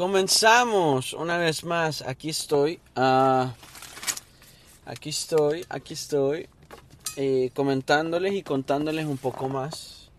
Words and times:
Comenzamos 0.00 1.12
una 1.12 1.36
vez 1.36 1.62
más. 1.62 2.00
Aquí 2.00 2.30
estoy. 2.30 2.80
ah, 2.96 3.52
aquí 4.86 5.10
estoy. 5.10 5.66
Aquí 5.68 5.92
estoy. 5.92 6.48
eh, 7.18 7.50
comentándoles 7.54 8.32
y 8.32 8.42
contándoles 8.42 9.04
un 9.04 9.18
poco 9.18 9.50
más. 9.50 10.10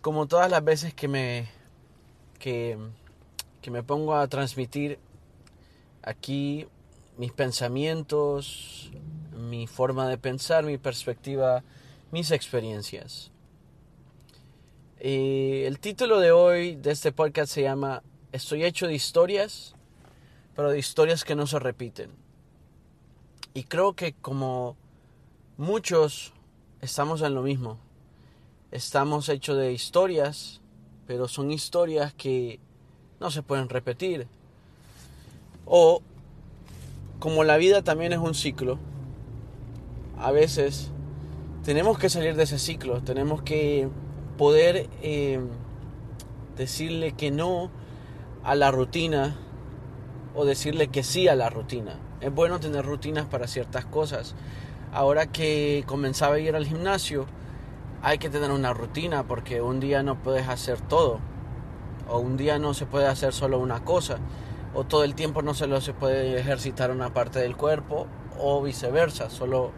Como 0.00 0.28
todas 0.28 0.48
las 0.48 0.62
veces 0.62 0.94
que 0.94 1.08
me. 1.08 1.48
que 2.38 2.78
me 3.66 3.82
pongo 3.82 4.14
a 4.14 4.28
transmitir 4.28 5.00
aquí 6.00 6.68
mis 7.18 7.32
pensamientos, 7.32 8.92
mi 9.32 9.66
forma 9.66 10.06
de 10.06 10.16
pensar, 10.16 10.62
mi 10.62 10.78
perspectiva, 10.78 11.64
mis 12.12 12.30
experiencias. 12.30 13.32
Eh, 15.06 15.66
el 15.66 15.80
título 15.80 16.18
de 16.18 16.32
hoy 16.32 16.76
de 16.76 16.90
este 16.90 17.12
podcast 17.12 17.52
se 17.52 17.60
llama 17.60 18.02
Estoy 18.32 18.64
hecho 18.64 18.86
de 18.86 18.94
historias, 18.94 19.74
pero 20.56 20.70
de 20.70 20.78
historias 20.78 21.24
que 21.24 21.34
no 21.34 21.46
se 21.46 21.58
repiten. 21.58 22.08
Y 23.52 23.64
creo 23.64 23.92
que 23.92 24.14
como 24.14 24.78
muchos 25.58 26.32
estamos 26.80 27.20
en 27.20 27.34
lo 27.34 27.42
mismo. 27.42 27.76
Estamos 28.70 29.28
hechos 29.28 29.58
de 29.58 29.74
historias, 29.74 30.62
pero 31.06 31.28
son 31.28 31.50
historias 31.50 32.14
que 32.14 32.58
no 33.20 33.30
se 33.30 33.42
pueden 33.42 33.68
repetir. 33.68 34.26
O 35.66 36.00
como 37.18 37.44
la 37.44 37.58
vida 37.58 37.82
también 37.82 38.14
es 38.14 38.20
un 38.20 38.34
ciclo, 38.34 38.78
a 40.16 40.30
veces 40.30 40.88
tenemos 41.62 41.98
que 41.98 42.08
salir 42.08 42.36
de 42.36 42.44
ese 42.44 42.58
ciclo, 42.58 43.02
tenemos 43.02 43.42
que 43.42 43.90
poder 44.36 44.88
eh, 45.02 45.40
decirle 46.56 47.12
que 47.12 47.30
no 47.30 47.70
a 48.42 48.54
la 48.54 48.70
rutina 48.70 49.36
o 50.34 50.44
decirle 50.44 50.88
que 50.88 51.02
sí 51.02 51.28
a 51.28 51.34
la 51.34 51.50
rutina. 51.50 51.98
Es 52.20 52.34
bueno 52.34 52.60
tener 52.60 52.84
rutinas 52.84 53.26
para 53.26 53.46
ciertas 53.46 53.84
cosas. 53.84 54.34
Ahora 54.92 55.26
que 55.26 55.84
comenzaba 55.86 56.36
a 56.36 56.38
ir 56.38 56.54
al 56.56 56.66
gimnasio, 56.66 57.26
hay 58.02 58.18
que 58.18 58.30
tener 58.30 58.50
una 58.50 58.72
rutina 58.74 59.26
porque 59.26 59.60
un 59.60 59.80
día 59.80 60.02
no 60.02 60.22
puedes 60.22 60.48
hacer 60.48 60.80
todo. 60.80 61.20
O 62.08 62.18
un 62.18 62.36
día 62.36 62.58
no 62.58 62.74
se 62.74 62.86
puede 62.86 63.06
hacer 63.06 63.32
solo 63.32 63.58
una 63.58 63.84
cosa. 63.84 64.18
O 64.74 64.84
todo 64.84 65.04
el 65.04 65.14
tiempo 65.14 65.42
no 65.42 65.54
solo 65.54 65.80
se 65.80 65.94
puede 65.94 66.38
ejercitar 66.38 66.90
una 66.90 67.14
parte 67.14 67.38
del 67.38 67.56
cuerpo. 67.56 68.06
O 68.38 68.62
viceversa, 68.62 69.30
solo 69.30 69.72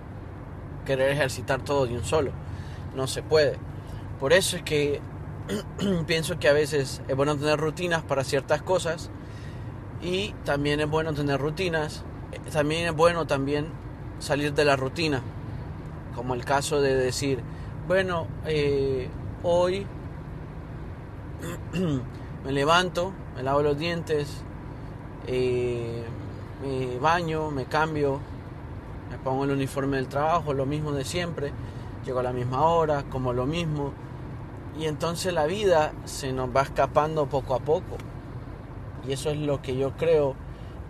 querer 0.85 1.13
ejercitar 1.13 1.63
todo 1.63 1.87
de 1.87 1.95
un 1.95 2.05
solo. 2.05 2.33
No 2.95 3.07
se 3.07 3.23
puede. 3.23 3.59
Por 4.21 4.33
eso 4.33 4.57
es 4.57 4.63
que 4.63 5.01
pienso 6.07 6.39
que 6.39 6.49
a 6.49 6.53
veces 6.53 7.03
es 7.07 7.17
bueno 7.17 7.37
tener 7.37 7.59
rutinas 7.59 8.03
para 8.03 8.25
ciertas 8.25 8.63
cosas 8.63 9.11
y 10.03 10.33
también 10.45 10.81
es 10.81 10.89
bueno 10.89 11.13
tener 11.13 11.41
rutinas, 11.41 12.03
también 12.53 12.87
es 12.87 12.95
bueno 12.95 13.27
también 13.27 13.67
salir 14.19 14.55
de 14.55 14.65
la 14.65 14.77
rutina, 14.77 15.23
como 16.15 16.35
el 16.35 16.45
caso 16.45 16.81
de 16.81 16.95
decir, 16.95 17.41
bueno, 17.87 18.27
eh, 18.47 19.09
hoy 19.43 19.87
me 22.45 22.53
levanto, 22.53 23.13
me 23.37 23.43
lavo 23.43 23.63
los 23.63 23.79
dientes, 23.79 24.43
eh, 25.27 26.03
me 26.63 26.99
baño, 26.99 27.51
me 27.51 27.67
cambio, 27.67 28.21
me 29.11 29.19
pongo 29.19 29.45
el 29.45 29.51
uniforme 29.51 29.99
del 29.99 30.09
trabajo, 30.09 30.55
lo 30.55 30.67
mismo 30.67 30.93
de 30.93 31.05
siempre, 31.05 31.53
llego 32.07 32.21
a 32.21 32.23
la 32.23 32.33
misma 32.33 32.65
hora, 32.65 33.05
como 33.11 33.33
lo 33.33 33.47
mismo, 33.47 33.93
y 34.79 34.87
entonces 34.87 35.35
la 35.35 35.47
vida 35.47 35.93
se 36.05 36.33
nos 36.33 36.55
va 36.55 36.63
escapando 36.63 37.27
poco 37.27 37.55
a 37.55 37.59
poco. 37.59 37.97
Y 39.07 39.13
eso 39.13 39.31
es 39.31 39.39
lo 39.39 39.61
que 39.61 39.77
yo 39.77 39.97
creo 39.97 40.37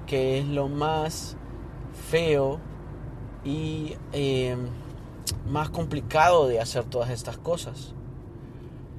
que 0.07 0.39
es 0.39 0.47
lo 0.47 0.69
más 0.69 1.37
feo 2.09 2.61
y 3.45 3.95
eh, 4.13 4.57
más 5.49 5.71
complicado 5.71 6.47
de 6.47 6.61
hacer 6.61 6.85
todas 6.85 7.11
estas 7.11 7.39
cosas. 7.39 7.95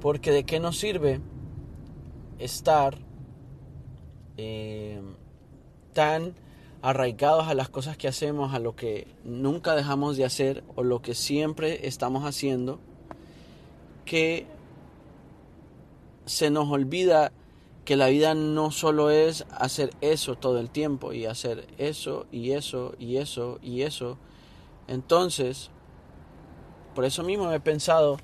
Porque 0.01 0.31
de 0.31 0.43
qué 0.43 0.59
nos 0.59 0.77
sirve 0.79 1.21
estar 2.39 2.97
eh, 4.37 5.01
tan 5.93 6.33
arraigados 6.81 7.47
a 7.47 7.53
las 7.53 7.69
cosas 7.69 7.97
que 7.97 8.07
hacemos, 8.07 8.53
a 8.53 8.59
lo 8.59 8.75
que 8.75 9.07
nunca 9.23 9.75
dejamos 9.75 10.17
de 10.17 10.25
hacer 10.25 10.63
o 10.75 10.83
lo 10.83 11.01
que 11.01 11.15
siempre 11.15 11.87
estamos 11.87 12.23
haciendo, 12.23 12.79
que 14.05 14.47
se 16.25 16.49
nos 16.49 16.69
olvida 16.69 17.31
que 17.85 17.95
la 17.95 18.07
vida 18.07 18.35
no 18.35 18.71
solo 18.71 19.11
es 19.11 19.45
hacer 19.49 19.91
eso 20.01 20.35
todo 20.35 20.59
el 20.59 20.69
tiempo 20.69 21.13
y 21.13 21.25
hacer 21.25 21.67
eso 21.77 22.25
y 22.33 22.51
eso 22.51 22.95
y 22.99 23.15
eso 23.15 23.59
y 23.61 23.83
eso. 23.83 24.17
Entonces, 24.89 25.71
por 26.93 27.05
eso 27.05 27.23
mismo 27.23 27.51
he 27.51 27.59
pensado 27.61 28.17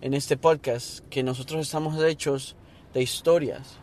en 0.00 0.12
este 0.12 0.36
podcast 0.36 1.00
que 1.08 1.22
nosotros 1.22 1.60
estamos 1.60 2.02
hechos 2.02 2.54
de 2.92 3.02
historias, 3.02 3.78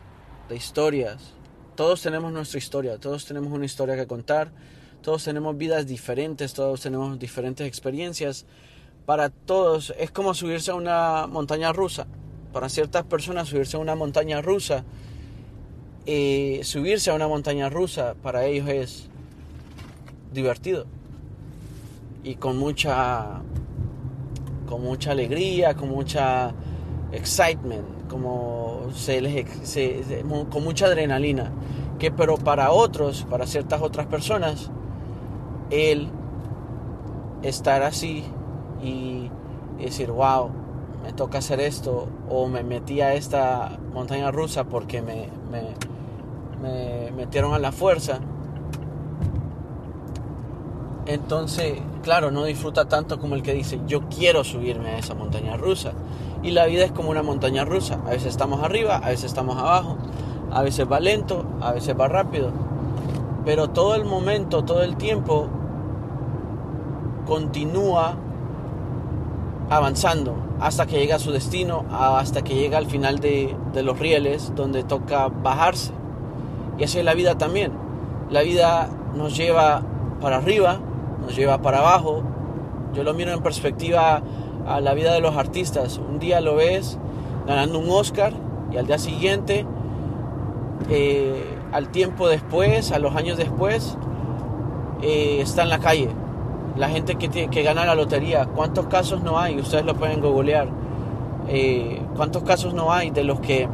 de 0.48 0.56
historias. 0.56 1.35
Todos 1.76 2.02
tenemos 2.02 2.32
nuestra 2.32 2.58
historia, 2.58 2.98
todos 2.98 3.24
tenemos 3.26 3.52
una 3.52 3.66
historia 3.66 3.96
que 3.96 4.06
contar, 4.06 4.50
todos 5.02 5.22
tenemos 5.24 5.56
vidas 5.56 5.86
diferentes, 5.86 6.54
todos 6.54 6.80
tenemos 6.80 7.18
diferentes 7.18 7.66
experiencias. 7.66 8.46
Para 9.04 9.30
todos 9.30 9.94
es 9.98 10.10
como 10.10 10.34
subirse 10.34 10.72
a 10.72 10.74
una 10.74 11.26
montaña 11.28 11.72
rusa 11.72 12.06
para 12.56 12.70
ciertas 12.70 13.04
personas 13.04 13.48
subirse 13.48 13.76
a 13.76 13.80
una 13.80 13.94
montaña 13.94 14.40
rusa, 14.40 14.82
eh, 16.06 16.60
subirse 16.64 17.10
a 17.10 17.14
una 17.14 17.28
montaña 17.28 17.68
rusa 17.68 18.14
para 18.22 18.46
ellos 18.46 18.66
es 18.70 19.08
divertido 20.32 20.86
y 22.24 22.36
con 22.36 22.56
mucha, 22.56 23.42
con 24.66 24.82
mucha 24.82 25.10
alegría, 25.10 25.74
con 25.74 25.90
mucha 25.90 26.54
excitement, 27.12 28.08
como 28.08 28.88
se 28.94 29.20
les, 29.20 29.46
con 30.50 30.64
mucha 30.64 30.86
adrenalina. 30.86 31.50
Que 31.98 32.10
pero 32.10 32.36
para 32.36 32.70
otros, 32.72 33.26
para 33.28 33.46
ciertas 33.46 33.80
otras 33.80 34.06
personas, 34.06 34.70
el 35.70 36.08
estar 37.42 37.82
así 37.82 38.24
y 38.82 39.30
decir, 39.78 40.10
wow, 40.10 40.50
me 41.02 41.12
toca 41.12 41.38
hacer 41.38 41.60
esto 41.60 42.08
o 42.28 42.48
me 42.48 42.62
metí 42.62 43.00
a 43.00 43.14
esta 43.14 43.78
montaña 43.92 44.30
rusa 44.30 44.64
porque 44.64 45.00
me, 45.00 45.28
me 45.50 47.10
metieron 47.12 47.54
a 47.54 47.58
la 47.58 47.72
fuerza. 47.72 48.20
Entonces, 51.06 51.78
claro, 52.02 52.30
no 52.30 52.44
disfruta 52.44 52.86
tanto 52.86 53.18
como 53.20 53.36
el 53.36 53.42
que 53.42 53.54
dice, 53.54 53.80
yo 53.86 54.08
quiero 54.08 54.42
subirme 54.42 54.90
a 54.90 54.98
esa 54.98 55.14
montaña 55.14 55.56
rusa. 55.56 55.92
Y 56.46 56.52
la 56.52 56.66
vida 56.66 56.84
es 56.84 56.92
como 56.92 57.10
una 57.10 57.24
montaña 57.24 57.64
rusa. 57.64 57.98
A 58.06 58.10
veces 58.10 58.28
estamos 58.28 58.62
arriba, 58.62 58.98
a 58.98 59.08
veces 59.08 59.24
estamos 59.24 59.58
abajo, 59.58 59.96
a 60.52 60.62
veces 60.62 60.86
va 60.90 61.00
lento, 61.00 61.44
a 61.60 61.72
veces 61.72 61.98
va 61.98 62.06
rápido. 62.06 62.52
Pero 63.44 63.70
todo 63.70 63.96
el 63.96 64.04
momento, 64.04 64.62
todo 64.62 64.84
el 64.84 64.96
tiempo, 64.96 65.48
continúa 67.26 68.14
avanzando 69.68 70.36
hasta 70.60 70.86
que 70.86 71.00
llega 71.00 71.16
a 71.16 71.18
su 71.18 71.32
destino, 71.32 71.84
hasta 71.90 72.42
que 72.42 72.54
llega 72.54 72.78
al 72.78 72.86
final 72.86 73.18
de, 73.18 73.56
los 73.82 73.98
rieles 73.98 74.52
donde 74.54 74.84
toca 74.84 75.26
bajarse. 75.26 75.90
Y 76.78 76.84
así 76.84 77.00
es 77.00 77.04
la 77.04 77.14
vida 77.14 77.36
también. 77.36 77.72
La 78.30 78.42
vida 78.42 78.88
nos 79.16 79.36
lleva 79.36 79.82
para 80.20 80.36
arriba, 80.36 80.78
nos 81.20 81.34
lleva 81.34 81.60
para 81.60 81.80
abajo. 81.80 82.22
Yo 82.94 83.02
lo 83.02 83.14
miro 83.14 83.32
en 83.32 83.42
perspectiva 83.42 84.22
a 84.66 84.80
la 84.80 84.94
vida 84.94 85.12
de 85.12 85.20
los 85.20 85.36
artistas. 85.36 85.98
Un 85.98 86.18
día 86.18 86.40
lo 86.40 86.56
ves 86.56 86.98
ganando 87.46 87.78
un 87.78 87.90
Oscar 87.90 88.32
y 88.72 88.76
al 88.76 88.86
día 88.86 88.98
siguiente, 88.98 89.64
eh, 90.90 91.44
al 91.72 91.88
tiempo 91.88 92.28
después, 92.28 92.92
a 92.92 92.98
los 92.98 93.14
años 93.14 93.38
después, 93.38 93.96
eh, 95.02 95.38
está 95.40 95.62
en 95.62 95.68
la 95.68 95.78
calle 95.78 96.10
la 96.76 96.88
gente 96.88 97.16
que, 97.16 97.28
tiene, 97.28 97.50
que 97.50 97.62
gana 97.62 97.84
la 97.84 97.94
lotería, 97.94 98.46
¿cuántos 98.46 98.86
casos 98.86 99.22
no 99.22 99.38
hay? 99.38 99.58
Ustedes 99.58 99.84
lo 99.84 99.94
pueden 99.94 100.20
googlear. 100.20 100.68
Eh, 101.48 102.02
¿Cuántos 102.16 102.42
casos 102.42 102.74
no 102.74 102.92
hay 102.92 103.10
de 103.10 103.24
los 103.24 103.40
que, 103.40 103.68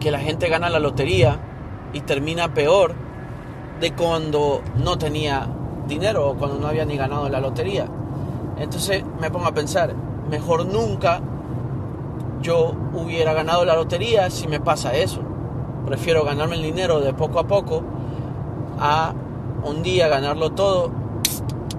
que 0.00 0.10
la 0.10 0.18
gente 0.18 0.48
gana 0.48 0.68
la 0.70 0.78
lotería 0.78 1.38
y 1.92 2.00
termina 2.00 2.54
peor 2.54 2.94
de 3.80 3.92
cuando 3.92 4.62
no 4.82 4.96
tenía 4.98 5.48
dinero 5.86 6.28
o 6.30 6.34
cuando 6.34 6.58
no 6.58 6.66
había 6.66 6.84
ni 6.84 6.96
ganado 6.96 7.28
la 7.28 7.40
lotería? 7.40 7.86
Entonces 8.58 9.04
me 9.20 9.30
pongo 9.30 9.46
a 9.46 9.52
pensar, 9.52 9.94
mejor 10.30 10.66
nunca 10.66 11.20
yo 12.40 12.74
hubiera 12.92 13.32
ganado 13.32 13.64
la 13.64 13.74
lotería 13.74 14.30
si 14.30 14.46
me 14.46 14.60
pasa 14.60 14.94
eso. 14.94 15.20
Prefiero 15.86 16.24
ganarme 16.24 16.56
el 16.56 16.62
dinero 16.62 17.00
de 17.00 17.12
poco 17.12 17.40
a 17.40 17.46
poco 17.46 17.82
a 18.78 19.14
un 19.64 19.82
día 19.82 20.08
ganarlo 20.08 20.50
todo 20.50 20.90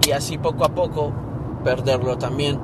y 0.06 0.12
así 0.12 0.38
poco 0.38 0.64
a 0.64 0.68
poco 0.70 1.12
perderlo 1.64 2.18
también. 2.18 2.58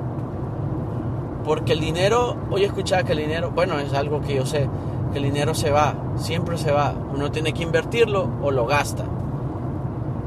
Porque 1.43 1.73
el 1.73 1.79
dinero, 1.79 2.37
hoy 2.51 2.63
escuchaba 2.63 3.03
que 3.03 3.11
el 3.13 3.19
dinero, 3.19 3.51
bueno, 3.51 3.79
es 3.79 3.93
algo 3.93 4.21
que 4.21 4.35
yo 4.35 4.45
sé, 4.45 4.69
que 5.11 5.17
el 5.17 5.25
dinero 5.25 5.53
se 5.53 5.71
va, 5.71 5.95
siempre 6.15 6.57
se 6.57 6.71
va. 6.71 6.93
Uno 7.13 7.31
tiene 7.31 7.53
que 7.53 7.63
invertirlo 7.63 8.29
o 8.41 8.51
lo 8.51 8.65
gasta. 8.65 9.03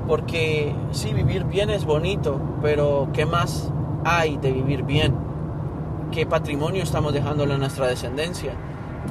Porque 0.06 0.72
sí, 0.92 1.12
vivir 1.12 1.44
bien 1.44 1.70
es 1.70 1.84
bonito, 1.84 2.40
pero 2.62 3.08
¿qué 3.12 3.26
más 3.26 3.70
hay 4.04 4.36
de 4.36 4.52
vivir 4.52 4.84
bien? 4.84 5.14
¿Qué 6.12 6.26
patrimonio 6.26 6.84
estamos 6.84 7.12
dejándole 7.12 7.54
a 7.54 7.58
nuestra 7.58 7.88
descendencia? 7.88 8.52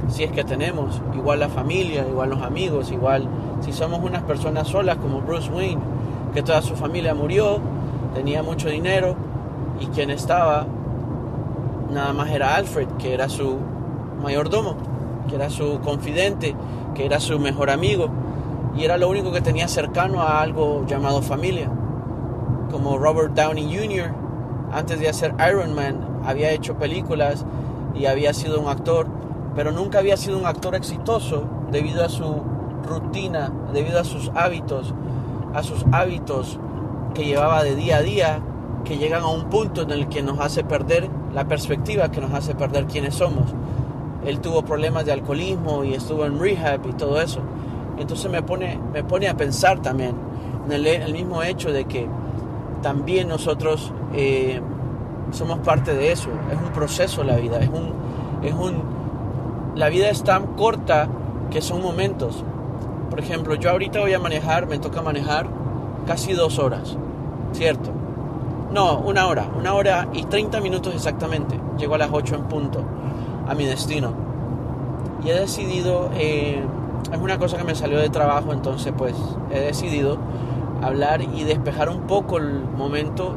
Si 0.07 0.23
es 0.23 0.31
que 0.31 0.43
tenemos, 0.43 1.01
igual 1.13 1.39
la 1.39 1.49
familia, 1.49 2.05
igual 2.07 2.29
los 2.29 2.41
amigos, 2.41 2.91
igual 2.91 3.27
si 3.61 3.73
somos 3.73 4.01
unas 4.03 4.23
personas 4.23 4.67
solas 4.67 4.97
como 4.97 5.21
Bruce 5.21 5.51
Wayne, 5.51 5.81
que 6.33 6.41
toda 6.41 6.61
su 6.61 6.75
familia 6.75 7.13
murió, 7.13 7.59
tenía 8.13 8.41
mucho 8.41 8.69
dinero 8.69 9.15
y 9.79 9.87
quien 9.87 10.09
estaba 10.09 10.65
nada 11.91 12.13
más 12.13 12.29
era 12.29 12.55
Alfred, 12.55 12.87
que 12.99 13.13
era 13.13 13.27
su 13.27 13.57
mayordomo, 14.21 14.77
que 15.27 15.35
era 15.35 15.49
su 15.49 15.79
confidente, 15.81 16.55
que 16.93 17.05
era 17.05 17.19
su 17.19 17.37
mejor 17.39 17.69
amigo 17.69 18.09
y 18.75 18.83
era 18.83 18.97
lo 18.97 19.09
único 19.09 19.31
que 19.31 19.41
tenía 19.41 19.67
cercano 19.67 20.21
a 20.21 20.41
algo 20.41 20.85
llamado 20.85 21.21
familia. 21.21 21.69
Como 22.71 22.97
Robert 22.97 23.33
Downey 23.33 23.63
Jr., 23.63 24.13
antes 24.71 24.99
de 24.99 25.07
hacer 25.07 25.33
Iron 25.49 25.73
Man, 25.73 26.19
había 26.25 26.51
hecho 26.51 26.75
películas 26.75 27.45
y 27.93 28.05
había 28.05 28.33
sido 28.33 28.59
un 28.59 28.67
actor, 28.67 29.07
pero 29.55 29.71
nunca 29.71 29.99
había 29.99 30.17
sido 30.17 30.37
un 30.37 30.45
actor 30.45 30.75
exitoso 30.75 31.45
debido 31.71 32.03
a 32.03 32.09
su 32.09 32.41
rutina, 32.85 33.51
debido 33.73 33.99
a 33.99 34.03
sus 34.03 34.29
hábitos, 34.35 34.93
a 35.53 35.63
sus 35.63 35.85
hábitos 35.91 36.59
que 37.13 37.23
llevaba 37.23 37.63
de 37.63 37.75
día 37.75 37.97
a 37.97 38.01
día, 38.01 38.39
que 38.83 38.97
llegan 38.97 39.23
a 39.23 39.27
un 39.29 39.45
punto 39.45 39.83
en 39.83 39.91
el 39.91 40.09
que 40.09 40.21
nos 40.21 40.39
hace 40.39 40.63
perder 40.63 41.09
la 41.33 41.45
perspectiva, 41.47 42.11
que 42.11 42.19
nos 42.19 42.33
hace 42.33 42.55
perder 42.55 42.85
quiénes 42.85 43.15
somos. 43.15 43.53
Él 44.25 44.39
tuvo 44.41 44.63
problemas 44.63 45.05
de 45.05 45.13
alcoholismo 45.13 45.83
y 45.83 45.93
estuvo 45.93 46.25
en 46.25 46.39
rehab 46.39 46.85
y 46.87 46.93
todo 46.93 47.21
eso. 47.21 47.41
Entonces 47.97 48.29
me 48.29 48.41
pone, 48.41 48.79
me 48.93 49.03
pone 49.03 49.27
a 49.27 49.35
pensar 49.35 49.81
también 49.81 50.15
en 50.65 50.71
el, 50.71 51.13
mismo 51.13 51.43
hecho 51.43 51.71
de 51.71 51.85
que 51.85 52.07
también 52.81 53.27
nosotros 53.27 53.93
eh, 54.13 54.61
somos 55.31 55.59
parte 55.59 55.93
de 55.93 56.11
eso. 56.11 56.29
Es 56.51 56.57
un 56.57 56.73
proceso 56.73 57.23
la 57.23 57.35
vida, 57.35 57.59
es 57.59 57.69
un, 57.69 57.93
es 58.43 58.53
un, 58.53 58.81
la 59.75 59.89
vida 59.89 60.09
es 60.09 60.23
tan 60.23 60.55
corta 60.55 61.07
que 61.51 61.61
son 61.61 61.81
momentos. 61.81 62.43
Por 63.09 63.19
ejemplo, 63.19 63.55
yo 63.55 63.69
ahorita 63.69 63.99
voy 63.99 64.13
a 64.13 64.19
manejar, 64.19 64.67
me 64.67 64.79
toca 64.79 65.01
manejar 65.01 65.47
casi 66.05 66.33
dos 66.33 66.59
horas, 66.59 66.97
¿cierto? 67.53 67.91
No, 68.73 68.99
una 68.99 69.27
hora, 69.27 69.47
una 69.57 69.73
hora 69.73 70.07
y 70.11 70.23
30 70.23 70.59
minutos 70.59 70.93
exactamente. 70.93 71.59
Llego 71.77 71.95
a 71.95 71.97
las 71.97 72.09
8 72.11 72.35
en 72.35 72.43
punto 72.43 72.83
a 73.47 73.55
mi 73.55 73.65
destino. 73.65 74.13
Y 75.23 75.29
he 75.29 75.39
decidido, 75.39 76.09
eh, 76.15 76.61
es 77.11 77.19
una 77.19 77.37
cosa 77.37 77.57
que 77.57 77.63
me 77.63 77.75
salió 77.75 77.99
de 77.99 78.09
trabajo, 78.09 78.51
entonces 78.53 78.93
pues 78.97 79.15
he 79.51 79.59
decidido 79.59 80.17
hablar 80.81 81.21
y 81.21 81.43
despejar 81.43 81.89
un 81.89 82.01
poco 82.01 82.37
el 82.37 82.61
momento, 82.63 83.35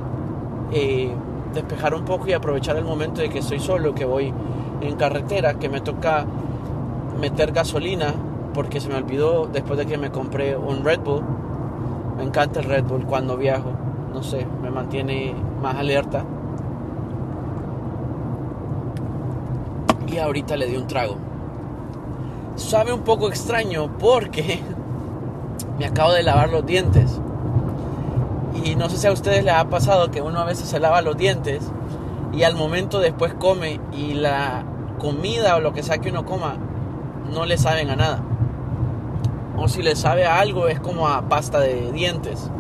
eh, 0.73 1.11
despejar 1.55 1.95
un 1.95 2.05
poco 2.05 2.29
y 2.29 2.33
aprovechar 2.33 2.77
el 2.77 2.85
momento 2.85 3.21
de 3.21 3.29
que 3.29 3.39
estoy 3.39 3.61
solo, 3.61 3.95
que 3.95 4.05
voy 4.05 4.33
en 4.81 4.97
carretera, 4.97 5.55
que 5.55 5.69
me 5.69 5.81
toca 5.81 6.25
meter 7.21 7.53
gasolina, 7.53 8.15
porque 8.55 8.81
se 8.81 8.89
me 8.89 8.97
olvidó 8.97 9.47
después 9.47 9.79
de 9.79 9.87
que 9.87 9.99
me 9.99 10.11
compré 10.11 10.57
un 10.57 10.85
Red 10.85 11.01
Bull. 11.01 11.23
Me 12.17 12.25
encanta 12.25 12.61
el 12.61 12.67
Red 12.67 12.85
Bull 12.85 13.05
cuando 13.05 13.37
viajo, 13.37 13.71
no 14.13 14.23
sé, 14.23 14.47
me 14.63 14.71
mantiene 14.71 15.35
más 15.63 15.77
alerta. 15.77 16.25
Y 20.07 20.19
ahorita 20.19 20.57
le 20.57 20.67
di 20.67 20.77
un 20.77 20.87
trago. 20.87 21.28
Sabe 22.59 22.93
un 22.93 23.01
poco 23.01 23.29
extraño 23.29 23.89
porque 23.99 24.61
me 25.79 25.87
acabo 25.87 26.13
de 26.13 26.25
lavar 26.25 26.51
los 26.51 26.67
dientes. 26.67 27.21
Y 28.65 28.75
no 28.75 28.91
sé 28.91 28.99
si 28.99 29.07
a 29.07 29.13
ustedes 29.13 29.45
les 29.45 29.55
ha 29.55 29.69
pasado 29.69 30.11
que 30.11 30.21
uno 30.21 30.41
a 30.41 30.45
veces 30.45 30.69
se 30.69 30.81
lava 30.81 31.01
los 31.01 31.17
dientes 31.17 31.63
y 32.33 32.43
al 32.43 32.57
momento 32.57 32.99
después 32.99 33.33
come 33.35 33.81
y 33.93 34.15
la 34.15 34.65
comida 34.99 35.57
o 35.57 35.61
lo 35.61 35.73
que 35.73 35.85
sea 35.85 35.99
que 35.99 36.11
uno 36.11 36.27
coma 36.27 36.57
no 37.33 37.47
le 37.47 37.57
saben 37.59 37.91
a 37.91 37.97
nada. 37.97 38.23
O 39.57 39.69
si 39.69 39.83
le 39.83 39.95
sabe 39.95 40.27
a 40.27 40.41
algo 40.41 40.67
es 40.67 40.81
como 40.81 41.09
a 41.09 41.29
pasta 41.29 41.61
de 41.61 41.93
dientes. 41.93 42.51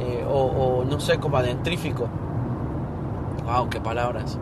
Eh, 0.00 0.24
o, 0.30 0.84
no 0.88 1.00
sé, 1.00 1.18
como 1.18 1.36
a 1.38 1.42
dentrífico. 1.42 2.06
Wow, 3.44 3.68
qué 3.68 3.80
palabras. 3.80 4.38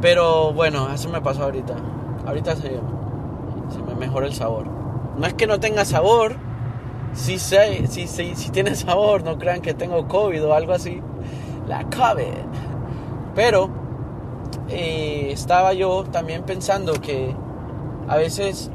Pero 0.00 0.52
bueno, 0.54 0.90
eso 0.90 1.10
me 1.10 1.20
pasó 1.20 1.44
ahorita. 1.44 1.74
Ahorita 2.26 2.56
se, 2.56 2.80
se 4.02 4.06
me 4.06 4.06
mejora 4.06 4.26
el 4.26 4.34
sabor. 4.34 4.66
No 5.16 5.26
es 5.26 5.34
que 5.34 5.46
no 5.46 5.60
tenga 5.60 5.84
sabor, 5.84 6.36
sé, 7.14 7.86
sí, 7.86 8.06
sí, 8.06 8.32
sí 8.34 8.50
tiene 8.50 8.74
sabor, 8.74 9.22
no 9.24 9.38
crean 9.38 9.60
que 9.60 9.74
tengo 9.74 10.08
COVID 10.08 10.44
o 10.44 10.54
algo 10.54 10.72
así. 10.72 11.00
La 11.68 11.84
COVID. 11.84 12.44
Pero 13.34 13.70
eh, 14.68 15.28
estaba 15.30 15.72
yo 15.72 16.04
también 16.04 16.42
pensando 16.42 16.94
que 16.94 17.34
a 18.08 18.16
veces, 18.16 18.70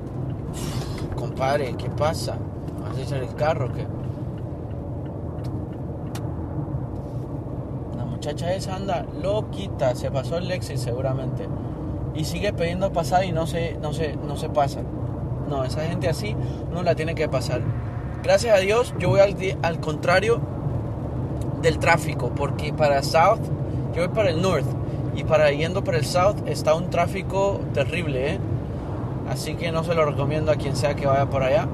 compadre, 1.15 1.75
¿qué 1.77 1.89
pasa? 1.89 2.38
¿Vas 2.81 2.97
a 2.97 3.01
echar 3.01 3.21
el 3.21 3.35
carro 3.35 3.73
que 3.73 3.85
La 7.97 8.06
muchacha 8.06 8.53
esa 8.53 8.75
anda 8.75 9.06
loquita, 9.21 9.94
se 9.95 10.09
pasó 10.09 10.38
el 10.38 10.47
Lexi 10.47 10.77
seguramente. 10.77 11.47
Y 12.15 12.23
sigue 12.23 12.51
pidiendo 12.53 12.91
pasar 12.91 13.25
y 13.25 13.31
no 13.31 13.45
se, 13.45 13.77
no 13.80 13.94
se, 13.94 14.15
no 14.15 14.38
se 14.38 14.50
pasa. 14.50 14.81
No, 15.47 15.63
esa 15.63 15.81
gente 15.81 16.09
así 16.09 16.35
no 16.73 16.83
la 16.83 16.95
tiene 16.95 17.15
que 17.15 17.29
pasar. 17.29 17.61
Gracias 18.23 18.55
a 18.55 18.59
Dios, 18.59 18.94
yo 18.99 19.09
voy 19.09 19.21
al, 19.21 19.35
al 19.61 19.79
contrario 19.79 20.41
del 21.61 21.79
tráfico, 21.79 22.31
porque 22.35 22.73
para 22.73 23.01
South, 23.03 23.39
yo 23.94 24.05
voy 24.05 24.13
para 24.13 24.29
el 24.29 24.41
North, 24.41 24.67
y 25.15 25.23
para 25.23 25.51
yendo 25.51 25.83
para 25.83 25.97
el 25.97 26.05
South 26.05 26.35
está 26.45 26.75
un 26.75 26.89
tráfico 26.89 27.59
terrible, 27.73 28.33
¿eh? 28.33 28.39
Así 29.29 29.55
que 29.55 29.71
no 29.71 29.83
se 29.83 29.95
lo 29.95 30.05
recomiendo 30.05 30.51
a 30.51 30.55
quien 30.55 30.75
sea 30.75 30.95
que 30.95 31.07
vaya 31.07 31.25
por 31.25 31.44
allá, 31.44 31.67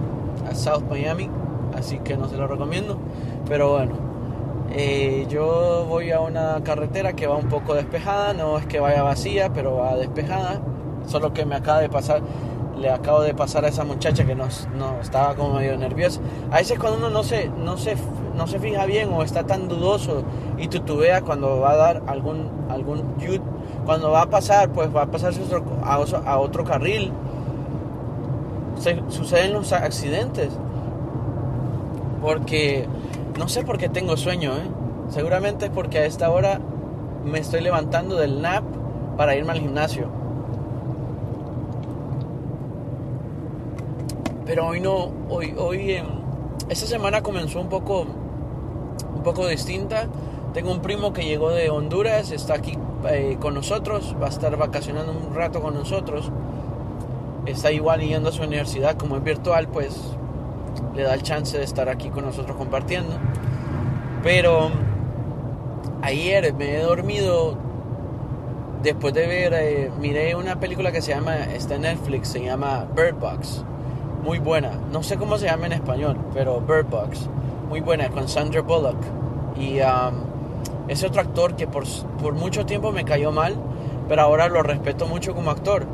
a 0.49 0.55
South 0.55 0.83
Miami, 0.89 1.29
así 1.77 1.99
que 1.99 2.15
no 2.15 2.29
se 2.29 2.37
lo 2.37 2.47
recomiendo. 2.47 2.97
Pero 3.47 3.73
bueno, 3.73 3.93
eh, 4.71 5.27
yo 5.29 5.85
voy 5.87 6.11
a 6.11 6.19
una 6.21 6.61
carretera 6.63 7.13
que 7.13 7.27
va 7.27 7.35
un 7.35 7.49
poco 7.49 7.73
despejada, 7.73 8.33
no 8.33 8.57
es 8.57 8.65
que 8.65 8.79
vaya 8.79 9.03
vacía, 9.03 9.51
pero 9.53 9.75
va 9.75 9.95
despejada, 9.97 10.61
solo 11.05 11.33
que 11.33 11.45
me 11.45 11.55
acaba 11.55 11.79
de 11.79 11.89
pasar 11.89 12.21
le 12.83 12.89
acabo 12.89 13.21
de 13.21 13.33
pasar 13.33 13.63
a 13.63 13.69
esa 13.69 13.85
muchacha 13.85 14.25
que 14.25 14.35
no, 14.35 14.45
estaba 15.01 15.35
como 15.35 15.53
medio 15.53 15.77
nerviosa. 15.77 16.19
A 16.51 16.57
veces 16.57 16.77
cuando 16.77 16.97
uno 16.97 17.09
no 17.09 17.23
se, 17.23 17.47
no, 17.47 17.77
se, 17.77 17.95
no 18.35 18.45
se 18.45 18.59
fija 18.59 18.85
bien 18.85 19.09
o 19.13 19.23
está 19.23 19.45
tan 19.45 19.69
dudoso 19.69 20.23
y 20.57 20.67
tutubea 20.67 21.21
cuando 21.21 21.61
va 21.61 21.71
a 21.71 21.75
dar 21.77 22.03
algún, 22.07 22.49
algún 22.69 23.15
cuando 23.85 24.11
va 24.11 24.23
a 24.23 24.29
pasar, 24.29 24.69
pues 24.69 24.93
va 24.93 25.03
a 25.03 25.05
pasarse 25.05 25.39
a, 25.81 25.93
a 25.93 26.39
otro 26.39 26.65
carril. 26.65 27.13
Se, 28.79 29.01
suceden 29.07 29.53
los 29.53 29.71
accidentes. 29.71 30.49
Porque 32.21 32.85
no 33.39 33.47
sé 33.47 33.63
por 33.63 33.77
qué 33.77 33.87
tengo 33.87 34.17
sueño, 34.17 34.51
¿eh? 34.57 34.67
Seguramente 35.07 35.65
es 35.65 35.71
porque 35.71 35.99
a 35.99 36.05
esta 36.05 36.29
hora 36.29 36.59
me 37.23 37.39
estoy 37.39 37.61
levantando 37.61 38.17
del 38.17 38.41
nap 38.41 38.65
para 39.15 39.37
irme 39.37 39.53
al 39.53 39.59
gimnasio 39.59 40.22
Pero 44.45 44.67
hoy 44.67 44.81
no, 44.81 45.11
hoy, 45.29 45.53
hoy, 45.57 46.01
esta 46.69 46.85
semana 46.85 47.21
comenzó 47.21 47.61
un 47.61 47.69
poco, 47.69 48.05
un 49.15 49.23
poco 49.23 49.47
distinta. 49.47 50.07
Tengo 50.53 50.71
un 50.71 50.81
primo 50.81 51.13
que 51.13 51.23
llegó 51.23 51.49
de 51.51 51.69
Honduras, 51.69 52.31
está 52.31 52.55
aquí 52.55 52.77
eh, 53.09 53.37
con 53.39 53.53
nosotros, 53.53 54.15
va 54.21 54.27
a 54.27 54.29
estar 54.29 54.55
vacacionando 54.57 55.13
un 55.13 55.33
rato 55.33 55.61
con 55.61 55.73
nosotros. 55.73 56.29
Está 57.45 57.71
igual 57.71 58.01
yendo 58.01 58.29
a 58.29 58.31
su 58.31 58.43
universidad, 58.43 58.97
como 58.97 59.15
es 59.17 59.23
virtual, 59.23 59.67
pues 59.67 59.97
le 60.93 61.03
da 61.03 61.13
el 61.13 61.23
chance 61.23 61.57
de 61.57 61.63
estar 61.63 61.87
aquí 61.87 62.09
con 62.09 62.25
nosotros 62.25 62.57
compartiendo. 62.57 63.15
Pero 64.23 64.71
ayer 66.01 66.53
me 66.53 66.75
he 66.75 66.81
dormido 66.81 67.57
después 68.83 69.13
de 69.13 69.25
ver, 69.25 69.53
eh, 69.53 69.91
miré 69.99 70.35
una 70.35 70.59
película 70.59 70.91
que 70.91 71.01
se 71.01 71.13
llama, 71.13 71.35
está 71.45 71.75
en 71.75 71.81
Netflix, 71.81 72.27
se 72.27 72.43
llama 72.43 72.85
Bird 72.93 73.15
Box 73.15 73.63
muy 74.23 74.39
buena. 74.39 74.71
No 74.91 75.03
sé 75.03 75.17
cómo 75.17 75.37
se 75.37 75.45
llama 75.45 75.65
en 75.67 75.73
español, 75.73 76.17
pero 76.33 76.61
Bird 76.61 76.89
Box, 76.89 77.29
muy 77.69 77.81
buena, 77.81 78.09
con 78.09 78.27
Sandra 78.27 78.61
Bullock. 78.61 78.97
Y 79.57 79.81
um, 79.81 80.15
ese 80.87 81.07
otro 81.07 81.21
actor 81.21 81.55
que 81.55 81.67
por, 81.67 81.83
por, 82.21 82.33
mucho 82.33 82.65
tiempo 82.65 82.91
me 82.91 83.03
cayó 83.03 83.31
mal, 83.31 83.55
pero 84.07 84.21
ahora 84.21 84.47
lo 84.47 84.63
respeto 84.63 85.05
mucho 85.05 85.35
como 85.35 85.51
actor. 85.51 85.85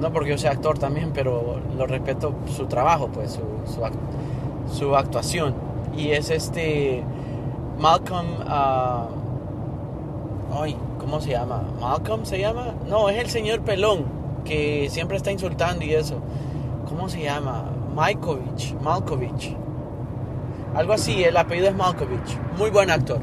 No 0.00 0.12
porque 0.12 0.30
yo 0.30 0.38
sea 0.38 0.52
actor 0.52 0.78
también, 0.78 1.10
pero 1.12 1.60
lo 1.76 1.86
respeto 1.86 2.32
su 2.56 2.66
trabajo, 2.66 3.08
pues, 3.08 3.32
su, 3.32 3.42
su, 4.72 4.94
actuación. 4.94 5.54
Y 5.96 6.12
es 6.12 6.30
este 6.30 7.02
Malcolm... 7.78 8.26
Uh, 8.46 9.08
ay, 10.62 10.76
¿cómo 11.00 11.20
se 11.20 11.30
llama? 11.30 11.64
Malcolm 11.80 12.24
se 12.24 12.38
llama. 12.38 12.74
No, 12.88 13.08
es 13.08 13.18
el 13.18 13.28
señor 13.28 13.62
pelón 13.62 14.04
que 14.44 14.88
siempre 14.90 15.16
está 15.16 15.32
insultando 15.32 15.84
y 15.84 15.94
eso. 15.94 16.20
¿Cómo 16.98 17.08
se 17.08 17.22
llama? 17.22 17.64
Malkovich, 17.94 18.74
Malkovich. 18.82 19.54
Algo 20.74 20.94
así, 20.94 21.22
el 21.22 21.36
apellido 21.36 21.68
es 21.68 21.76
Malkovich. 21.76 22.36
Muy 22.58 22.70
buen 22.70 22.90
actor. 22.90 23.20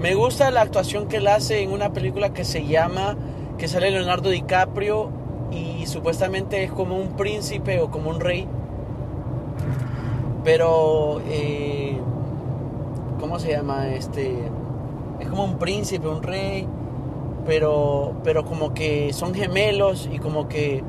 Me 0.00 0.16
gusta 0.16 0.50
la 0.50 0.62
actuación 0.62 1.06
que 1.06 1.18
él 1.18 1.28
hace 1.28 1.62
en 1.62 1.70
una 1.70 1.92
película 1.92 2.32
que 2.32 2.44
se 2.44 2.66
llama, 2.66 3.16
que 3.58 3.68
sale 3.68 3.92
Leonardo 3.92 4.30
DiCaprio 4.30 5.08
y 5.52 5.86
supuestamente 5.86 6.64
es 6.64 6.72
como 6.72 6.96
un 6.96 7.10
príncipe 7.10 7.78
o 7.78 7.92
como 7.92 8.10
un 8.10 8.18
rey. 8.18 8.48
Pero, 10.42 11.22
eh, 11.28 11.96
¿cómo 13.20 13.38
se 13.38 13.52
llama? 13.52 13.86
Este, 13.86 14.36
es 15.20 15.28
como 15.28 15.44
un 15.44 15.58
príncipe, 15.58 16.08
un 16.08 16.24
rey, 16.24 16.66
pero, 17.46 18.14
pero 18.24 18.44
como 18.44 18.74
que 18.74 19.12
son 19.12 19.32
gemelos 19.32 20.08
y 20.12 20.18
como 20.18 20.48
que 20.48 20.82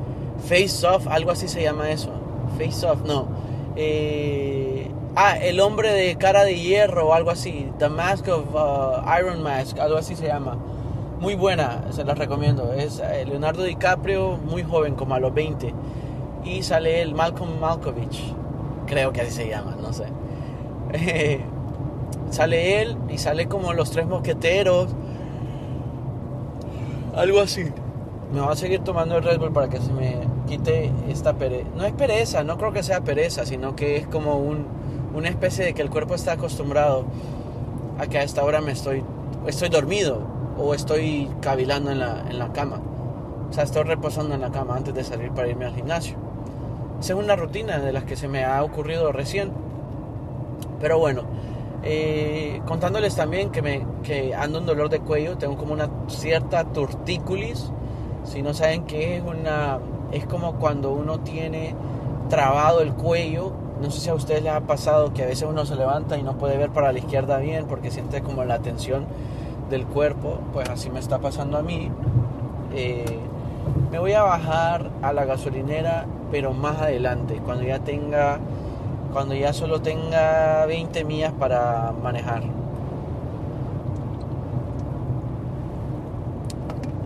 face 0.44 0.86
off, 0.86 1.06
algo 1.08 1.30
así 1.30 1.48
se 1.48 1.62
llama 1.62 1.90
eso. 1.90 2.10
Face 2.58 2.86
off, 2.86 3.02
no. 3.04 3.28
Eh, 3.76 4.90
ah, 5.16 5.36
el 5.38 5.60
hombre 5.60 5.92
de 5.92 6.16
cara 6.16 6.44
de 6.44 6.58
hierro 6.58 7.08
o 7.08 7.14
algo 7.14 7.30
así. 7.30 7.70
The 7.78 7.88
Mask 7.88 8.28
of 8.28 8.54
uh, 8.54 9.02
Iron 9.18 9.42
Mask, 9.42 9.78
algo 9.78 9.96
así 9.96 10.16
se 10.16 10.26
llama. 10.26 10.58
Muy 11.20 11.34
buena, 11.34 11.84
se 11.90 12.04
las 12.04 12.18
recomiendo. 12.18 12.72
Es 12.72 13.00
eh, 13.00 13.24
Leonardo 13.26 13.62
DiCaprio, 13.62 14.36
muy 14.36 14.62
joven, 14.62 14.94
como 14.94 15.14
a 15.14 15.20
los 15.20 15.32
20. 15.32 15.72
Y 16.44 16.62
sale 16.62 17.00
el 17.00 17.14
Malcolm 17.14 17.60
Malkovich. 17.60 18.34
Creo 18.86 19.12
que 19.12 19.22
así 19.22 19.30
se 19.30 19.48
llama, 19.48 19.76
no 19.80 19.92
sé. 19.92 20.06
sale 22.30 22.82
él 22.82 22.96
y 23.08 23.18
sale 23.18 23.46
como 23.46 23.72
los 23.72 23.90
tres 23.90 24.06
mosqueteros. 24.06 24.88
Algo 27.14 27.40
así. 27.40 27.72
Me 28.32 28.40
voy 28.40 28.50
a 28.50 28.56
seguir 28.56 28.80
tomando 28.80 29.18
el 29.18 29.24
Red 29.24 29.38
Bull 29.38 29.52
para 29.52 29.68
que 29.68 29.78
se 29.78 29.92
me 29.92 30.16
quite 30.46 30.90
esta 31.08 31.34
pereza. 31.34 31.68
No 31.76 31.84
es 31.84 31.92
pereza, 31.92 32.42
no 32.44 32.56
creo 32.56 32.72
que 32.72 32.82
sea 32.82 33.02
pereza, 33.02 33.44
sino 33.44 33.76
que 33.76 33.96
es 33.96 34.06
como 34.06 34.36
un, 34.38 34.66
una 35.14 35.28
especie 35.28 35.64
de 35.64 35.74
que 35.74 35.82
el 35.82 35.90
cuerpo 35.90 36.14
está 36.14 36.32
acostumbrado 36.32 37.04
a 37.98 38.06
que 38.06 38.18
a 38.18 38.22
esta 38.22 38.42
hora 38.42 38.60
me 38.60 38.72
estoy, 38.72 39.04
estoy 39.46 39.68
dormido 39.68 40.20
o 40.58 40.72
estoy 40.74 41.28
cavilando 41.40 41.90
en 41.90 41.98
la, 41.98 42.24
en 42.28 42.38
la 42.38 42.52
cama. 42.52 42.80
O 43.50 43.52
sea, 43.52 43.64
estoy 43.64 43.82
reposando 43.82 44.34
en 44.34 44.40
la 44.40 44.50
cama 44.50 44.76
antes 44.76 44.94
de 44.94 45.04
salir 45.04 45.30
para 45.32 45.48
irme 45.48 45.66
al 45.66 45.74
gimnasio. 45.74 46.16
Esa 47.00 47.12
es 47.12 47.18
una 47.18 47.36
rutina 47.36 47.80
de 47.80 47.92
las 47.92 48.04
que 48.04 48.16
se 48.16 48.28
me 48.28 48.44
ha 48.44 48.62
ocurrido 48.62 49.12
recién. 49.12 49.52
Pero 50.80 50.98
bueno, 50.98 51.24
eh, 51.82 52.62
contándoles 52.64 53.14
también 53.14 53.50
que, 53.50 53.60
me, 53.60 53.86
que 54.02 54.34
ando 54.34 54.60
un 54.60 54.66
dolor 54.66 54.88
de 54.88 55.00
cuello, 55.00 55.36
tengo 55.36 55.58
como 55.58 55.74
una 55.74 55.90
cierta 56.08 56.64
tortícolis. 56.64 57.70
Si 58.24 58.42
no 58.42 58.54
saben 58.54 58.84
qué 58.84 59.16
es, 59.16 59.22
una, 59.22 59.78
es 60.12 60.26
como 60.26 60.54
cuando 60.54 60.92
uno 60.92 61.20
tiene 61.20 61.74
trabado 62.28 62.80
el 62.80 62.92
cuello. 62.92 63.52
No 63.80 63.90
sé 63.90 64.00
si 64.00 64.10
a 64.10 64.14
ustedes 64.14 64.42
les 64.42 64.52
ha 64.52 64.60
pasado 64.60 65.12
que 65.12 65.24
a 65.24 65.26
veces 65.26 65.48
uno 65.48 65.66
se 65.66 65.74
levanta 65.74 66.16
y 66.16 66.22
no 66.22 66.38
puede 66.38 66.56
ver 66.56 66.70
para 66.70 66.92
la 66.92 66.98
izquierda 66.98 67.38
bien 67.38 67.66
porque 67.66 67.90
siente 67.90 68.22
como 68.22 68.44
la 68.44 68.60
tensión 68.60 69.06
del 69.70 69.86
cuerpo. 69.86 70.38
Pues 70.52 70.68
así 70.68 70.88
me 70.90 71.00
está 71.00 71.18
pasando 71.18 71.58
a 71.58 71.62
mí. 71.62 71.90
Eh, 72.74 73.18
me 73.90 73.98
voy 73.98 74.12
a 74.12 74.22
bajar 74.22 74.90
a 75.02 75.12
la 75.12 75.24
gasolinera, 75.24 76.06
pero 76.30 76.52
más 76.52 76.80
adelante, 76.80 77.40
cuando 77.44 77.64
ya 77.64 77.80
tenga 77.80 78.38
cuando 79.12 79.34
ya 79.34 79.52
solo 79.52 79.82
tenga 79.82 80.64
20 80.64 81.04
millas 81.04 81.32
para 81.32 81.92
manejar. 82.02 82.61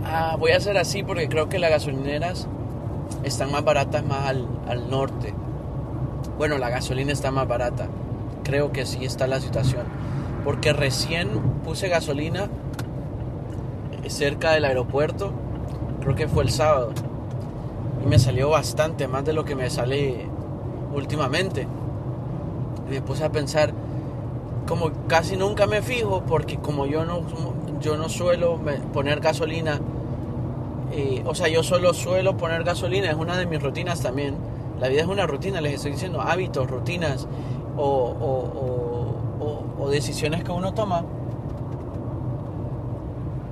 Ah, 0.08 0.36
voy 0.38 0.52
a 0.52 0.56
hacer 0.56 0.78
así 0.78 1.02
porque 1.02 1.28
creo 1.28 1.48
que 1.48 1.58
las 1.58 1.70
gasolineras 1.70 2.46
están 3.24 3.50
más 3.50 3.64
baratas 3.64 4.04
más 4.04 4.26
al, 4.28 4.46
al 4.68 4.88
norte. 4.88 5.34
Bueno, 6.38 6.58
la 6.58 6.70
gasolina 6.70 7.12
está 7.12 7.30
más 7.30 7.48
barata. 7.48 7.88
Creo 8.44 8.72
que 8.72 8.86
sí 8.86 9.04
está 9.04 9.26
la 9.26 9.40
situación. 9.40 9.84
Porque 10.44 10.72
recién 10.72 11.28
puse 11.64 11.88
gasolina 11.88 12.48
cerca 14.08 14.52
del 14.52 14.64
aeropuerto. 14.64 15.32
Creo 16.00 16.14
que 16.14 16.28
fue 16.28 16.44
el 16.44 16.50
sábado. 16.50 16.92
Y 18.04 18.06
me 18.06 18.18
salió 18.18 18.50
bastante, 18.50 19.08
más 19.08 19.24
de 19.24 19.32
lo 19.32 19.44
que 19.44 19.56
me 19.56 19.68
sale 19.70 20.26
últimamente 20.94 21.66
me 22.88 23.02
puse 23.02 23.24
a 23.24 23.32
pensar, 23.32 23.72
como 24.66 24.90
casi 25.08 25.36
nunca 25.36 25.66
me 25.66 25.82
fijo, 25.82 26.22
porque 26.26 26.58
como 26.58 26.86
yo 26.86 27.04
no, 27.04 27.22
yo 27.80 27.96
no 27.96 28.08
suelo 28.08 28.60
poner 28.92 29.20
gasolina, 29.20 29.80
o 31.24 31.34
sea, 31.34 31.48
yo 31.48 31.62
solo 31.62 31.92
suelo 31.94 32.36
poner 32.36 32.64
gasolina, 32.64 33.10
es 33.10 33.16
una 33.16 33.36
de 33.36 33.46
mis 33.46 33.62
rutinas 33.62 34.00
también. 34.00 34.36
La 34.80 34.88
vida 34.88 35.02
es 35.02 35.06
una 35.06 35.26
rutina, 35.26 35.60
les 35.60 35.74
estoy 35.74 35.92
diciendo, 35.92 36.20
hábitos, 36.20 36.68
rutinas 36.68 37.26
o, 37.76 38.14
o, 39.78 39.90
decisiones 39.90 40.42
que 40.42 40.50
uno 40.50 40.74
toma, 40.74 41.04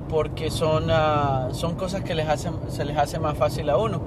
porque 0.09 0.51
son, 0.51 0.87
ah, 0.89 1.47
son 1.51 1.75
cosas 1.75 2.03
que 2.03 2.13
les 2.13 2.27
hacen, 2.27 2.53
se 2.67 2.83
les 2.83 2.97
hace 2.97 3.19
más 3.19 3.37
fácil 3.37 3.69
a 3.69 3.77
uno. 3.77 4.01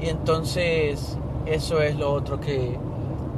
Y 0.00 0.08
entonces 0.08 1.18
eso 1.46 1.82
es 1.82 1.96
lo 1.96 2.12
otro 2.12 2.40
que, 2.40 2.78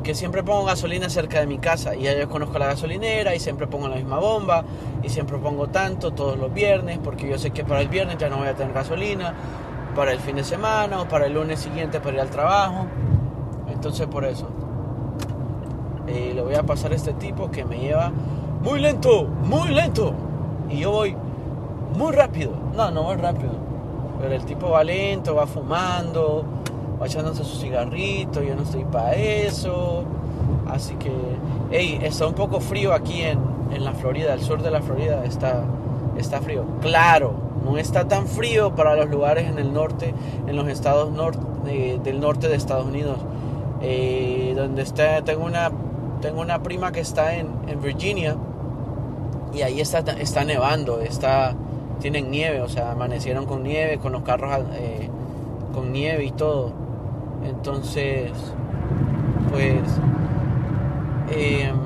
que 0.05 0.15
siempre 0.15 0.45
pongo 0.45 0.67
gasolina 0.67 1.09
cerca 1.09 1.41
de 1.41 1.47
mi 1.47 1.59
casa 1.59 1.97
y 1.97 2.03
ya 2.03 2.17
yo 2.17 2.29
conozco 2.29 2.59
la 2.59 2.67
gasolinera 2.67 3.35
y 3.35 3.41
siempre 3.41 3.67
pongo 3.67 3.89
la 3.89 3.97
misma 3.97 4.19
bomba 4.21 4.63
y 5.03 5.09
siempre 5.09 5.39
pongo 5.39 5.69
tanto 5.69 6.13
todos 6.13 6.39
los 6.39 6.53
viernes 6.53 7.01
porque 7.03 7.29
yo 7.29 7.39
sé 7.39 7.51
que 7.51 7.65
para 7.65 7.81
el 7.81 7.89
viernes 7.89 8.19
ya 8.19 8.29
no 8.29 8.37
voy 8.37 8.47
a 8.47 8.55
tener 8.55 8.75
gasolina, 8.75 9.35
para 9.97 10.13
el 10.13 10.21
fin 10.21 10.37
de 10.37 10.45
semana 10.45 11.01
o 11.01 11.09
para 11.09 11.27
el 11.27 11.33
lunes 11.33 11.59
siguiente 11.59 12.01
para 12.01 12.15
ir 12.17 12.21
al 12.21 12.31
trabajo. 12.31 12.87
Entonces 13.69 14.07
por 14.07 14.25
eso. 14.25 14.49
Eh, 16.07 16.33
le 16.35 16.43
voy 16.43 16.55
a 16.55 16.63
pasar 16.63 16.93
a 16.93 16.97
este 16.97 17.15
tipo 17.15 17.51
que 17.51 17.65
me 17.65 17.79
lleva 17.79 18.13
muy 18.63 18.81
lento, 18.81 19.25
muy 19.25 19.71
lento. 19.71 20.13
Y 20.69 20.81
yo 20.81 20.91
voy 20.91 21.17
muy 21.97 22.13
rápido. 22.13 22.53
No, 22.77 22.91
no 22.91 23.05
voy 23.05 23.17
rápido. 23.17 23.53
Pero 24.21 24.35
el 24.35 24.45
tipo 24.45 24.71
va 24.71 24.85
lento, 24.85 25.35
va 25.35 25.47
fumando 25.47 26.45
echándose 27.07 27.45
su 27.45 27.57
cigarrito, 27.57 28.43
yo 28.43 28.55
no 28.55 28.63
estoy 28.63 28.85
para 28.85 29.15
eso. 29.15 30.05
Así 30.69 30.95
que, 30.95 31.13
hey, 31.71 31.99
está 32.03 32.27
un 32.27 32.35
poco 32.35 32.61
frío 32.61 32.93
aquí 32.93 33.23
en, 33.23 33.39
en, 33.73 33.85
la 33.85 33.93
Florida, 33.93 34.35
el 34.35 34.41
sur 34.41 34.63
de 34.63 34.71
la 34.71 34.83
Florida 34.83 35.25
está, 35.25 35.65
está 36.17 36.41
frío. 36.41 36.65
Claro, 36.81 37.35
no 37.65 37.79
está 37.79 38.09
tan 38.09 38.27
frío 38.27 38.75
para 38.75 38.97
los 38.97 39.09
lugares 39.11 39.49
en 39.49 39.59
el 39.59 39.73
norte, 39.73 40.15
en 40.47 40.57
los 40.57 40.69
estados 40.69 41.13
norte, 41.13 41.99
del 42.03 42.21
norte 42.21 42.49
de 42.49 42.57
Estados 42.57 42.87
Unidos. 42.87 43.19
Eh, 43.83 44.55
donde 44.57 44.83
está, 44.83 45.23
tengo 45.23 45.45
una, 45.45 45.71
tengo 46.23 46.41
una 46.41 46.63
prima 46.63 46.91
que 46.91 47.01
está 47.01 47.35
en, 47.35 47.49
en 47.69 47.83
Virginia 47.83 48.37
y 49.55 49.63
ahí 49.63 49.81
está, 49.81 49.99
está 49.99 50.45
nevando, 50.45 51.01
está, 51.01 51.55
tienen 52.01 52.31
nieve, 52.31 52.61
o 52.61 52.69
sea, 52.69 52.93
amanecieron 52.93 53.47
con 53.47 53.63
nieve, 53.63 53.99
con 53.99 54.13
los 54.13 54.23
carros 54.23 54.51
eh, 54.73 55.09
con 55.73 55.93
nieve 55.93 56.25
y 56.25 56.31
todo. 56.31 56.73
Entonces, 57.45 58.33
pues, 59.51 59.81
em, 61.31 61.77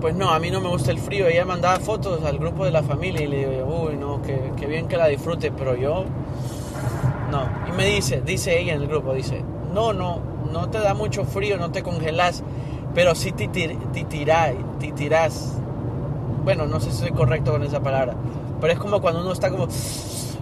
pues 0.00 0.14
no, 0.14 0.30
a 0.30 0.38
mí 0.38 0.50
no 0.50 0.60
me 0.60 0.68
gusta 0.68 0.90
el 0.90 0.98
frío. 0.98 1.26
Ella 1.26 1.44
mandaba 1.44 1.78
fotos 1.80 2.24
al 2.24 2.38
grupo 2.38 2.64
de 2.64 2.70
la 2.70 2.82
familia 2.82 3.22
y 3.22 3.26
le 3.26 3.48
digo, 3.48 3.86
uy, 3.86 3.96
no, 3.96 4.22
que, 4.22 4.66
bien 4.66 4.88
que 4.88 4.96
la 4.96 5.08
disfrute, 5.08 5.50
pero 5.50 5.76
yo, 5.76 6.04
no. 7.30 7.48
Y 7.68 7.72
me 7.72 7.86
dice, 7.86 8.22
dice 8.22 8.60
ella 8.60 8.74
en 8.74 8.82
el 8.82 8.88
grupo, 8.88 9.14
dice, 9.14 9.44
no, 9.74 9.92
no, 9.92 10.20
no 10.52 10.70
te 10.70 10.78
da 10.78 10.94
mucho 10.94 11.24
frío, 11.24 11.58
no 11.58 11.70
te 11.70 11.82
congelas, 11.82 12.42
pero 12.94 13.14
sí 13.14 13.32
te, 13.32 13.48
tirás. 13.48 15.56
Bueno, 16.44 16.66
no 16.66 16.80
sé 16.80 16.90
si 16.90 16.98
soy 16.98 17.10
correcto 17.10 17.52
con 17.52 17.62
esa 17.62 17.80
palabra, 17.80 18.14
pero 18.60 18.72
es 18.72 18.78
como 18.78 19.00
cuando 19.00 19.20
uno 19.20 19.32
está 19.32 19.50
como 19.50 19.68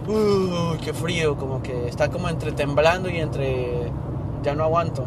uy, 0.09 0.77
qué 0.83 0.93
frío, 0.93 1.35
como 1.35 1.61
que 1.61 1.87
está 1.87 2.09
como 2.09 2.29
entre 2.29 2.51
temblando 2.51 3.09
y 3.09 3.17
entre 3.17 3.91
ya 4.43 4.55
no 4.55 4.63
aguanto. 4.63 5.05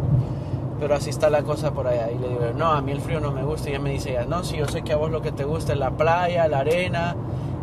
Pero 0.79 0.95
así 0.95 1.11
está 1.11 1.31
la 1.31 1.43
cosa 1.43 1.73
por 1.73 1.87
allá. 1.87 2.11
Y 2.11 2.19
le 2.19 2.29
digo, 2.29 2.41
no, 2.57 2.73
a 2.73 2.81
mí 2.83 2.93
el 2.93 3.01
frío 3.01 3.21
no 3.21 3.31
me 3.31 3.45
gusta. 3.45 3.69
Y 3.69 3.73
ella 3.73 3.83
me 3.83 3.91
dice, 3.91 4.13
ya, 4.13 4.25
no, 4.25 4.43
sí, 4.43 4.57
yo 4.57 4.67
sé 4.67 4.83
que 4.83 4.93
a 4.93 4.97
vos 4.97 5.11
lo 5.11 5.23
que 5.23 5.31
te 5.31 5.45
gusta 5.45 5.73
es 5.73 5.79
la 5.79 5.91
playa, 5.93 6.49
la 6.49 6.61
arena 6.61 7.17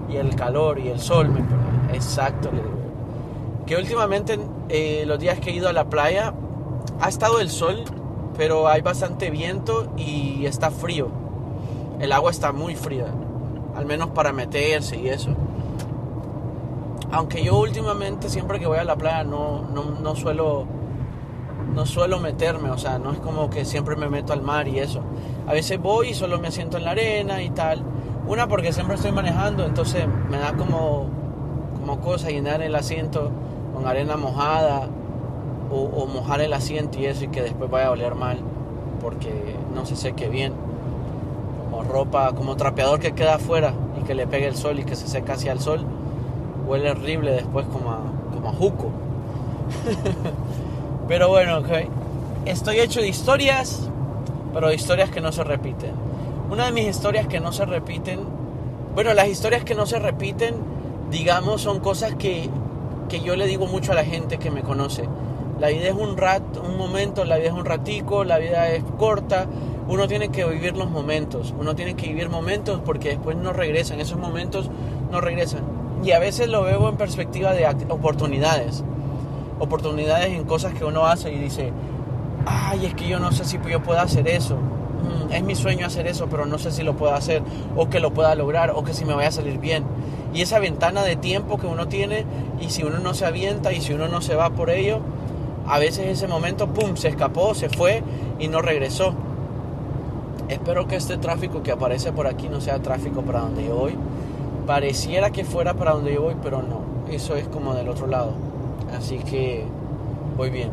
y 0.10 0.16
el 0.16 0.36
calor 0.36 0.80
y 0.80 0.88
el 0.88 1.00
sol. 1.00 1.30
Exacto, 1.94 2.50
le 2.52 2.62
digo. 2.62 2.80
Que 3.66 3.76
últimamente, 3.76 4.40
eh, 4.70 5.04
los 5.06 5.20
días 5.20 5.40
que 5.40 5.50
he 5.50 5.54
ido 5.54 5.68
a 5.68 5.74
la 5.74 5.90
playa, 5.90 6.34
ha 7.02 7.10
estado 7.10 7.40
el 7.40 7.50
sol, 7.50 7.84
pero 8.38 8.68
hay 8.68 8.82
bastante 8.82 9.30
viento 9.30 9.92
y 9.98 10.46
está 10.46 10.72
frío. 10.72 11.10
El 12.00 12.14
agua 12.14 12.32
está 12.32 12.54
muy 12.54 12.76
fría, 12.76 13.08
al 13.76 13.86
menos 13.86 14.10
para 14.12 14.32
meterse 14.32 14.98
y 14.98 15.10
eso. 15.10 15.36
Aunque 17.12 17.44
yo 17.44 17.58
últimamente 17.60 18.30
siempre 18.30 18.60
que 18.60 18.68
voy 18.68 18.78
a 18.78 18.84
la 18.84 18.96
playa 18.96 19.24
no, 19.24 19.64
no, 19.64 20.16
suelo 20.16 20.66
no 21.74 21.86
suelo 21.86 22.20
meterme, 22.20 22.72
o 22.72 22.78
sea, 22.78 23.00
no 23.00 23.12
es 23.12 23.20
como 23.20 23.50
que 23.50 23.66
siempre 23.66 23.96
me 23.96 24.10
meto 24.10 24.34
al 24.34 24.42
mar 24.42 24.68
y 24.68 24.80
eso. 24.80 25.02
A 25.48 25.54
veces 25.54 25.80
voy 25.80 26.10
y 26.10 26.14
solo 26.14 26.40
me 26.40 26.52
siento 26.52 26.78
en 26.78 26.86
la 26.86 26.92
arena 26.92 27.42
y 27.42 27.50
tal. 27.50 27.84
Una 28.28 28.48
porque 28.48 28.74
siempre 28.74 28.96
estoy 28.96 29.12
manejando, 29.12 29.66
entonces 29.66 30.06
me 30.30 30.38
da 30.38 30.54
como, 30.54 31.08
como 31.80 32.00
cosa 32.00 32.30
llenar 32.30 32.62
el 32.62 32.76
asiento 32.76 33.32
con 33.74 33.88
arena 33.88 34.18
mojada 34.18 34.88
o, 35.72 36.06
mojar 36.08 36.42
el 36.42 36.54
asiento 36.54 37.00
y 37.00 37.06
eso 37.06 37.26
y 37.26 37.28
que 37.30 37.42
después 37.42 37.70
vaya 37.70 37.88
a 37.88 37.92
oler 37.92 38.16
mal 38.16 38.40
porque 39.02 39.56
no 39.74 39.86
se 39.86 39.96
seque 39.96 40.30
bien. 40.30 40.54
Como 41.64 41.84
ropa, 41.84 42.34
como 42.34 42.56
trapeador 42.56 43.00
que 43.00 43.14
queda 43.14 43.36
afuera 43.36 43.74
y 44.00 44.04
que 44.04 44.16
le 44.16 44.28
pegue 44.28 44.48
el 44.48 44.56
sol 44.56 44.80
y 44.80 44.84
que 44.84 44.96
se 44.96 45.08
seca 45.08 45.34
hacia 45.34 45.52
el 45.52 45.60
sol. 45.60 45.86
Huele 46.70 46.92
horrible 46.92 47.32
después 47.32 47.66
como 47.66 47.90
a, 47.90 48.04
como 48.32 48.50
a 48.50 48.54
juco. 48.54 48.92
pero 51.08 51.28
bueno, 51.28 51.64
estoy 52.46 52.80
hecho 52.80 53.02
de 53.02 53.08
historias, 53.08 53.90
pero 54.54 54.68
de 54.68 54.76
historias 54.76 55.10
que 55.10 55.20
no 55.20 55.32
se 55.32 55.44
repiten. 55.44 55.94
Una 56.52 56.68
de 56.68 56.72
mis 56.72 56.86
historias 56.86 57.26
que 57.26 57.40
no 57.40 57.52
se 57.52 57.66
repiten, 57.66 58.20
bueno, 58.94 59.16
las 59.16 59.30
historias 59.30 59.64
que 59.64 59.74
no 59.74 59.88
se 59.88 59.98
repiten, 59.98 60.58
digamos, 61.10 61.64
son 61.64 61.80
cosas 61.80 62.14
que, 62.14 62.48
que 63.10 63.22
yo 63.22 63.36
le 63.36 63.48
digo 63.48 63.66
mucho 63.66 63.94
a 63.94 63.96
la 63.96 64.06
gente 64.06 64.38
que 64.38 64.52
me 64.52 64.62
conoce. 64.62 65.10
La 65.60 65.70
vida 65.70 65.88
es 65.88 65.96
un 65.96 66.18
rato, 66.18 66.62
un 66.62 66.78
momento, 66.78 67.26
la 67.26 67.38
vida 67.38 67.48
es 67.48 67.56
un 67.56 67.66
ratico, 67.66 68.24
la 68.24 68.38
vida 68.38 68.70
es 68.70 68.84
corta. 69.00 69.48
Uno 69.88 70.08
tiene 70.08 70.30
que 70.30 70.46
vivir 70.46 70.78
los 70.78 70.92
momentos, 70.92 71.52
uno 71.60 71.74
tiene 71.76 71.96
que 71.96 72.10
vivir 72.10 72.30
momentos 72.30 72.80
porque 72.86 73.10
después 73.10 73.36
no 73.38 73.54
regresan, 73.54 74.00
esos 74.00 74.20
momentos 74.20 74.70
no 75.12 75.20
regresan. 75.20 75.79
Y 76.04 76.12
a 76.12 76.20
veces 76.20 76.48
lo 76.48 76.64
veo 76.64 76.88
en 76.90 76.98
perspectiva 76.98 77.54
de 77.54 77.68
oportunidades, 77.90 78.84
oportunidades 79.60 80.34
en 80.34 80.46
cosas 80.46 80.74
que 80.74 80.86
uno 80.86 81.06
hace 81.06 81.32
y 81.32 81.38
dice, 81.38 81.74
ay, 82.46 82.86
es 82.86 82.94
que 82.94 83.08
yo 83.08 83.20
no 83.20 83.32
sé 83.32 83.44
si 83.46 83.60
yo 83.70 83.84
puedo 83.84 84.00
hacer 84.00 84.28
eso, 84.28 84.56
mm, 84.56 85.34
es 85.34 85.44
mi 85.44 85.56
sueño 85.56 85.86
hacer 85.86 86.08
eso, 86.08 86.28
pero 86.30 86.46
no 86.46 86.58
sé 86.58 86.72
si 86.72 86.84
lo 86.84 86.96
puedo 86.96 87.14
hacer, 87.14 87.42
o 87.76 87.90
que 87.90 88.00
lo 88.00 88.14
pueda 88.14 88.34
lograr, 88.36 88.72
o 88.72 88.84
que 88.84 88.94
si 88.94 89.04
me 89.04 89.14
vaya 89.14 89.28
a 89.28 89.34
salir 89.34 89.60
bien. 89.60 89.84
Y 90.34 90.42
esa 90.42 90.60
ventana 90.60 91.04
de 91.04 91.16
tiempo 91.16 91.58
que 91.58 91.68
uno 91.68 91.88
tiene, 91.88 92.26
y 92.62 92.70
si 92.70 92.84
uno 92.84 93.00
no 93.00 93.14
se 93.14 93.26
avienta, 93.26 93.74
y 93.74 93.82
si 93.82 93.94
uno 93.94 94.08
no 94.08 94.22
se 94.22 94.36
va 94.36 94.50
por 94.52 94.70
ello, 94.70 95.02
a 95.68 95.80
veces 95.80 96.08
ese 96.08 96.28
momento, 96.28 96.68
¡pum!, 96.68 96.96
se 96.96 97.10
escapó, 97.10 97.54
se 97.54 97.70
fue 97.70 98.04
y 98.40 98.48
no 98.48 98.62
regresó. 98.62 99.14
Espero 100.48 100.88
que 100.88 100.96
este 100.96 101.18
tráfico 101.18 101.62
que 101.62 101.72
aparece 101.72 102.12
por 102.12 102.26
aquí 102.26 102.50
no 102.50 102.60
sea 102.60 102.80
tráfico 102.80 103.22
para 103.22 103.42
donde 103.42 103.66
yo 103.66 103.76
voy. 103.76 103.96
Pareciera 104.70 105.32
que 105.32 105.44
fuera 105.44 105.74
para 105.74 105.94
donde 105.94 106.14
yo 106.14 106.22
voy, 106.22 106.36
pero 106.44 106.62
no. 106.62 106.82
Eso 107.12 107.36
es 107.36 107.48
como 107.48 107.74
del 107.74 107.90
otro 107.90 108.06
lado. 108.06 108.34
Así 108.96 109.18
que 109.18 109.66
voy 110.38 110.52
bien. 110.52 110.70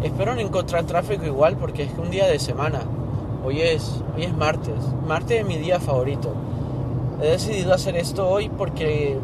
Espero 0.00 0.36
no 0.36 0.40
encontrar 0.40 0.84
tráfico 0.84 1.24
igual 1.24 1.56
porque 1.56 1.82
es 1.82 1.92
que 1.92 2.00
un 2.00 2.10
día 2.10 2.28
de 2.28 2.38
semana. 2.38 2.82
Hoy 3.44 3.62
es, 3.62 4.00
hoy 4.14 4.22
es 4.22 4.36
martes. 4.36 4.76
Martes 5.08 5.40
es 5.40 5.46
mi 5.46 5.56
día 5.56 5.80
favorito. 5.80 6.32
He 7.20 7.30
decidido 7.30 7.74
hacer 7.74 7.96
esto 7.96 8.28
hoy 8.28 8.48
porque 8.48 9.18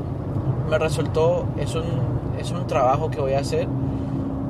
me 0.68 0.76
resultó, 0.76 1.46
es 1.56 1.76
un, 1.76 1.84
es 2.40 2.50
un 2.50 2.66
trabajo 2.66 3.08
que 3.08 3.20
voy 3.20 3.34
a 3.34 3.38
hacer 3.38 3.68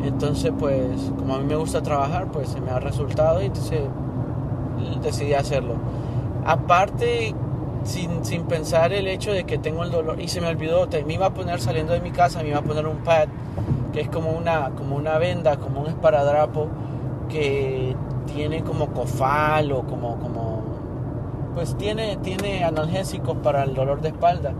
entonces, 0.02 0.52
pues, 0.58 1.12
como 1.18 1.34
a 1.34 1.38
mí 1.38 1.44
me 1.44 1.56
gusta 1.56 1.82
trabajar, 1.82 2.26
pues 2.30 2.48
se 2.48 2.60
me 2.60 2.70
ha 2.70 2.78
resultado 2.78 3.42
y 3.42 3.46
entonces 3.46 3.80
decidí 5.02 5.34
hacerlo. 5.34 5.74
Aparte, 6.44 7.34
sin, 7.84 8.24
sin, 8.24 8.44
pensar 8.44 8.92
el 8.92 9.06
hecho 9.06 9.32
de 9.32 9.44
que 9.44 9.58
tengo 9.58 9.84
el 9.84 9.90
dolor, 9.90 10.20
y 10.20 10.28
se 10.28 10.40
me 10.40 10.48
olvidó, 10.48 10.88
me 11.06 11.14
iba 11.14 11.26
a 11.26 11.34
poner 11.34 11.60
saliendo 11.60 11.92
de 11.92 12.00
mi 12.00 12.10
casa, 12.10 12.42
me 12.42 12.48
iba 12.48 12.58
a 12.58 12.62
poner 12.62 12.86
un 12.86 12.98
pad, 12.98 13.28
que 13.92 14.00
es 14.00 14.08
como 14.08 14.32
una, 14.32 14.70
como 14.70 14.96
una 14.96 15.18
venda, 15.18 15.56
como 15.58 15.80
un 15.80 15.86
esparadrapo, 15.86 16.68
que 17.28 17.94
tiene 18.34 18.62
como 18.62 18.88
cofal 18.88 19.72
o 19.72 19.82
como, 19.82 20.18
como 20.18 20.62
pues 21.54 21.76
tiene, 21.76 22.16
tiene 22.16 22.64
analgésicos 22.64 23.36
para 23.38 23.62
el 23.62 23.74
dolor 23.74 24.00
de 24.00 24.08
espalda. 24.08 24.52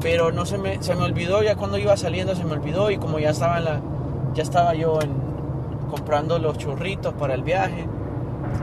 Pero 0.00 0.32
no 0.32 0.46
se 0.46 0.58
me, 0.58 0.82
se 0.82 0.94
me 0.94 1.02
olvidó, 1.02 1.42
ya 1.42 1.56
cuando 1.56 1.78
iba 1.78 1.96
saliendo 1.96 2.34
se 2.34 2.44
me 2.44 2.52
olvidó 2.52 2.90
y 2.90 2.98
como 2.98 3.18
ya 3.18 3.30
estaba 3.30 3.58
en 3.58 3.64
la, 3.64 3.80
ya 4.34 4.42
estaba 4.42 4.74
yo 4.74 4.98
comprando 5.90 6.38
los 6.38 6.58
churritos 6.58 7.14
para 7.14 7.34
el 7.34 7.42
viaje. 7.42 7.86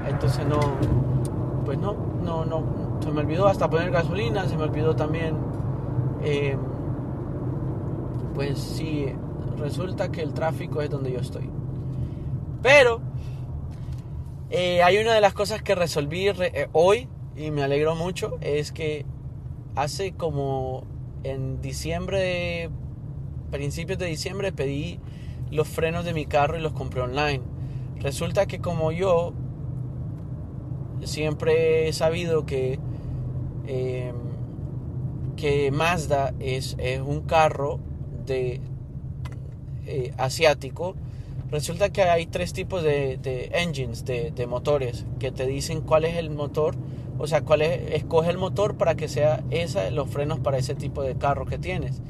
Entonces 0.07 0.45
no, 0.45 0.59
pues 1.65 1.77
no, 1.77 1.95
no, 2.23 2.45
no, 2.45 2.63
se 3.01 3.11
me 3.11 3.21
olvidó 3.21 3.47
hasta 3.47 3.69
poner 3.69 3.91
gasolina, 3.91 4.47
se 4.47 4.57
me 4.57 4.63
olvidó 4.63 4.95
también, 4.95 5.35
eh, 6.23 6.55
pues 8.33 8.59
sí, 8.59 9.07
resulta 9.57 10.11
que 10.11 10.21
el 10.21 10.33
tráfico 10.33 10.81
es 10.81 10.89
donde 10.89 11.11
yo 11.11 11.19
estoy. 11.19 11.49
Pero 12.61 13.01
eh, 14.49 14.83
hay 14.83 14.97
una 14.97 15.13
de 15.13 15.21
las 15.21 15.33
cosas 15.33 15.61
que 15.61 15.75
resolví 15.75 16.27
eh, 16.27 16.67
hoy 16.73 17.07
y 17.35 17.51
me 17.51 17.63
alegro 17.63 17.95
mucho, 17.95 18.37
es 18.41 18.71
que 18.71 19.05
hace 19.75 20.13
como 20.13 20.85
en 21.23 21.61
diciembre, 21.61 22.69
principios 23.49 23.97
de 23.97 24.07
diciembre, 24.07 24.51
pedí 24.51 24.99
los 25.49 25.67
frenos 25.67 26.05
de 26.05 26.13
mi 26.13 26.25
carro 26.25 26.57
y 26.57 26.61
los 26.61 26.73
compré 26.73 27.01
online. 27.01 27.41
Resulta 27.99 28.45
que 28.45 28.59
como 28.59 28.91
yo 28.91 29.33
siempre 31.03 31.87
he 31.87 31.93
sabido 31.93 32.45
que, 32.45 32.79
em, 33.67 34.15
que 35.35 35.71
Mazda 35.71 36.33
es, 36.39 36.77
un 37.05 37.21
carro 37.21 37.79
de, 38.25 38.61
eh, 39.87 40.13
asiático, 40.17 40.95
resulta 41.49 41.89
que 41.89 42.03
hay 42.03 42.25
tres 42.27 42.53
tipos 42.53 42.83
de, 42.83 43.49
engines, 43.53 44.05
de, 44.05 44.47
motores, 44.47 45.05
que 45.19 45.31
te 45.31 45.45
dicen 45.45 45.81
cuál 45.81 46.05
es 46.05 46.17
el 46.17 46.29
motor, 46.29 46.75
o 47.17 47.27
sea, 47.27 47.41
cuál 47.41 47.61
es, 47.61 47.93
escoge 47.93 48.29
el 48.29 48.37
motor 48.37 48.77
para 48.77 48.95
que 48.95 49.07
sea 49.07 49.43
esa, 49.49 49.89
los 49.91 50.09
frenos 50.09 50.39
para 50.39 50.57
ese 50.57 50.75
tipo 50.75 51.03
de 51.03 51.15
carro 51.15 51.45
que 51.45 51.57
tienes. 51.57 52.01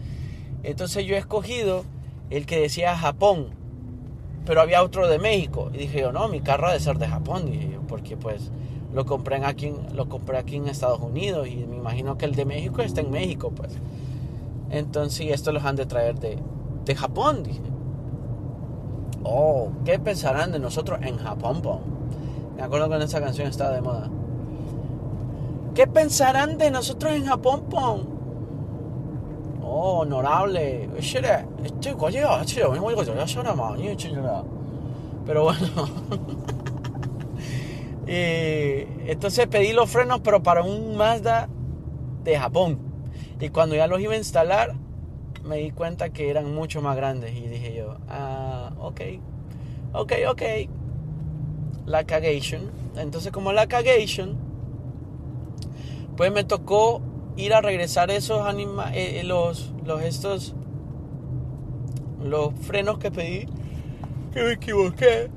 Entonces 0.63 1.05
yo 1.05 1.15
he 1.15 1.19
escogido 1.19 1.83
el 2.29 2.45
que 2.45 2.59
decía 2.59 2.95
Japón, 2.95 3.47
pero 4.45 4.61
había 4.61 4.83
otro 4.83 5.07
de 5.07 5.19
México. 5.19 5.69
Y 5.73 5.77
dije 5.77 6.01
yo, 6.01 6.11
no, 6.11 6.27
mi 6.27 6.41
carro 6.41 6.67
ha 6.67 6.73
de 6.73 6.79
ser 6.79 6.97
de 6.97 7.07
Japón, 7.07 7.51
porque 7.87 8.17
pues 8.17 8.51
lo 8.93 9.05
compré, 9.05 9.43
aquí, 9.45 9.73
lo 9.93 10.09
compré 10.09 10.37
aquí 10.37 10.57
en 10.57 10.67
Estados 10.67 10.99
Unidos 10.99 11.47
y 11.47 11.65
me 11.65 11.77
imagino 11.77 12.17
que 12.17 12.25
el 12.25 12.35
de 12.35 12.45
México 12.45 12.81
está 12.81 13.01
en 13.01 13.11
México, 13.11 13.51
pues. 13.55 13.71
Entonces, 14.69 15.27
esto 15.31 15.51
los 15.51 15.63
han 15.63 15.75
de 15.75 15.85
traer 15.85 16.19
de, 16.19 16.37
de 16.85 16.95
Japón, 16.95 17.43
dije. 17.43 17.61
Oh, 19.23 19.69
¿qué 19.85 19.99
pensarán 19.99 20.51
de 20.51 20.59
nosotros 20.59 20.99
en 21.03 21.17
Japón, 21.17 21.61
Me 22.55 22.63
acuerdo 22.63 22.87
cuando 22.87 23.05
esa 23.05 23.21
canción 23.21 23.47
estaba 23.47 23.71
de 23.71 23.81
moda. 23.81 24.09
¿Qué 25.75 25.87
pensarán 25.87 26.57
de 26.57 26.71
nosotros 26.71 27.13
en 27.13 27.25
Japón, 27.25 27.63
pon? 27.69 28.21
oh, 29.63 29.99
honorable. 29.99 30.89
Pero 35.25 35.43
bueno. 35.43 35.67
entonces 38.13 39.47
pedí 39.47 39.73
los 39.73 39.89
frenos, 39.89 40.21
pero 40.21 40.43
para 40.43 40.63
un 40.63 40.97
Mazda 40.97 41.47
de 42.23 42.37
Japón. 42.37 42.79
Y 43.39 43.49
cuando 43.49 43.75
ya 43.75 43.87
los 43.87 43.99
iba 44.01 44.13
a 44.13 44.17
instalar, 44.17 44.75
me 45.43 45.57
di 45.57 45.71
cuenta 45.71 46.09
que 46.09 46.29
eran 46.29 46.53
mucho 46.53 46.81
más 46.81 46.95
grandes. 46.95 47.35
Y 47.35 47.47
dije 47.47 47.75
yo, 47.75 47.97
ah, 48.07 48.71
ok, 48.79 49.01
ok, 49.93 50.13
ok. 50.29 50.41
La 51.85 52.03
cagation. 52.03 52.69
Entonces, 52.97 53.31
como 53.31 53.53
la 53.53 53.67
cagation, 53.67 54.37
pues 56.17 56.31
me 56.31 56.43
tocó 56.43 57.01
ir 57.37 57.53
a 57.53 57.61
regresar 57.61 58.11
esos 58.11 58.45
anima 58.45 58.93
eh, 58.93 59.19
eh, 59.19 59.23
los, 59.23 59.73
los 59.85 60.01
estos 60.01 60.53
los 62.21 62.53
frenos 62.61 62.99
que 62.99 63.09
pedí 63.09 63.47
que 64.33 64.43
me 64.43 64.51
equivoqué 64.51 65.29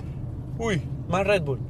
uy 0.58 0.82
más 1.08 1.26
Red 1.26 1.42
Bull 1.42 1.60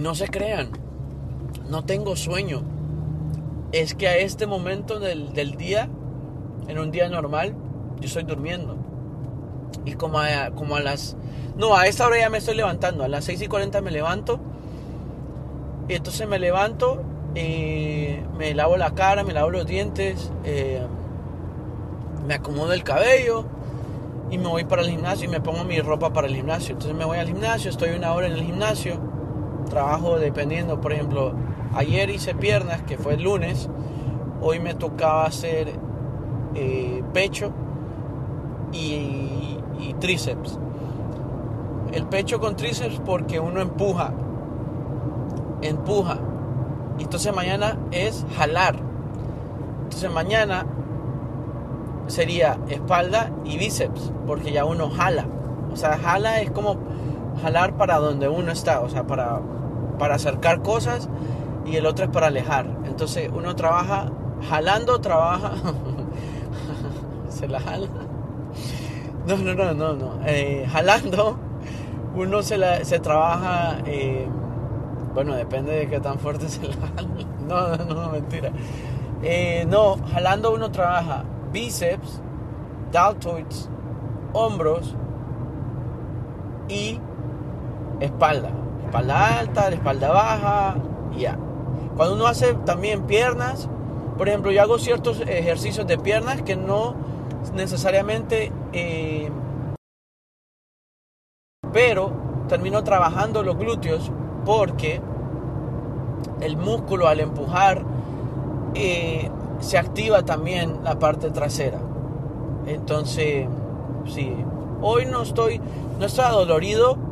no 0.00 0.14
se 0.14 0.28
crean 0.28 0.70
no 1.70 1.84
tengo 1.84 2.16
sueño. 2.16 2.62
Es 3.72 3.94
que 3.94 4.08
a 4.08 4.16
este 4.16 4.46
momento 4.46 4.98
del, 4.98 5.32
del 5.32 5.56
día 5.56 5.88
en 6.68 6.78
un 6.78 6.90
día 6.90 7.08
normal 7.08 7.54
yo 8.00 8.06
estoy 8.06 8.24
durmiendo. 8.24 8.76
Y 9.84 9.94
como 9.94 10.18
a, 10.18 10.50
como 10.50 10.76
a 10.76 10.80
las 10.80 11.16
no 11.56 11.76
a 11.76 11.86
esta 11.86 12.06
hora 12.06 12.18
ya 12.18 12.30
me 12.30 12.38
estoy 12.38 12.56
levantando 12.56 13.04
a 13.04 13.08
las 13.08 13.24
6 13.24 13.42
y 13.42 13.46
40 13.46 13.80
me 13.80 13.90
levanto. 13.90 14.40
Y 15.88 15.94
entonces 15.94 16.28
me 16.28 16.38
levanto, 16.38 17.02
y 17.34 18.16
me 18.38 18.54
lavo 18.54 18.76
la 18.76 18.94
cara, 18.94 19.24
me 19.24 19.32
lavo 19.32 19.50
los 19.50 19.66
dientes, 19.66 20.30
eh, 20.44 20.80
me 22.28 22.34
acomodo 22.34 22.72
el 22.72 22.84
cabello 22.84 23.44
y 24.30 24.38
me 24.38 24.46
voy 24.46 24.62
para 24.64 24.82
el 24.82 24.90
gimnasio 24.90 25.28
y 25.28 25.32
me 25.32 25.40
pongo 25.40 25.64
mi 25.64 25.80
ropa 25.80 26.12
para 26.12 26.28
el 26.28 26.36
gimnasio. 26.36 26.72
Entonces 26.72 26.96
me 26.96 27.04
voy 27.04 27.18
al 27.18 27.26
gimnasio, 27.26 27.70
estoy 27.70 27.90
una 27.90 28.12
hora 28.12 28.28
en 28.28 28.34
el 28.34 28.42
gimnasio, 28.42 29.00
trabajo 29.70 30.18
dependiendo, 30.18 30.82
por 30.82 30.92
ejemplo, 30.92 31.32
ayer 31.74 32.10
hice 32.10 32.34
piernas, 32.34 32.82
que 32.82 32.98
fue 32.98 33.14
el 33.14 33.22
lunes, 33.22 33.70
hoy 34.42 34.60
me 34.60 34.74
tocaba 34.74 35.24
hacer 35.24 35.72
eh, 36.54 37.02
pecho 37.14 37.52
y, 38.72 39.56
y 39.78 39.96
tríceps. 39.98 40.58
El 41.92 42.04
pecho 42.04 42.38
con 42.38 42.56
tríceps 42.56 43.00
porque 43.00 43.40
uno 43.40 43.62
empuja 43.62 44.12
empuja. 45.62 46.18
Entonces 46.98 47.34
mañana 47.34 47.78
es 47.90 48.24
jalar. 48.36 48.76
Entonces 49.84 50.10
mañana 50.12 50.66
sería 52.06 52.58
espalda 52.68 53.30
y 53.44 53.58
bíceps, 53.58 54.12
porque 54.26 54.52
ya 54.52 54.64
uno 54.64 54.90
jala. 54.90 55.26
O 55.72 55.76
sea, 55.76 55.96
jala 55.98 56.40
es 56.40 56.50
como 56.50 56.76
jalar 57.42 57.76
para 57.76 57.98
donde 57.98 58.28
uno 58.28 58.52
está, 58.52 58.80
o 58.80 58.88
sea, 58.88 59.06
para, 59.06 59.40
para 60.00 60.14
acercar 60.14 60.62
cosas 60.62 61.10
y 61.66 61.76
el 61.76 61.86
otro 61.86 62.06
es 62.06 62.10
para 62.10 62.28
alejar. 62.28 62.66
Entonces 62.86 63.30
uno 63.32 63.54
trabaja 63.54 64.10
jalando, 64.48 65.00
trabaja, 65.00 65.52
se 67.28 67.46
la 67.46 67.60
jala. 67.60 67.86
No, 69.26 69.36
no, 69.36 69.54
no, 69.54 69.74
no, 69.74 69.92
no. 69.92 70.18
Eh, 70.24 70.66
jalando, 70.72 71.36
uno 72.16 72.42
se, 72.42 72.84
se 72.86 72.98
trabaja, 72.98 73.76
eh, 73.84 74.26
bueno, 75.14 75.34
depende 75.34 75.72
de 75.72 75.86
qué 75.86 76.00
tan 76.00 76.18
fuerte 76.18 76.48
se 76.48 76.66
la 76.66 76.74
jala. 76.74 77.08
No, 77.46 77.76
no, 77.76 77.94
no, 77.94 78.10
mentira. 78.10 78.50
Eh, 79.22 79.66
no, 79.68 79.96
jalando 80.12 80.54
uno 80.54 80.70
trabaja 80.70 81.24
bíceps, 81.52 82.22
deltoids, 82.90 83.68
hombros 84.32 84.96
y 86.70 86.98
espalda. 88.00 88.50
Espalda 88.90 89.38
alta, 89.38 89.68
espalda 89.68 90.10
baja, 90.10 90.76
ya. 91.16 91.38
Cuando 91.96 92.16
uno 92.16 92.26
hace 92.26 92.54
también 92.54 93.06
piernas, 93.06 93.68
por 94.18 94.28
ejemplo, 94.28 94.50
yo 94.50 94.60
hago 94.62 94.80
ciertos 94.80 95.20
ejercicios 95.20 95.86
de 95.86 95.96
piernas 95.96 96.42
que 96.42 96.56
no 96.56 96.96
necesariamente, 97.54 98.52
eh, 98.72 99.30
pero 101.72 102.10
termino 102.48 102.82
trabajando 102.82 103.44
los 103.44 103.56
glúteos 103.56 104.10
porque 104.44 105.00
el 106.40 106.56
músculo 106.56 107.06
al 107.06 107.20
empujar 107.20 107.84
eh, 108.74 109.30
se 109.60 109.78
activa 109.78 110.24
también 110.24 110.82
la 110.82 110.98
parte 110.98 111.30
trasera. 111.30 111.78
Entonces, 112.66 113.46
sí, 114.06 114.34
hoy 114.82 115.06
no 115.06 115.22
estoy, 115.22 115.60
no 116.00 116.06
estoy 116.06 116.24
adolorido 116.24 117.09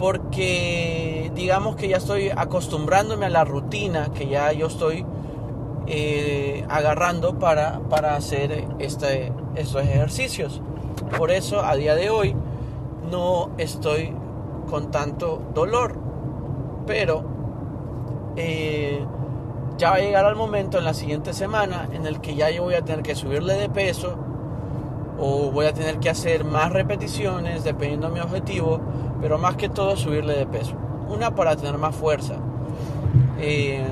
porque 0.00 1.30
digamos 1.34 1.76
que 1.76 1.86
ya 1.86 1.98
estoy 1.98 2.30
acostumbrándome 2.34 3.26
a 3.26 3.28
la 3.28 3.44
rutina 3.44 4.10
que 4.14 4.28
ya 4.28 4.50
yo 4.50 4.68
estoy 4.68 5.04
eh, 5.86 6.64
agarrando 6.70 7.38
para, 7.38 7.80
para 7.80 8.16
hacer 8.16 8.66
este, 8.78 9.30
estos 9.56 9.82
ejercicios. 9.82 10.62
Por 11.18 11.30
eso 11.30 11.62
a 11.62 11.76
día 11.76 11.94
de 11.94 12.08
hoy 12.08 12.34
no 13.10 13.50
estoy 13.58 14.14
con 14.70 14.90
tanto 14.90 15.42
dolor. 15.52 15.94
Pero 16.86 17.22
eh, 18.36 19.04
ya 19.76 19.90
va 19.90 19.96
a 19.96 20.00
llegar 20.00 20.24
al 20.24 20.34
momento 20.34 20.78
en 20.78 20.84
la 20.84 20.94
siguiente 20.94 21.34
semana 21.34 21.90
en 21.92 22.06
el 22.06 22.22
que 22.22 22.34
ya 22.34 22.48
yo 22.48 22.62
voy 22.62 22.74
a 22.74 22.82
tener 22.82 23.02
que 23.02 23.14
subirle 23.14 23.52
de 23.52 23.68
peso 23.68 24.16
o 25.20 25.50
voy 25.50 25.66
a 25.66 25.74
tener 25.74 25.98
que 25.98 26.08
hacer 26.08 26.44
más 26.44 26.72
repeticiones 26.72 27.62
dependiendo 27.62 28.08
de 28.08 28.14
mi 28.14 28.20
objetivo, 28.20 28.80
pero 29.20 29.38
más 29.38 29.56
que 29.56 29.68
todo 29.68 29.96
subirle 29.96 30.34
de 30.34 30.46
peso. 30.46 30.74
Una 31.08 31.34
para 31.34 31.56
tener 31.56 31.76
más 31.76 31.94
fuerza. 31.94 32.36
Eh, 33.38 33.84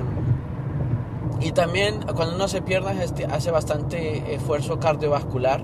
y 1.41 1.53
también 1.53 2.01
cuando 2.17 2.35
uno 2.35 2.45
hace 2.45 2.62
piernas 2.62 2.97
este, 2.97 3.27
hace 3.27 3.51
bastante 3.51 4.35
esfuerzo 4.35 4.81
cardiovascular 4.81 5.62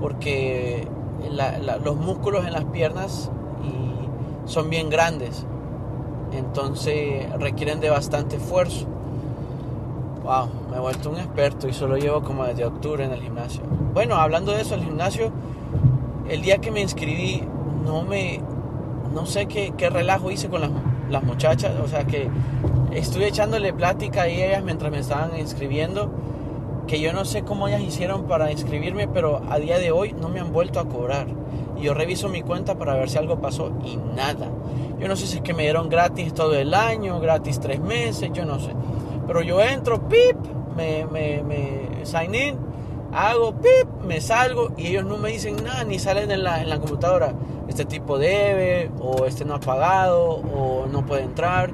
porque 0.00 0.88
los 1.84 1.96
músculos 1.96 2.46
en 2.46 2.52
las 2.52 2.64
piernas 2.64 3.30
son 4.46 4.70
bien 4.70 4.88
grandes. 4.88 5.46
Entonces 6.32 7.30
requieren 7.38 7.80
de 7.80 7.90
bastante 7.90 8.36
esfuerzo. 8.36 8.86
Wow, 10.26 10.48
me 10.72 10.76
he 10.78 10.80
vuelto 10.80 11.10
un 11.10 11.18
experto 11.18 11.68
y 11.68 11.72
solo 11.72 11.96
llevo 11.96 12.20
como 12.20 12.44
desde 12.44 12.64
octubre 12.64 13.04
en 13.04 13.12
el 13.12 13.22
gimnasio. 13.22 13.62
Bueno, 13.94 14.16
hablando 14.16 14.50
de 14.50 14.62
eso, 14.62 14.74
el 14.74 14.82
gimnasio, 14.82 15.30
el 16.28 16.42
día 16.42 16.58
que 16.58 16.72
me 16.72 16.80
inscribí, 16.80 17.44
no 17.84 18.02
me, 18.02 18.40
no 19.14 19.24
sé 19.24 19.46
qué, 19.46 19.72
qué 19.78 19.88
relajo 19.88 20.32
hice 20.32 20.48
con 20.48 20.62
las, 20.62 20.70
las 21.08 21.22
muchachas, 21.22 21.74
o 21.80 21.86
sea 21.86 22.08
que 22.08 22.28
estuve 22.90 23.28
echándole 23.28 23.72
plática 23.72 24.22
a 24.22 24.26
ellas 24.26 24.64
mientras 24.64 24.90
me 24.90 24.98
estaban 24.98 25.38
inscribiendo, 25.38 26.10
que 26.88 27.00
yo 27.00 27.12
no 27.12 27.24
sé 27.24 27.42
cómo 27.42 27.68
ellas 27.68 27.82
hicieron 27.82 28.24
para 28.24 28.50
inscribirme, 28.50 29.06
pero 29.06 29.42
a 29.48 29.60
día 29.60 29.78
de 29.78 29.92
hoy 29.92 30.12
no 30.12 30.28
me 30.28 30.40
han 30.40 30.52
vuelto 30.52 30.80
a 30.80 30.88
cobrar. 30.88 31.28
Y 31.76 31.82
yo 31.82 31.94
reviso 31.94 32.28
mi 32.28 32.42
cuenta 32.42 32.74
para 32.74 32.94
ver 32.94 33.08
si 33.10 33.18
algo 33.18 33.40
pasó 33.40 33.70
y 33.84 33.96
nada. 33.96 34.50
Yo 34.98 35.06
no 35.06 35.14
sé 35.14 35.28
si 35.28 35.36
es 35.36 35.42
que 35.42 35.54
me 35.54 35.62
dieron 35.62 35.88
gratis 35.88 36.34
todo 36.34 36.56
el 36.56 36.74
año, 36.74 37.20
gratis 37.20 37.60
tres 37.60 37.78
meses, 37.78 38.32
yo 38.32 38.44
no 38.44 38.58
sé. 38.58 38.72
Pero 39.26 39.42
yo 39.42 39.60
entro, 39.60 40.08
pip, 40.08 40.36
me, 40.76 41.06
me, 41.06 41.42
me 41.42 42.06
sign 42.06 42.34
in, 42.34 42.58
hago 43.12 43.52
pip, 43.54 43.88
me 44.06 44.20
salgo 44.20 44.72
y 44.76 44.88
ellos 44.88 45.04
no 45.04 45.16
me 45.16 45.30
dicen 45.30 45.56
nada, 45.64 45.84
ni 45.84 45.98
salen 45.98 46.30
en 46.30 46.44
la, 46.44 46.62
en 46.62 46.68
la 46.68 46.78
computadora. 46.78 47.32
Este 47.68 47.84
tipo 47.84 48.18
debe, 48.18 48.90
o 49.00 49.24
este 49.24 49.44
no 49.44 49.54
ha 49.54 49.60
pagado, 49.60 50.42
o 50.54 50.86
no 50.86 51.04
puede 51.04 51.22
entrar, 51.22 51.70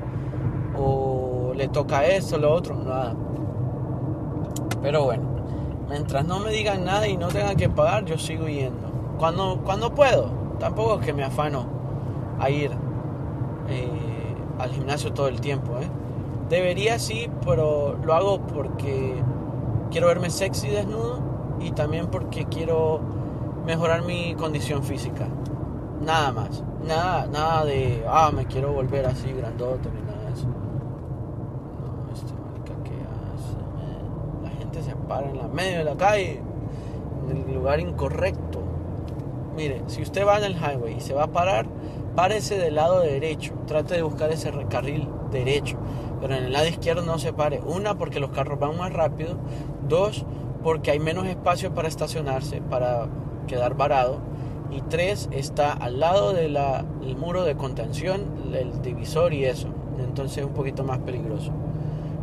o 0.77 1.53
le 1.55 1.69
toca 1.69 2.07
esto, 2.07 2.39
lo 2.39 2.53
otro, 2.53 2.77
nada. 2.77 3.15
Pero 4.81 5.05
bueno, 5.05 5.25
mientras 5.89 6.25
no 6.25 6.41
me 6.41 6.51
digan 6.51 6.85
nada 6.85 7.07
y 7.07 7.17
no 7.17 7.29
tengan 7.29 7.57
que 7.57 7.69
pagar, 7.69 8.05
yo 8.07 8.17
sigo 8.17 8.49
yendo. 8.49 8.91
Cuando, 9.19 9.61
cuando 9.65 9.95
puedo, 9.95 10.31
tampoco 10.59 10.99
es 10.99 11.07
que 11.07 11.13
me 11.13 11.23
afano 11.23 11.67
a 12.41 12.49
ir 12.51 12.71
eh, 13.69 13.89
al 14.59 14.71
gimnasio 14.71 15.13
todo 15.13 15.29
el 15.29 15.41
tiempo, 15.41 15.79
¿eh? 15.79 15.89
Debería 16.53 16.99
sí, 16.99 17.31
pero 17.47 17.97
lo 18.05 18.13
hago 18.13 18.39
porque 18.43 19.15
quiero 19.91 20.09
verme 20.09 20.29
sexy 20.29 20.69
desnudo 20.69 21.23
y 21.59 21.71
también 21.71 22.09
porque 22.09 22.45
quiero 22.45 23.01
mejorar 23.65 24.03
mi 24.03 24.35
condición 24.35 24.83
física. 24.83 25.29
Nada 26.03 26.31
más. 26.33 26.63
Nada, 26.87 27.27
nada 27.27 27.65
de, 27.65 28.05
ah, 28.07 28.31
me 28.35 28.45
quiero 28.45 28.71
volver 28.75 29.07
así 29.07 29.33
grandote 29.33 29.89
ni 29.93 30.03
nada 30.03 30.27
de 30.27 30.33
eso. 30.35 30.47
No, 30.47 32.13
este 32.13 32.35
marica 32.35 32.75
que 32.85 33.01
hace, 33.01 34.43
La 34.43 34.51
gente 34.51 34.83
se 34.83 34.95
para 34.95 35.31
en 35.31 35.39
la 35.39 35.49
medio 35.49 35.79
de 35.79 35.85
la 35.85 35.97
calle, 35.97 36.43
en 37.31 37.49
el 37.49 37.55
lugar 37.55 37.81
incorrecto. 37.81 38.61
Mire, 39.57 39.85
si 39.87 40.03
usted 40.03 40.27
va 40.27 40.37
en 40.37 40.45
el 40.45 40.57
highway 40.57 40.99
y 40.99 41.01
se 41.01 41.15
va 41.15 41.23
a 41.23 41.33
parar, 41.33 41.65
párese 42.15 42.59
del 42.59 42.75
lado 42.75 43.01
derecho. 43.01 43.55
Trate 43.67 43.95
de 43.95 44.03
buscar 44.03 44.31
ese 44.31 44.53
carril 44.69 45.09
derecho 45.31 45.79
pero 46.23 46.37
en 46.37 46.45
el 46.45 46.53
lado 46.53 46.69
izquierdo 46.69 47.03
no 47.03 47.19
se 47.19 47.33
pare. 47.33 47.61
Una, 47.67 47.99
porque 47.99 48.21
los 48.21 48.31
carros 48.31 48.61
van 48.61 48.79
más 48.79 48.93
rápido. 48.93 49.35
Dos, 49.89 50.25
porque 50.63 50.93
hay 50.93 51.01
menos 51.01 51.27
espacio 51.27 51.75
para 51.75 51.89
estacionarse, 51.89 52.63
para 52.63 53.09
quedar 53.49 53.75
varado. 53.75 54.21
Y 54.71 54.83
tres, 54.83 55.29
está 55.33 55.73
al 55.73 55.99
lado 55.99 56.33
del 56.33 56.57
muro 57.17 57.43
de 57.43 57.57
contención, 57.57 58.23
el 58.55 58.81
divisor 58.83 59.35
y 59.35 59.47
eso. 59.47 59.67
Entonces 59.99 60.39
es 60.39 60.45
un 60.45 60.53
poquito 60.53 60.85
más 60.85 60.99
peligroso. 61.01 61.51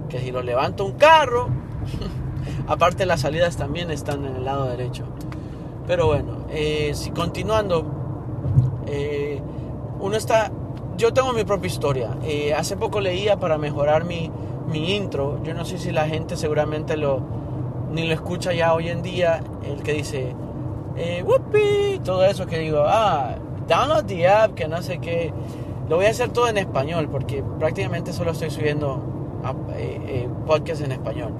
Que 0.08 0.20
si 0.20 0.32
lo 0.32 0.44
levanta 0.44 0.84
un 0.84 0.94
carro, 0.94 1.50
aparte 2.68 3.06
las 3.06 3.20
salidas 3.20 3.58
también 3.58 3.92
están 3.92 4.24
en 4.24 4.38
el 4.38 4.46
lado 4.46 4.66
derecho. 4.70 5.04
Pero 5.88 6.08
bueno, 6.08 6.46
eh, 6.50 6.92
si 6.94 7.12
continuando, 7.12 7.84
eh, 8.88 9.42
uno 10.00 10.16
está 10.16 10.54
yo 11.00 11.14
tengo 11.14 11.32
mi 11.32 11.46
propia 11.46 11.68
historia. 11.68 12.18
Eh, 12.24 12.54
hace 12.54 12.76
poco 12.76 13.00
leía 13.00 13.40
para 13.40 13.58
mejorar 13.58 14.04
mi, 14.04 14.30
mi, 14.68 14.96
intro. 14.96 15.42
Yo 15.44 15.54
no 15.54 15.64
sé 15.64 15.78
si 15.78 15.92
la 15.92 16.06
gente 16.08 16.36
seguramente 16.36 16.98
lo 16.98 17.22
ni 17.90 18.06
lo 18.06 18.14
escucha 18.14 18.52
ya 18.52 18.74
hoy 18.74 18.90
en 18.90 19.02
día. 19.02 19.40
El 19.64 19.82
que 19.82 19.94
dice, 19.94 20.36
eh, 20.98 21.24
whoopee, 21.26 22.02
todo 22.04 22.26
eso 22.26 22.46
que 22.46 22.60
digo, 22.60 22.84
ah, 22.86 23.36
download 23.68 24.06
the 24.06 24.28
app, 24.28 24.54
que 24.56 24.68
no 24.68 24.82
sé 24.82 25.00
qué. 25.00 25.34
Lo 25.88 25.96
voy 25.96 26.06
a 26.06 26.10
hacer 26.10 26.30
todo 26.30 26.50
en 26.50 26.58
español 26.58 27.08
porque 27.10 27.42
prácticamente 27.58 28.12
solo 28.12 28.32
estoy 28.32 28.52
subiendo 28.52 29.02
eh, 29.76 30.02
eh, 30.06 30.30
podcasts 30.46 30.84
en 30.84 30.92
español. 30.92 31.32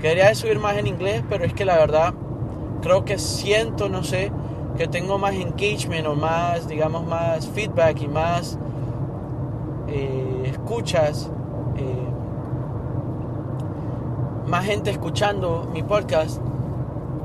Quería 0.00 0.34
subir 0.34 0.58
más 0.58 0.78
en 0.78 0.86
inglés, 0.86 1.22
pero 1.28 1.44
es 1.44 1.52
que 1.52 1.66
la 1.66 1.76
verdad 1.76 2.14
creo 2.80 3.04
que 3.04 3.18
siento, 3.18 3.90
no 3.90 4.02
sé, 4.04 4.32
que 4.78 4.88
tengo 4.88 5.18
más 5.18 5.34
engagement 5.34 6.06
o 6.06 6.14
más, 6.14 6.66
digamos, 6.66 7.06
más 7.06 7.46
feedback 7.50 8.00
y 8.00 8.08
más 8.08 8.58
eh, 9.92 10.42
escuchas, 10.46 11.30
eh, 11.76 12.08
más 14.46 14.64
gente 14.64 14.90
escuchando 14.90 15.68
mi 15.72 15.82
podcast 15.82 16.40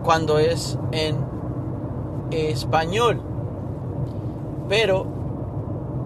cuando 0.03 0.37
es 0.37 0.77
en 0.91 1.15
español. 2.31 3.21
Pero 4.67 5.05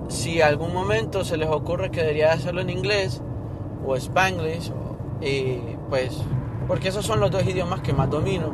si 0.07 0.41
algún 0.41 0.73
momento 0.73 1.23
se 1.23 1.37
les 1.37 1.49
ocurre 1.49 1.89
que 1.89 2.01
debería 2.01 2.33
hacerlo 2.33 2.61
en 2.61 2.69
inglés 2.69 3.21
o 3.85 3.95
spanglish, 3.95 4.71
eh, 5.21 5.77
pues 5.89 6.21
porque 6.67 6.89
esos 6.89 7.05
son 7.05 7.19
los 7.19 7.31
dos 7.31 7.43
idiomas 7.43 7.81
que 7.81 7.93
más 7.93 8.09
domino. 8.09 8.51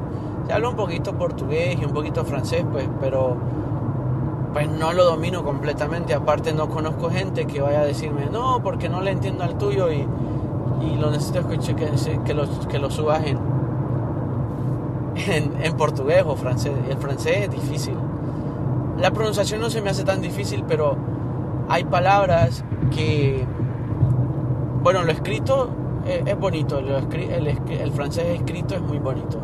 Se 0.48 0.54
habla 0.54 0.70
un 0.70 0.76
poquito 0.76 1.18
portugués 1.18 1.78
y 1.80 1.84
un 1.84 1.92
poquito 1.92 2.24
francés, 2.24 2.64
pues, 2.72 2.88
pero 3.02 3.36
pues 4.58 4.70
no 4.72 4.92
lo 4.92 5.06
domino 5.06 5.44
completamente. 5.44 6.16
Aparte 6.16 6.52
no 6.52 6.68
conozco 6.68 7.12
gente 7.12 7.46
que 7.46 7.62
vaya 7.62 7.82
a 7.82 7.86
decirme, 7.86 8.26
no, 8.26 8.64
porque 8.64 8.90
no 8.90 9.02
le 9.02 9.12
entiendo 9.12 9.44
al 9.44 9.56
tuyo 9.56 9.92
y, 9.92 10.04
lo 11.00 11.12
necesito 11.12 11.48
que, 11.48 11.60
que, 12.26 12.34
lo, 12.34 12.68
que 12.68 12.80
lo 12.80 12.90
subas 12.90 13.22
en, 13.28 13.38
portugués 15.78 16.24
o 16.26 16.36
francés. 16.36 16.74
El 16.90 16.98
francés 16.98 17.44
es 17.44 17.52
difícil. 17.52 17.94
La 18.98 19.12
pronunciación 19.12 19.62
no 19.62 19.70
se 19.70 19.80
me 19.80 19.92
hace 19.92 20.04
tan 20.04 20.22
difícil, 20.22 20.64
pero 20.68 20.98
hay 21.70 21.84
palabras 21.84 22.64
que, 22.90 23.46
bueno, 24.82 25.04
lo 25.04 25.12
escrito 25.12 25.70
es, 26.08 26.26
es 26.26 26.40
bonito, 26.40 26.80
el, 26.80 26.88
el, 27.14 27.48
el, 27.70 27.92
francés 27.92 28.26
escrito 28.30 28.74
es 28.74 28.82
muy 28.82 28.98
bonito. 28.98 29.38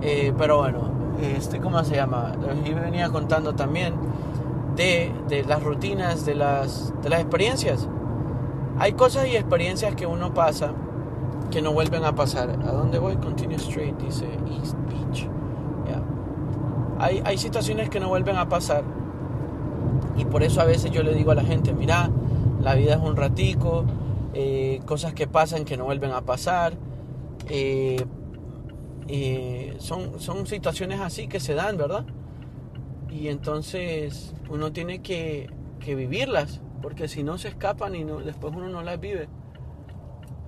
Eh, 0.00 0.32
pero 0.38 0.56
bueno, 0.56 0.93
este, 1.32 1.60
¿cómo 1.60 1.82
se 1.84 1.96
llama? 1.96 2.32
Y 2.64 2.72
venía 2.72 3.08
contando 3.10 3.54
también 3.54 3.94
de, 4.76 5.12
de, 5.28 5.44
las 5.44 5.62
rutinas, 5.62 6.24
de 6.24 6.34
las, 6.34 6.92
de 7.02 7.08
las 7.08 7.20
experiencias. 7.20 7.88
Hay 8.78 8.92
cosas 8.92 9.28
y 9.28 9.36
experiencias 9.36 9.94
que 9.94 10.06
uno 10.06 10.34
pasa 10.34 10.72
que 11.50 11.62
no 11.62 11.72
vuelven 11.72 12.04
a 12.04 12.14
pasar. 12.14 12.50
¿A 12.50 12.72
dónde 12.72 12.98
voy? 12.98 13.16
Continue 13.16 13.56
straight, 13.56 13.96
dice 13.98 14.26
East 14.50 14.76
Beach. 14.88 15.28
Yeah. 15.86 16.02
Hay, 16.98 17.22
hay 17.24 17.38
situaciones 17.38 17.88
que 17.88 18.00
no 18.00 18.08
vuelven 18.08 18.36
a 18.36 18.48
pasar. 18.48 18.84
Y 20.16 20.24
por 20.24 20.42
eso 20.42 20.60
a 20.60 20.64
veces 20.64 20.90
yo 20.90 21.02
le 21.02 21.14
digo 21.14 21.32
a 21.32 21.34
la 21.34 21.44
gente, 21.44 21.72
mira, 21.72 22.10
la 22.60 22.74
vida 22.74 22.94
es 22.94 23.00
un 23.00 23.16
ratico, 23.16 23.84
eh, 24.32 24.80
cosas 24.86 25.14
que 25.14 25.26
pasan 25.26 25.64
que 25.64 25.76
no 25.76 25.84
vuelven 25.84 26.10
a 26.12 26.22
pasar. 26.22 26.74
Eh, 27.48 28.04
son, 29.78 30.20
son 30.20 30.46
situaciones 30.46 31.00
así 31.00 31.28
que 31.28 31.40
se 31.40 31.54
dan, 31.54 31.76
¿verdad? 31.76 32.04
Y 33.10 33.28
entonces 33.28 34.34
uno 34.48 34.72
tiene 34.72 35.02
que, 35.02 35.48
que 35.80 35.94
vivirlas, 35.94 36.60
porque 36.82 37.08
si 37.08 37.22
no 37.22 37.38
se 37.38 37.48
escapan 37.48 37.94
y 37.94 38.04
no, 38.04 38.18
después 38.20 38.54
uno 38.54 38.68
no 38.68 38.82
las 38.82 38.98
vive. 38.98 39.28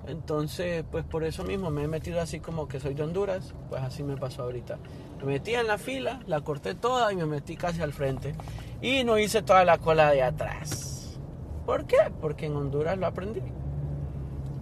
Entonces, 0.07 0.85
pues 0.91 1.05
por 1.05 1.25
eso 1.25 1.43
mismo 1.43 1.71
me 1.71 1.83
he 1.83 1.89
metido 1.89 2.21
así 2.21 2.39
como 2.39 2.69
que 2.69 2.79
soy 2.79 2.95
de 2.95 3.03
Honduras, 3.03 3.55
pues 3.69 3.83
así 3.83 4.03
me 4.05 4.17
pasó 4.17 4.43
ahorita. 4.43 4.79
Me 5.19 5.25
metí 5.25 5.55
en 5.55 5.67
la 5.67 5.79
fila, 5.79 6.21
la 6.27 6.43
corté 6.43 6.75
toda 6.75 7.13
y 7.13 7.17
me 7.17 7.27
metí 7.27 7.57
casi 7.57 7.83
al 7.83 7.93
frente. 7.93 8.35
Y 8.81 9.03
no 9.05 9.19
hice 9.19 9.43
toda 9.43 9.65
la 9.65 9.79
cola 9.79 10.11
de 10.13 10.23
atrás. 10.23 11.19
¿Por 11.65 11.87
qué? 11.87 11.97
Porque 12.21 12.47
en 12.47 12.55
Honduras 12.57 12.97
lo 12.99 13.07
aprendí. 13.07 13.43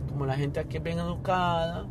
Como 0.08 0.24
la 0.24 0.36
gente 0.36 0.60
aquí 0.60 0.78
es 0.78 0.82
bien 0.82 0.98
educada, 0.98 1.86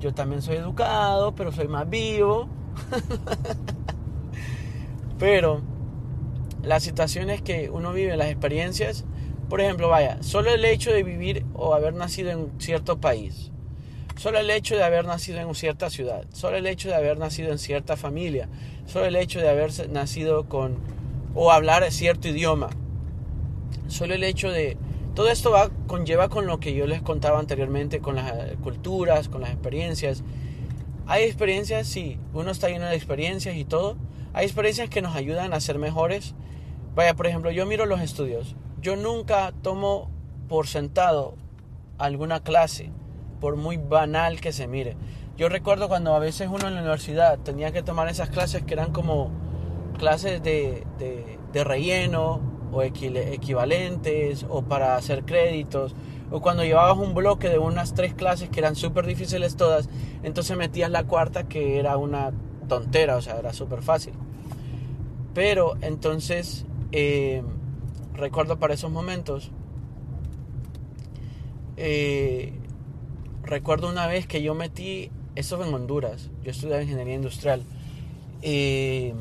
yo 0.00 0.14
también 0.14 0.42
soy 0.42 0.56
educado, 0.56 1.34
pero 1.34 1.52
soy 1.52 1.68
más 1.68 1.88
vivo. 1.88 2.48
pero 5.18 5.62
las 6.62 6.82
situaciones 6.82 7.42
que 7.42 7.70
uno 7.70 7.92
vive, 7.92 8.16
las 8.16 8.28
experiencias, 8.28 9.04
por 9.48 9.60
ejemplo, 9.60 9.88
vaya, 9.88 10.22
solo 10.22 10.50
el 10.50 10.64
hecho 10.64 10.90
de 10.90 11.02
vivir 11.02 11.44
o 11.54 11.74
haber 11.74 11.94
nacido 11.94 12.30
en 12.30 12.52
cierto 12.58 13.00
país, 13.00 13.50
solo 14.16 14.38
el 14.38 14.50
hecho 14.50 14.76
de 14.76 14.84
haber 14.84 15.06
nacido 15.06 15.40
en 15.40 15.54
cierta 15.54 15.90
ciudad, 15.90 16.24
solo 16.32 16.56
el 16.56 16.66
hecho 16.66 16.88
de 16.88 16.94
haber 16.94 17.18
nacido 17.18 17.52
en 17.52 17.58
cierta 17.58 17.96
familia, 17.96 18.48
solo 18.86 19.06
el 19.06 19.16
hecho 19.16 19.40
de 19.40 19.48
haber 19.48 19.70
nacido 19.90 20.48
con 20.48 20.78
o 21.34 21.50
hablar 21.50 21.90
cierto 21.90 22.28
idioma, 22.28 22.70
solo 23.88 24.14
el 24.14 24.24
hecho 24.24 24.50
de 24.50 24.76
todo 25.14 25.28
esto 25.28 25.52
va, 25.52 25.70
conlleva 25.86 26.28
con 26.28 26.46
lo 26.46 26.58
que 26.58 26.74
yo 26.74 26.86
les 26.86 27.00
contaba 27.00 27.38
anteriormente, 27.38 28.00
con 28.00 28.16
las 28.16 28.32
culturas, 28.62 29.28
con 29.28 29.42
las 29.42 29.50
experiencias. 29.50 30.24
Hay 31.06 31.24
experiencias, 31.24 31.86
sí, 31.86 32.18
uno 32.32 32.50
está 32.50 32.68
lleno 32.68 32.86
de 32.86 32.96
experiencias 32.96 33.54
y 33.56 33.64
todo. 33.64 33.96
Hay 34.32 34.46
experiencias 34.46 34.90
que 34.90 35.02
nos 35.02 35.14
ayudan 35.14 35.52
a 35.52 35.60
ser 35.60 35.78
mejores. 35.78 36.34
Vaya, 36.96 37.14
por 37.14 37.28
ejemplo, 37.28 37.52
yo 37.52 37.64
miro 37.64 37.86
los 37.86 38.00
estudios. 38.00 38.56
Yo 38.80 38.96
nunca 38.96 39.52
tomo 39.62 40.10
por 40.48 40.66
sentado 40.66 41.36
alguna 41.98 42.40
clase, 42.40 42.90
por 43.40 43.56
muy 43.56 43.76
banal 43.76 44.40
que 44.40 44.52
se 44.52 44.66
mire. 44.66 44.96
Yo 45.36 45.48
recuerdo 45.48 45.88
cuando 45.88 46.14
a 46.14 46.18
veces 46.18 46.48
uno 46.48 46.66
en 46.66 46.74
la 46.74 46.80
universidad 46.80 47.38
tenía 47.38 47.70
que 47.70 47.82
tomar 47.82 48.08
esas 48.08 48.30
clases 48.30 48.64
que 48.64 48.74
eran 48.74 48.92
como 48.92 49.30
clases 49.98 50.42
de, 50.42 50.84
de, 50.98 51.38
de 51.52 51.64
relleno 51.64 52.53
o 52.74 52.82
equivalentes 52.82 54.44
o 54.48 54.62
para 54.62 54.96
hacer 54.96 55.24
créditos 55.24 55.94
o 56.30 56.40
cuando 56.40 56.64
llevabas 56.64 56.98
un 56.98 57.14
bloque 57.14 57.48
de 57.48 57.58
unas 57.58 57.94
tres 57.94 58.12
clases 58.14 58.48
que 58.48 58.58
eran 58.58 58.74
súper 58.74 59.06
difíciles 59.06 59.56
todas, 59.56 59.88
entonces 60.24 60.56
metías 60.56 60.90
la 60.90 61.04
cuarta 61.04 61.46
que 61.46 61.78
era 61.78 61.96
una 61.96 62.32
tontera, 62.68 63.16
o 63.16 63.22
sea, 63.22 63.38
era 63.38 63.52
súper 63.52 63.82
fácil. 63.82 64.14
Pero 65.32 65.76
entonces, 65.80 66.64
eh, 66.92 67.42
recuerdo 68.14 68.58
para 68.58 68.74
esos 68.74 68.90
momentos, 68.90 69.50
eh, 71.76 72.52
recuerdo 73.42 73.88
una 73.88 74.06
vez 74.06 74.26
que 74.26 74.42
yo 74.42 74.54
metí, 74.54 75.10
eso 75.36 75.62
en 75.64 75.72
Honduras, 75.72 76.30
yo 76.42 76.50
estudiaba 76.50 76.82
ingeniería 76.82 77.14
industrial, 77.14 77.62
eh, 78.42 79.14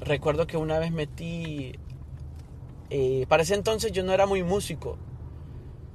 recuerdo 0.00 0.46
que 0.46 0.56
una 0.56 0.78
vez 0.78 0.92
metí 0.92 1.72
eh, 2.94 3.24
para 3.26 3.42
ese 3.42 3.54
entonces 3.54 3.90
yo 3.90 4.02
no 4.02 4.12
era 4.12 4.26
muy 4.26 4.42
músico. 4.42 4.98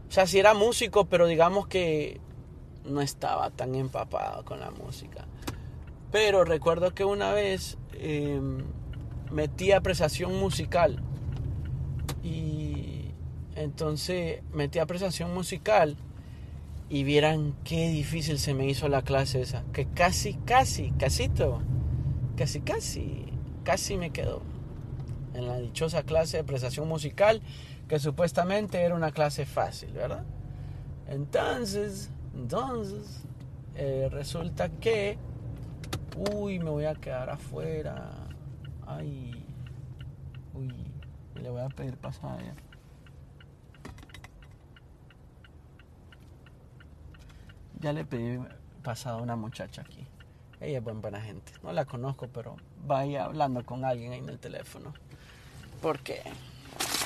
O 0.09 0.11
sea, 0.11 0.25
sí 0.25 0.39
era 0.39 0.55
músico, 0.55 1.05
pero 1.05 1.27
digamos 1.27 1.67
que 1.67 2.19
no 2.85 3.01
estaba 3.01 3.51
tan 3.51 3.75
empapado 3.75 4.43
con 4.43 4.59
la 4.59 4.71
música. 4.71 5.27
Pero 6.11 6.43
recuerdo 6.43 6.95
que 6.95 7.05
una 7.05 7.33
vez 7.33 7.77
em, 7.93 8.63
metí 9.31 9.73
apreciación 9.73 10.39
musical. 10.39 11.03
Y 12.23 13.11
entonces 13.55 14.41
metí 14.51 14.79
apreciación 14.79 15.35
musical. 15.35 15.97
Y 16.89 17.03
vieran 17.03 17.53
qué 17.63 17.89
difícil 17.89 18.39
se 18.39 18.55
me 18.55 18.65
hizo 18.65 18.87
la 18.87 19.03
clase 19.03 19.41
esa. 19.41 19.63
Que 19.71 19.85
casi, 19.85 20.33
casi, 20.33 20.89
casito. 20.93 21.61
Casi, 22.35 22.61
casi, 22.61 23.25
casi 23.63 23.97
me 23.97 24.09
quedó 24.09 24.41
en 25.37 25.47
la 25.47 25.57
dichosa 25.57 26.03
clase 26.03 26.37
de 26.37 26.43
apreciación 26.43 26.87
musical, 26.87 27.41
que 27.87 27.99
supuestamente 27.99 28.81
era 28.81 28.95
una 28.95 29.11
clase 29.11 29.45
fácil, 29.45 29.91
¿verdad? 29.93 30.23
Entonces, 31.07 32.09
entonces, 32.33 33.23
eh, 33.75 34.09
resulta 34.11 34.69
que, 34.69 35.17
uy, 36.33 36.59
me 36.59 36.69
voy 36.69 36.85
a 36.85 36.95
quedar 36.95 37.29
afuera, 37.29 38.11
ay, 38.85 39.45
uy, 40.53 40.73
le 41.41 41.49
voy 41.49 41.61
a 41.61 41.69
pedir 41.69 41.97
pasada 41.97 42.39
Ya 47.79 47.93
le 47.93 48.03
pedí 48.05 48.39
pasada 48.83 49.19
a 49.19 49.21
una 49.21 49.35
muchacha 49.35 49.83
aquí. 49.83 50.07
Ella 50.59 50.79
es 50.79 50.83
buena, 50.83 50.99
buena 50.99 51.21
gente. 51.21 51.51
No 51.61 51.71
la 51.71 51.85
conozco, 51.85 52.27
pero 52.27 52.55
vaya 52.87 53.25
hablando 53.25 53.63
con 53.63 53.85
alguien 53.85 54.13
ahí 54.13 54.19
en 54.19 54.29
el 54.29 54.39
teléfono. 54.39 54.93
Porque, 55.81 56.21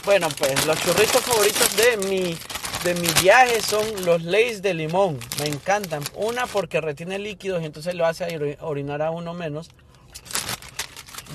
bueno, 0.05 0.27
pues 0.37 0.65
los 0.65 0.79
churritos 0.81 1.21
favoritos 1.21 1.75
de 1.75 1.97
mi, 2.07 2.37
de 2.83 2.95
mi 2.95 3.07
viaje 3.21 3.61
son 3.61 3.85
los 4.05 4.23
Lays 4.23 4.61
de 4.61 4.73
limón. 4.73 5.19
Me 5.39 5.47
encantan. 5.47 6.03
Una 6.15 6.47
porque 6.47 6.81
retiene 6.81 7.19
líquidos 7.19 7.61
y 7.61 7.65
entonces 7.65 7.95
lo 7.95 8.05
hace 8.05 8.57
orinar 8.61 9.01
a 9.01 9.11
uno 9.11 9.33
menos. 9.33 9.69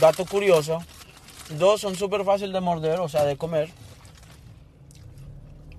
Dato 0.01 0.25
curioso. 0.25 0.83
Dos, 1.59 1.81
son 1.81 1.95
súper 1.95 2.25
fácil 2.25 2.53
de 2.53 2.61
morder, 2.61 2.99
o 3.01 3.09
sea, 3.09 3.25
de 3.25 3.37
comer. 3.37 3.71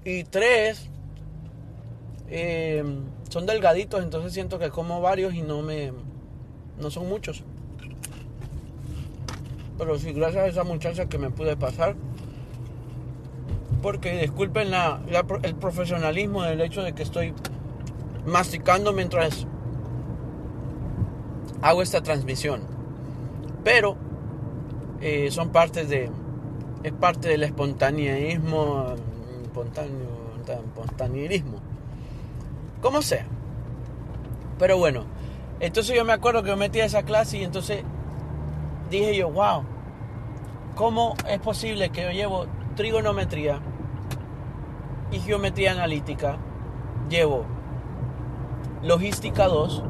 Y 0.06 0.24
tres, 0.24 0.88
eh, 2.30 2.84
son 3.30 3.46
delgaditos, 3.46 4.02
entonces 4.02 4.34
siento 4.34 4.60
que 4.60 4.70
como 4.70 5.02
varios 5.02 5.34
y 5.34 5.41
no 5.41 5.62
me... 5.62 5.91
no 6.80 6.89
son 6.89 7.10
muchos. 7.10 7.43
Pero 9.77 9.97
sí, 9.99 10.11
gracias 10.11 10.43
a 10.43 10.47
esa 10.47 10.63
muchacha 10.63 11.07
que 11.07 11.17
me 11.17 11.29
pude 11.29 11.55
pasar. 11.55 11.95
Porque 13.81 14.19
disculpen 14.19 14.71
la, 14.71 14.99
el 15.43 15.55
profesionalismo 15.55 16.43
del 16.43 16.61
hecho 16.61 16.81
de 16.81 16.93
que 16.93 17.03
estoy 17.03 17.33
masticando 18.25 18.91
mientras 18.91 19.45
hago 21.61 21.81
esta 21.81 22.01
transmisión. 22.01 22.61
Pero 23.63 23.97
eh, 25.01 25.29
son 25.31 25.49
partes 25.49 25.89
de. 25.89 26.09
Es 26.83 26.93
parte 26.93 27.29
del 27.29 27.43
espontaneísmo. 27.43 28.95
espontaneísmo. 30.53 31.59
Como 32.81 33.01
sea. 33.01 33.25
Pero 34.57 34.77
bueno. 34.77 35.05
Entonces 35.59 35.95
yo 35.95 36.05
me 36.05 36.13
acuerdo 36.13 36.43
que 36.43 36.51
me 36.51 36.57
metí 36.57 36.79
a 36.81 36.85
esa 36.85 37.03
clase 37.03 37.39
y 37.39 37.43
entonces 37.43 37.83
dije 38.89 39.15
yo, 39.15 39.30
wow, 39.30 39.63
¿cómo 40.76 41.15
es 41.28 41.39
posible 41.39 41.89
que 41.89 42.04
yo 42.04 42.12
llevo 42.12 42.45
trigonometría 42.76 43.60
y 45.12 45.19
geometría 45.19 45.71
analítica, 45.71 46.38
llevo 47.10 47.45
logística 48.84 49.47
2, 49.47 49.84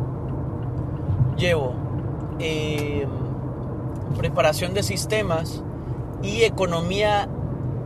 llevo 1.38 1.74
em, 2.40 3.10
preparación 4.18 4.74
de 4.74 4.84
sistemas 4.84 5.64
y 6.22 6.44
economía, 6.44 7.28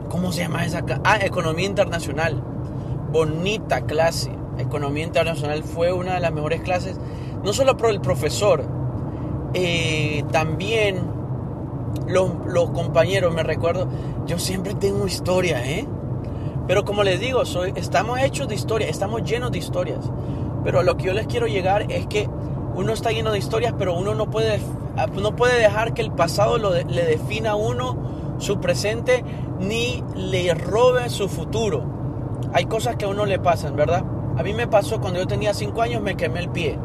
¿cómo 0.09 0.31
se 0.31 0.41
llama 0.41 0.65
esa? 0.65 0.83
Ah, 1.03 1.17
economía 1.21 1.65
internacional. 1.65 2.41
Bonita 3.11 3.81
clase. 3.81 4.31
Economía 4.57 5.03
internacional 5.03 5.63
fue 5.63 5.91
una 5.91 6.13
de 6.13 6.19
las 6.19 6.31
mejores 6.31 6.61
clases, 6.61 6.99
no 7.43 7.51
solo 7.53 7.75
por 7.77 7.89
el 7.89 7.99
profesor, 7.99 8.63
eh, 9.53 10.23
también 10.31 11.01
los, 12.07 12.69
compañeros, 12.71 13.33
me 13.33 13.43
recuerdo, 13.43 13.87
yo 14.25 14.39
siempre 14.39 14.73
tengo 14.73 15.07
historia, 15.07 15.65
¿eh? 15.65 15.87
Pero 16.67 16.85
como 16.85 17.03
les 17.03 17.19
digo, 17.19 17.45
soy, 17.45 17.73
estamos 17.75 18.19
hechos 18.19 18.47
de 18.47 18.55
historia, 18.55 18.87
estamos 18.87 19.23
llenos 19.23 19.51
de 19.51 19.57
historias. 19.57 19.99
Pero 20.63 20.79
a 20.79 20.83
lo 20.83 20.95
que 20.95 21.05
yo 21.05 21.13
les 21.13 21.27
quiero 21.27 21.47
llegar 21.47 21.91
es 21.91 22.05
que 22.07 22.29
uno 22.75 22.93
está 22.93 23.11
lleno 23.11 23.31
de 23.31 23.39
historias, 23.39 23.73
pero 23.77 23.97
uno 23.97 24.15
no 24.15 24.29
puede, 24.29 24.59
no 25.19 25.35
puede 25.35 25.59
dejar 25.59 25.93
que 25.93 26.01
el 26.01 26.11
pasado 26.11 26.57
lo 26.57 26.71
le 26.71 27.05
defina 27.05 27.51
a 27.51 27.55
uno 27.55 28.35
su 28.37 28.59
presente 28.59 29.23
ni 29.59 30.03
le 30.15 30.53
robe 30.53 31.09
su 31.09 31.27
futuro. 31.29 31.83
Hay 32.53 32.65
cosas 32.65 32.95
que 32.95 33.05
a 33.05 33.07
uno 33.07 33.25
le 33.25 33.39
pasan, 33.39 33.75
¿verdad? 33.75 34.03
A 34.37 34.43
mí 34.43 34.53
me 34.53 34.67
pasó 34.67 34.99
cuando 34.99 35.19
yo 35.19 35.27
tenía 35.27 35.53
5 35.53 35.81
años, 35.81 36.01
me 36.01 36.15
quemé 36.15 36.39
el 36.39 36.49
pie. 36.49 36.77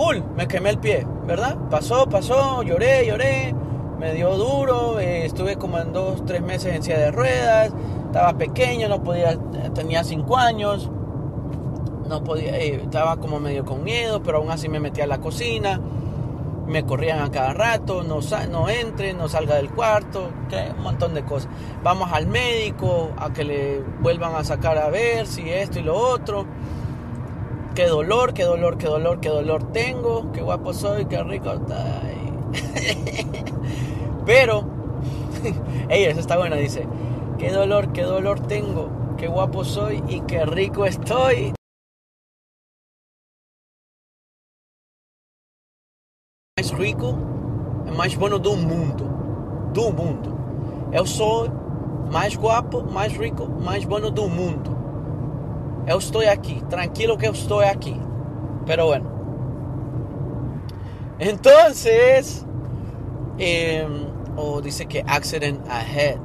Cool, 0.00 0.24
me 0.34 0.48
quemé 0.48 0.70
el 0.70 0.78
pie, 0.78 1.06
¿verdad? 1.26 1.58
Pasó, 1.68 2.08
pasó, 2.08 2.62
lloré, 2.62 3.04
lloré, 3.06 3.54
me 3.98 4.14
dio 4.14 4.34
duro, 4.34 4.98
eh, 4.98 5.26
estuve 5.26 5.56
como 5.56 5.78
en 5.78 5.92
2, 5.92 6.24
3 6.24 6.40
meses 6.40 6.74
en 6.74 6.82
silla 6.82 7.00
de 7.00 7.10
ruedas, 7.10 7.70
estaba 8.06 8.32
pequeño, 8.32 8.88
no 8.88 9.02
podía, 9.02 9.38
tenía 9.74 10.02
5 10.02 10.38
años, 10.38 10.90
no 12.08 12.24
podía, 12.24 12.56
eh, 12.56 12.76
estaba 12.76 13.18
como 13.18 13.40
medio 13.40 13.66
con 13.66 13.84
miedo, 13.84 14.22
pero 14.22 14.38
aún 14.38 14.50
así 14.50 14.70
me 14.70 14.80
metí 14.80 15.02
a 15.02 15.06
la 15.06 15.18
cocina, 15.18 15.78
me 16.66 16.82
corrían 16.86 17.18
a 17.18 17.30
cada 17.30 17.52
rato, 17.52 18.02
no, 18.02 18.20
no 18.50 18.70
entre, 18.70 19.12
no 19.12 19.28
salga 19.28 19.56
del 19.56 19.68
cuarto, 19.70 20.30
un 20.78 20.82
montón 20.82 21.12
de 21.12 21.26
cosas. 21.26 21.50
Vamos 21.82 22.10
al 22.10 22.26
médico 22.26 23.10
a 23.18 23.34
que 23.34 23.44
le 23.44 23.84
vuelvan 24.00 24.34
a 24.34 24.44
sacar 24.44 24.78
a 24.78 24.88
ver 24.88 25.26
si 25.26 25.50
esto 25.50 25.78
y 25.78 25.82
lo 25.82 25.94
otro. 25.94 26.46
Qué 27.74 27.86
dolor, 27.86 28.34
qué 28.34 28.44
dolor, 28.44 28.78
qué 28.78 28.86
dolor, 28.86 29.20
qué 29.20 29.28
dolor 29.28 29.72
tengo, 29.72 30.30
qué 30.32 30.42
guapo 30.42 30.72
soy, 30.72 31.06
qué 31.06 31.22
rico. 31.22 31.52
Pero, 34.26 34.64
ella, 35.88 36.10
está 36.10 36.36
buena, 36.36 36.56
dice, 36.56 36.86
qué 37.38 37.52
dolor, 37.52 37.92
qué 37.92 38.02
dolor 38.02 38.40
tengo, 38.40 38.90
qué 39.16 39.28
guapo 39.28 39.64
soy 39.64 40.02
y 40.08 40.20
qué 40.22 40.44
rico 40.44 40.84
estoy. 40.84 41.52
mais 46.60 46.70
rico 46.72 47.16
e 47.86 47.90
mais 47.92 48.14
bueno 48.14 48.38
do 48.38 48.54
mundo. 48.54 49.08
Do 49.72 49.90
mundo. 49.92 50.36
Eu 50.92 51.06
sou 51.06 51.48
mais 52.12 52.36
guapo, 52.36 52.82
mais 52.82 53.16
rico, 53.16 53.46
mais 53.46 53.84
bueno 53.84 54.10
do 54.10 54.28
mundo. 54.28 54.79
Eu 55.86 55.98
estou 55.98 56.22
aqui, 56.28 56.62
tranquilo 56.68 57.16
que 57.16 57.26
eu 57.26 57.32
estou 57.32 57.60
aqui. 57.60 58.00
Pero 58.66 58.86
bueno. 58.86 59.10
Entonces, 61.18 62.46
eh, 63.38 63.86
o 64.36 64.60
dice 64.60 64.86
que 64.86 65.04
accident 65.06 65.60
ahead. 65.68 66.18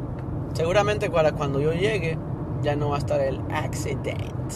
Seguramente 0.53 1.09
para 1.09 1.33
cuando 1.33 1.59
yo 1.59 1.73
llegue 1.73 2.17
ya 2.61 2.75
no 2.75 2.89
va 2.89 2.95
a 2.95 2.99
estar 2.99 3.19
el 3.21 3.39
accident. 3.51 4.53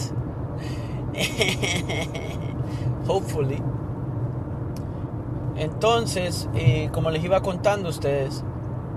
Hopefully. 3.08 3.62
Entonces, 5.56 6.48
eh, 6.54 6.88
como 6.92 7.10
les 7.10 7.22
iba 7.22 7.40
contando 7.42 7.88
a 7.88 7.90
ustedes, 7.90 8.42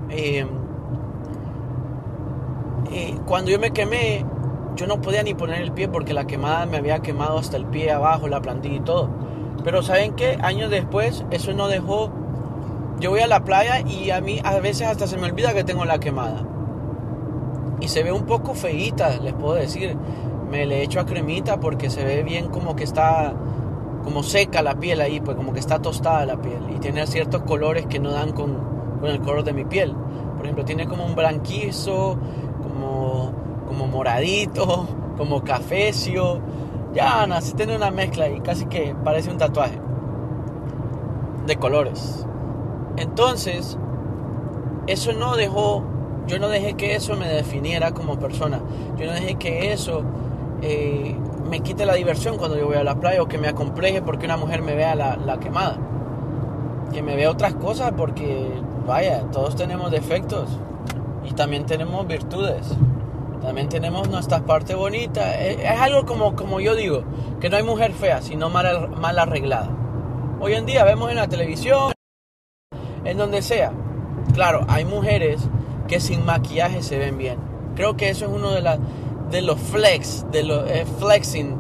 em, 0.10 0.48
eh, 2.92 3.18
cuando 3.26 3.52
yo 3.52 3.60
me 3.60 3.72
quemé, 3.72 4.26
yo 4.76 4.88
no 4.88 5.02
podía 5.02 5.24
ni 5.24 5.34
poner 5.34 5.62
el 5.62 5.72
pie 5.72 5.88
porque 5.88 6.14
la 6.14 6.26
quemada 6.26 6.66
me 6.66 6.78
había 6.78 7.00
quemado 7.00 7.38
hasta 7.38 7.58
el 7.58 7.66
pie 7.66 7.92
abajo, 7.92 8.28
la 8.28 8.42
plantilla 8.42 8.76
y 8.76 8.80
todo. 8.82 9.10
Pero 9.64 9.82
¿saben 9.82 10.14
qué? 10.14 10.38
Años 10.42 10.70
después, 10.70 11.26
eso 11.32 11.54
no 11.54 11.68
dejó... 11.68 12.12
Yo 13.00 13.10
voy 13.10 13.22
a 13.22 13.28
la 13.28 13.44
playa 13.44 13.82
y 13.82 14.12
a 14.12 14.22
mí 14.22 14.40
a 14.44 14.60
veces 14.60 14.88
hasta 14.88 15.08
se 15.08 15.18
me 15.18 15.26
olvida 15.26 15.54
que 15.54 15.64
tengo 15.64 15.86
la 15.86 16.00
quemada. 16.00 16.44
Y 17.82 17.88
se 17.88 18.04
ve 18.04 18.12
un 18.12 18.26
poco 18.26 18.54
feíta, 18.54 19.18
les 19.18 19.34
puedo 19.34 19.56
decir. 19.56 19.98
Me 20.50 20.66
le 20.66 20.84
echo 20.84 21.00
a 21.00 21.06
cremita 21.06 21.60
porque 21.60 21.90
se 21.90 22.06
ve 22.06 22.24
bien 22.24 22.50
como 22.50 22.76
que 22.76 22.84
está 22.84 23.34
como 24.04 24.22
seca 24.22 24.62
la 24.62 24.76
piel 24.76 25.02
ahí, 25.02 25.20
pues 25.20 25.36
como 25.36 25.54
que 25.54 25.60
está 25.60 25.82
tostada 25.82 26.26
la 26.26 26.40
piel 26.40 26.62
y 26.76 26.80
tiene 26.80 27.08
ciertos 27.08 27.42
colores 27.44 27.86
que 27.88 28.00
no 28.00 28.12
dan 28.12 28.34
con, 28.34 28.54
con 29.00 29.10
el 29.10 29.20
color 29.22 29.44
de 29.44 29.54
mi 29.54 29.66
piel. 29.66 29.94
Por 30.36 30.46
ejemplo, 30.46 30.66
tiene 30.66 30.88
como 30.88 31.06
un 31.06 31.16
blanquizo, 31.16 32.18
como, 32.62 33.23
como 33.74 33.88
moradito, 33.88 34.88
como 35.18 35.44
cafecio. 35.44 36.40
Ya, 36.94 37.24
así 37.24 37.54
tiene 37.54 37.76
una 37.76 37.90
mezcla 37.90 38.30
y 38.30 38.40
casi 38.42 38.66
que 38.66 38.96
parece 39.04 39.32
un 39.32 39.38
tatuaje 39.38 39.80
de 41.48 41.56
colores. 41.56 42.26
Entonces, 42.98 43.78
eso 44.86 45.14
no 45.14 45.36
dejó, 45.36 45.84
yo 46.28 46.38
no 46.38 46.50
dejé 46.50 46.76
que 46.76 46.96
eso 46.96 47.16
me 47.16 47.28
definiera 47.28 47.94
como 47.94 48.20
persona. 48.20 48.62
Yo 48.96 49.08
no 49.08 49.14
dejé 49.14 49.36
que 49.36 49.74
eso 49.74 50.04
eh, 50.62 51.16
me 51.50 51.62
quite 51.62 51.88
la 51.88 51.96
diversión 51.96 52.38
cuando 52.38 52.58
yo 52.58 52.68
voy 52.68 52.78
a 52.78 52.84
la 52.84 52.96
playa 52.96 53.24
o 53.24 53.28
que 53.28 53.40
me 53.40 53.48
acompleje 53.48 54.04
porque 54.04 54.26
una 54.26 54.38
mujer 54.38 54.62
me 54.62 54.76
vea 54.76 54.94
la, 54.94 55.16
la 55.16 55.40
quemada. 55.40 55.78
Que 56.94 57.02
me 57.02 57.16
vea 57.16 57.32
otras 57.32 57.56
cosas 57.56 57.94
porque, 57.98 58.52
vaya, 58.86 59.24
todos 59.32 59.56
tenemos 59.56 59.90
defectos 59.90 60.48
y 61.28 61.34
también 61.34 61.66
tenemos 61.66 62.06
virtudes. 62.06 62.78
También 63.44 63.68
tenemos 63.68 64.10
nuestras 64.10 64.42
partes 64.42 64.76
bonitas. 64.76 65.36
Es, 65.40 65.60
es, 65.60 65.80
algo 65.80 66.06
como, 66.06 66.36
como 66.36 66.60
yo 66.60 66.76
digo, 66.76 67.04
que 67.42 67.50
no 67.50 67.58
hay 67.58 67.64
mujer 67.64 67.92
fea, 67.92 68.22
sino 68.22 68.50
mal, 68.50 68.90
mal 68.90 69.20
arreglada. 69.20 69.70
Hoy 70.40 70.54
en 70.54 70.66
día 70.66 70.84
vemos 70.86 71.10
en 71.10 71.18
la 71.18 71.28
televisión, 71.28 71.92
en 73.04 73.18
donde 73.18 73.42
sea. 73.42 73.74
Claro, 74.34 74.66
hay 74.70 74.86
mujeres 74.86 75.42
que 75.88 76.00
sin 76.00 76.26
maquillaje 76.26 76.82
se 76.82 76.98
ven 76.98 77.18
bien. 77.18 77.38
Creo 77.76 77.98
que 77.98 78.10
eso 78.10 78.26
es 78.26 78.32
uno 78.32 78.52
de 78.52 78.62
las 78.62 78.80
de 79.30 79.42
los 79.42 79.60
flex, 79.60 80.26
de 80.32 80.44
los 80.44 80.70
eh, 80.70 80.86
flexing, 81.00 81.58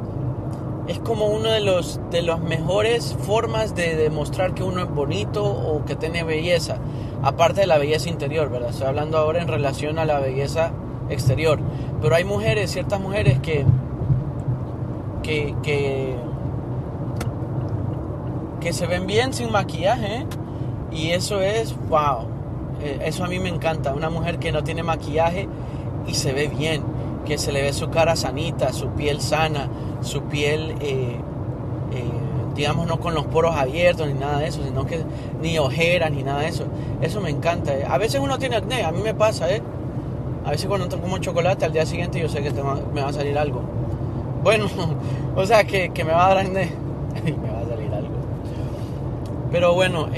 es 0.87 0.99
como 0.99 1.27
uno 1.27 1.49
de 1.49 1.61
los 1.61 1.99
de 2.11 2.21
las 2.21 2.39
mejores 2.39 3.15
formas 3.25 3.73
de 3.73 3.95
demostrar 3.95 4.53
que 4.53 4.63
uno 4.63 4.83
es 4.83 4.89
bonito 4.89 5.43
o 5.43 5.83
que 5.85 5.95
tiene 5.95 6.23
belleza, 6.23 6.77
aparte 7.21 7.61
de 7.61 7.67
la 7.67 7.77
belleza 7.77 8.09
interior, 8.09 8.49
¿verdad? 8.49 8.69
Estoy 8.69 8.87
hablando 8.87 9.17
ahora 9.17 9.41
en 9.41 9.47
relación 9.47 9.97
a 9.97 10.05
la 10.05 10.19
belleza 10.19 10.71
exterior, 11.13 11.59
pero 12.01 12.15
hay 12.15 12.23
mujeres, 12.23 12.71
ciertas 12.71 12.99
mujeres 12.99 13.39
que 13.39 13.65
que 15.21 15.55
que, 15.63 16.15
que 18.59 18.73
se 18.73 18.85
ven 18.87 19.07
bien 19.07 19.33
sin 19.33 19.51
maquillaje 19.51 20.25
y 20.91 21.11
eso 21.11 21.41
es 21.41 21.75
wow. 21.89 22.27
Eh, 22.81 22.99
eso 23.05 23.23
a 23.23 23.27
mí 23.27 23.39
me 23.39 23.49
encanta, 23.49 23.93
una 23.93 24.09
mujer 24.09 24.39
que 24.39 24.51
no 24.51 24.63
tiene 24.63 24.83
maquillaje 24.83 25.47
y 26.07 26.13
se 26.15 26.33
ve 26.33 26.47
bien 26.47 26.83
que 27.25 27.37
se 27.37 27.51
le 27.51 27.61
ve 27.61 27.73
su 27.73 27.89
cara 27.89 28.15
sanita, 28.15 28.73
su 28.73 28.89
piel 28.89 29.21
sana, 29.21 29.69
su 30.01 30.23
piel, 30.23 30.75
eh, 30.81 31.17
eh, 31.91 32.03
digamos, 32.55 32.87
no 32.87 32.99
con 32.99 33.13
los 33.13 33.25
poros 33.25 33.55
abiertos 33.55 34.07
ni 34.07 34.13
nada 34.13 34.39
de 34.39 34.47
eso, 34.47 34.63
sino 34.63 34.85
que 34.85 35.03
ni 35.41 35.57
ojeras 35.57 36.11
ni 36.11 36.23
nada 36.23 36.41
de 36.41 36.49
eso. 36.49 36.65
Eso 37.01 37.21
me 37.21 37.29
encanta. 37.29 37.73
Eh. 37.73 37.85
A 37.87 37.97
veces 37.97 38.21
uno 38.21 38.37
tiene 38.37 38.57
acné, 38.57 38.83
a 38.83 38.91
mí 38.91 39.01
me 39.01 39.13
pasa, 39.13 39.49
¿eh? 39.49 39.61
A 40.45 40.51
veces 40.51 40.67
cuando 40.67 40.89
como 40.99 41.17
chocolate 41.19 41.65
al 41.65 41.73
día 41.73 41.85
siguiente 41.85 42.19
yo 42.19 42.27
sé 42.27 42.41
que 42.41 42.51
me 42.51 43.01
va 43.01 43.09
a 43.09 43.13
salir 43.13 43.37
algo. 43.37 43.61
Bueno, 44.43 44.65
o 45.35 45.45
sea 45.45 45.63
que, 45.63 45.91
que 45.91 46.03
me 46.03 46.11
va 46.11 46.25
a 46.25 46.29
dar 46.29 46.45
acné. 46.45 46.71
me 47.23 47.51
va 47.51 47.59
a 47.59 47.65
salir 47.65 47.93
algo. 47.93 48.13
Pero 49.51 49.73
bueno, 49.73 50.09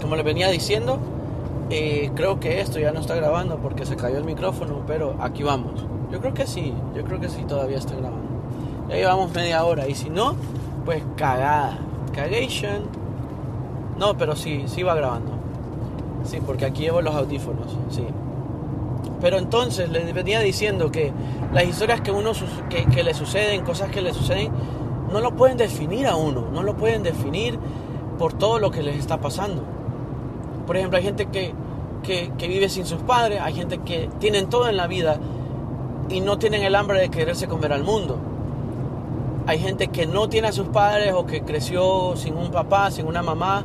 como 0.00 0.16
les 0.16 0.24
venía 0.24 0.48
diciendo, 0.50 0.98
creo 2.14 2.38
que 2.38 2.60
esto 2.60 2.78
ya 2.78 2.92
no 2.92 3.00
está 3.00 3.14
grabando 3.14 3.56
porque 3.56 3.86
se 3.86 3.96
cayó 3.96 4.18
el 4.18 4.24
micrófono, 4.24 4.82
pero 4.86 5.16
aquí 5.20 5.42
vamos. 5.42 5.86
Yo 6.10 6.20
creo 6.20 6.34
que 6.34 6.46
sí, 6.46 6.74
yo 6.94 7.02
creo 7.04 7.18
que 7.18 7.30
sí 7.30 7.44
todavía 7.48 7.78
está 7.78 7.94
grabando. 7.94 8.28
Ya 8.88 8.96
llevamos 8.96 9.34
media 9.34 9.64
hora 9.64 9.88
y 9.88 9.94
si 9.94 10.10
no, 10.10 10.34
pues 10.84 11.02
cagada. 11.16 11.78
Cagation. 12.14 12.82
No, 13.98 14.18
pero 14.18 14.36
sí, 14.36 14.64
sí 14.66 14.82
va 14.82 14.94
grabando. 14.94 15.32
Sí, 16.24 16.38
porque 16.44 16.66
aquí 16.66 16.82
llevo 16.82 17.00
los 17.00 17.14
audífonos, 17.14 17.76
sí. 17.88 18.04
Pero 19.22 19.38
entonces 19.38 19.88
les 19.88 20.12
venía 20.12 20.40
diciendo 20.40 20.90
que 20.90 21.12
las 21.54 21.64
historias 21.64 22.00
que 22.00 22.10
uno 22.10 22.32
que, 22.68 23.04
le 23.04 23.14
suceden, 23.14 23.64
cosas 23.64 23.88
que 23.90 24.02
le 24.02 24.12
suceden, 24.12 24.50
no 25.12 25.20
lo 25.20 25.36
pueden 25.36 25.56
definir 25.56 26.08
a 26.08 26.16
uno, 26.16 26.48
no 26.52 26.64
lo 26.64 26.76
pueden 26.76 27.04
definir 27.04 27.56
por 28.18 28.32
todo 28.32 28.58
lo 28.58 28.72
que 28.72 28.82
les 28.82 28.96
está 28.96 29.20
pasando. 29.20 29.62
Por 30.66 30.76
ejemplo, 30.76 30.98
hay 30.98 31.04
gente 31.04 31.26
que, 31.26 31.54
que, 32.02 32.32
que 32.36 32.48
vive 32.48 32.68
sin 32.68 32.84
sus 32.84 33.00
padres, 33.02 33.40
hay 33.40 33.54
gente 33.54 33.78
que 33.78 34.10
tienen 34.18 34.48
todo 34.48 34.68
en 34.68 34.76
la 34.76 34.88
vida 34.88 35.18
y 36.08 36.20
no 36.20 36.38
tienen 36.38 36.64
el 36.64 36.74
hambre 36.74 37.00
de 37.00 37.08
quererse 37.08 37.46
comer 37.46 37.72
al 37.72 37.84
mundo. 37.84 38.18
Hay 39.46 39.60
gente 39.60 39.86
que 39.86 40.04
no 40.04 40.28
tiene 40.28 40.48
a 40.48 40.52
sus 40.52 40.66
padres 40.66 41.12
o 41.14 41.26
que 41.26 41.42
creció 41.42 42.16
sin 42.16 42.36
un 42.36 42.50
papá, 42.50 42.90
sin 42.90 43.06
una 43.06 43.22
mamá, 43.22 43.64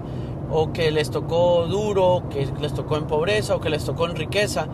o 0.51 0.71
que 0.71 0.91
les 0.91 1.09
tocó 1.09 1.65
duro, 1.65 2.23
que 2.29 2.47
les 2.61 2.75
tocó 2.75 2.97
en 2.97 3.05
pobreza 3.05 3.55
o 3.55 3.59
que 3.59 3.71
les 3.71 3.83
tocó 3.83 4.05
en 4.05 4.15
riqueza. 4.15 4.67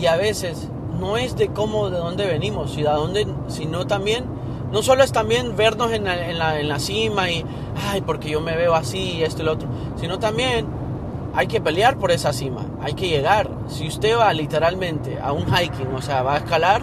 Y 0.00 0.06
a 0.06 0.16
veces 0.16 0.68
no 0.98 1.16
es 1.16 1.36
de 1.36 1.48
cómo, 1.48 1.90
de 1.90 1.98
dónde 1.98 2.26
venimos, 2.26 2.76
y 2.76 2.82
de 2.82 2.90
dónde, 2.90 3.26
sino 3.48 3.86
también, 3.86 4.24
no 4.72 4.82
solo 4.82 5.02
es 5.02 5.12
también 5.12 5.56
vernos 5.56 5.92
en 5.92 6.04
la, 6.04 6.28
en 6.28 6.38
la, 6.38 6.60
en 6.60 6.68
la 6.68 6.78
cima 6.78 7.30
y, 7.30 7.44
ay, 7.90 8.00
porque 8.02 8.30
yo 8.30 8.40
me 8.40 8.56
veo 8.56 8.74
así, 8.74 9.22
esto 9.22 9.42
y 9.42 9.44
lo 9.46 9.52
otro, 9.52 9.68
sino 9.96 10.18
también 10.18 10.66
hay 11.34 11.46
que 11.46 11.60
pelear 11.60 11.98
por 11.98 12.10
esa 12.10 12.32
cima, 12.32 12.66
hay 12.82 12.94
que 12.94 13.08
llegar. 13.08 13.48
Si 13.68 13.86
usted 13.86 14.16
va 14.16 14.32
literalmente 14.32 15.18
a 15.20 15.32
un 15.32 15.46
hiking, 15.46 15.94
o 15.94 16.02
sea, 16.02 16.22
va 16.22 16.34
a 16.34 16.38
escalar, 16.38 16.82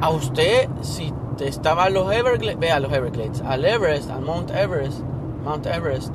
a 0.00 0.10
usted, 0.10 0.68
si 0.82 1.12
estaba 1.40 1.84
a 1.84 1.90
los 1.90 2.12
Everglades, 2.12 2.58
vea 2.58 2.80
los 2.80 2.92
Everglades, 2.92 3.42
al 3.42 3.64
Everest, 3.64 4.10
al 4.10 4.22
Mount 4.22 4.50
Everest, 4.50 5.00
Mount 5.44 5.66
Everest, 5.66 6.14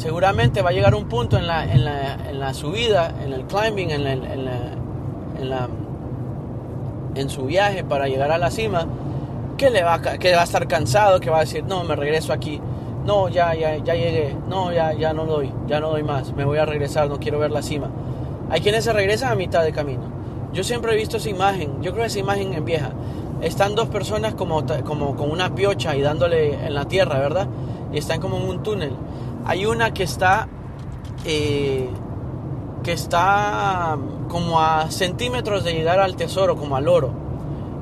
seguramente 0.00 0.62
va 0.62 0.70
a 0.70 0.72
llegar 0.72 0.94
un 0.94 1.04
punto 1.04 1.36
en 1.36 1.46
la, 1.46 1.70
en 1.70 1.84
la, 1.84 2.14
en 2.14 2.40
la 2.40 2.54
subida, 2.54 3.12
en 3.22 3.34
el 3.34 3.44
climbing, 3.44 3.90
en 3.90 4.04
la, 4.04 4.12
en 4.12 4.44
la, 4.46 5.64
en 5.64 5.90
en 7.14 7.28
su 7.28 7.44
viaje 7.44 7.84
para 7.84 8.08
llegar 8.08 8.30
a 8.30 8.38
la 8.38 8.50
cima, 8.50 8.86
que, 9.58 9.68
le 9.68 9.82
va, 9.82 10.00
que 10.00 10.34
va 10.34 10.40
a 10.40 10.44
estar 10.44 10.66
cansado, 10.66 11.20
que 11.20 11.28
va 11.28 11.38
a 11.38 11.40
decir, 11.40 11.64
no, 11.64 11.84
me 11.84 11.96
regreso 11.96 12.32
aquí, 12.32 12.60
no, 13.04 13.28
ya, 13.28 13.54
ya, 13.54 13.76
ya 13.76 13.94
llegué, 13.94 14.36
no, 14.48 14.72
ya, 14.72 14.94
ya 14.94 15.12
no 15.12 15.26
doy, 15.26 15.52
ya 15.66 15.80
no 15.80 15.90
doy 15.90 16.02
más, 16.02 16.32
me 16.32 16.44
voy 16.44 16.58
a 16.58 16.64
regresar, 16.64 17.08
no 17.08 17.18
quiero 17.18 17.38
ver 17.38 17.50
la 17.50 17.60
cima. 17.60 17.90
Hay 18.48 18.60
quienes 18.62 18.84
se 18.84 18.92
regresan 18.92 19.32
a 19.32 19.34
mitad 19.34 19.62
de 19.62 19.72
camino. 19.72 20.02
Yo 20.54 20.64
siempre 20.64 20.94
he 20.94 20.96
visto 20.96 21.18
esa 21.18 21.28
imagen, 21.28 21.82
yo 21.82 21.92
creo 21.92 22.04
que 22.04 22.08
esa 22.08 22.18
imagen 22.20 22.54
es 22.54 22.64
vieja. 22.64 22.90
Están 23.42 23.74
dos 23.74 23.88
personas 23.88 24.34
como, 24.34 24.64
como 24.84 25.14
con 25.14 25.30
una 25.30 25.54
piocha 25.54 25.94
y 25.94 26.00
dándole 26.00 26.54
en 26.54 26.74
la 26.74 26.86
tierra, 26.86 27.18
¿verdad? 27.18 27.48
Y 27.92 27.98
están 27.98 28.20
como 28.20 28.38
en 28.38 28.48
un 28.48 28.62
túnel. 28.62 28.92
Hay 29.44 29.66
una 29.66 29.92
que 29.92 30.02
está, 30.02 30.48
eh, 31.24 31.88
que 32.82 32.92
está 32.92 33.96
como 34.28 34.60
a 34.60 34.90
centímetros 34.90 35.64
de 35.64 35.72
llegar 35.72 35.98
al 35.98 36.16
tesoro, 36.16 36.56
como 36.56 36.76
al 36.76 36.88
oro. 36.88 37.12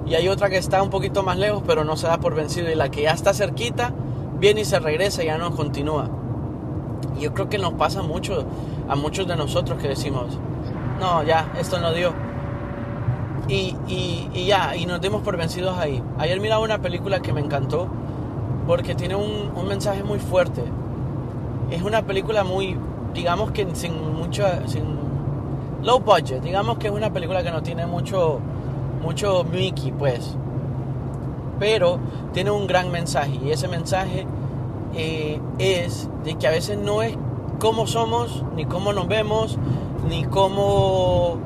Y 0.06 0.14
hay 0.14 0.28
otra 0.28 0.48
que 0.48 0.56
está 0.56 0.82
un 0.82 0.90
poquito 0.90 1.22
más 1.22 1.36
lejos, 1.36 1.62
pero 1.66 1.84
no 1.84 1.96
se 1.96 2.06
da 2.06 2.18
por 2.18 2.34
vencido. 2.34 2.70
Y 2.70 2.74
la 2.74 2.90
que 2.90 3.02
ya 3.02 3.10
está 3.12 3.34
cerquita, 3.34 3.92
viene 4.38 4.62
y 4.62 4.64
se 4.64 4.78
regresa 4.78 5.22
y 5.22 5.26
ya 5.26 5.36
no 5.36 5.54
continúa. 5.54 6.08
Yo 7.20 7.34
creo 7.34 7.48
que 7.48 7.58
nos 7.58 7.74
pasa 7.74 8.02
mucho 8.02 8.46
a 8.88 8.96
muchos 8.96 9.26
de 9.26 9.36
nosotros 9.36 9.80
que 9.80 9.88
decimos, 9.88 10.38
no, 11.00 11.22
ya, 11.24 11.52
esto 11.58 11.78
no 11.78 11.92
dio. 11.92 12.12
Y, 13.48 13.76
y, 13.86 14.46
ya, 14.46 14.76
y 14.76 14.86
nos 14.86 15.00
dimos 15.00 15.22
por 15.22 15.36
vencidos 15.36 15.76
ahí. 15.78 16.02
Ayer 16.18 16.40
miraba 16.40 16.62
una 16.62 16.78
película 16.78 17.20
que 17.20 17.32
me 17.32 17.40
encantó 17.40 17.88
porque 18.66 18.94
tiene 18.94 19.14
un 19.14 19.66
mensaje 19.66 20.02
muy 20.04 20.18
fuerte. 20.18 20.62
Es 21.70 21.82
una 21.82 22.02
película 22.02 22.44
muy, 22.44 22.76
digamos 23.14 23.50
que 23.52 23.66
sin 23.74 24.14
mucho, 24.14 24.44
sin 24.66 24.84
low 25.82 26.00
budget, 26.00 26.42
digamos 26.42 26.78
que 26.78 26.88
es 26.88 26.92
una 26.92 27.12
película 27.12 27.42
que 27.42 27.50
no 27.50 27.62
tiene 27.62 27.86
mucho, 27.86 28.40
mucho 29.02 29.44
Mickey, 29.44 29.92
pues 29.92 30.36
pero 31.58 31.98
tiene 32.32 32.50
un 32.50 32.66
gran 32.66 32.90
mensaje 32.90 33.38
y 33.44 33.50
ese 33.50 33.68
mensaje 33.68 34.26
eh, 34.94 35.40
es 35.58 36.08
de 36.24 36.36
que 36.36 36.46
a 36.46 36.50
veces 36.50 36.78
no 36.78 37.02
es 37.02 37.16
cómo 37.58 37.86
somos, 37.86 38.44
ni 38.54 38.64
cómo 38.64 38.92
nos 38.92 39.08
vemos, 39.08 39.58
ni 40.08 40.24
cómo 40.24 41.38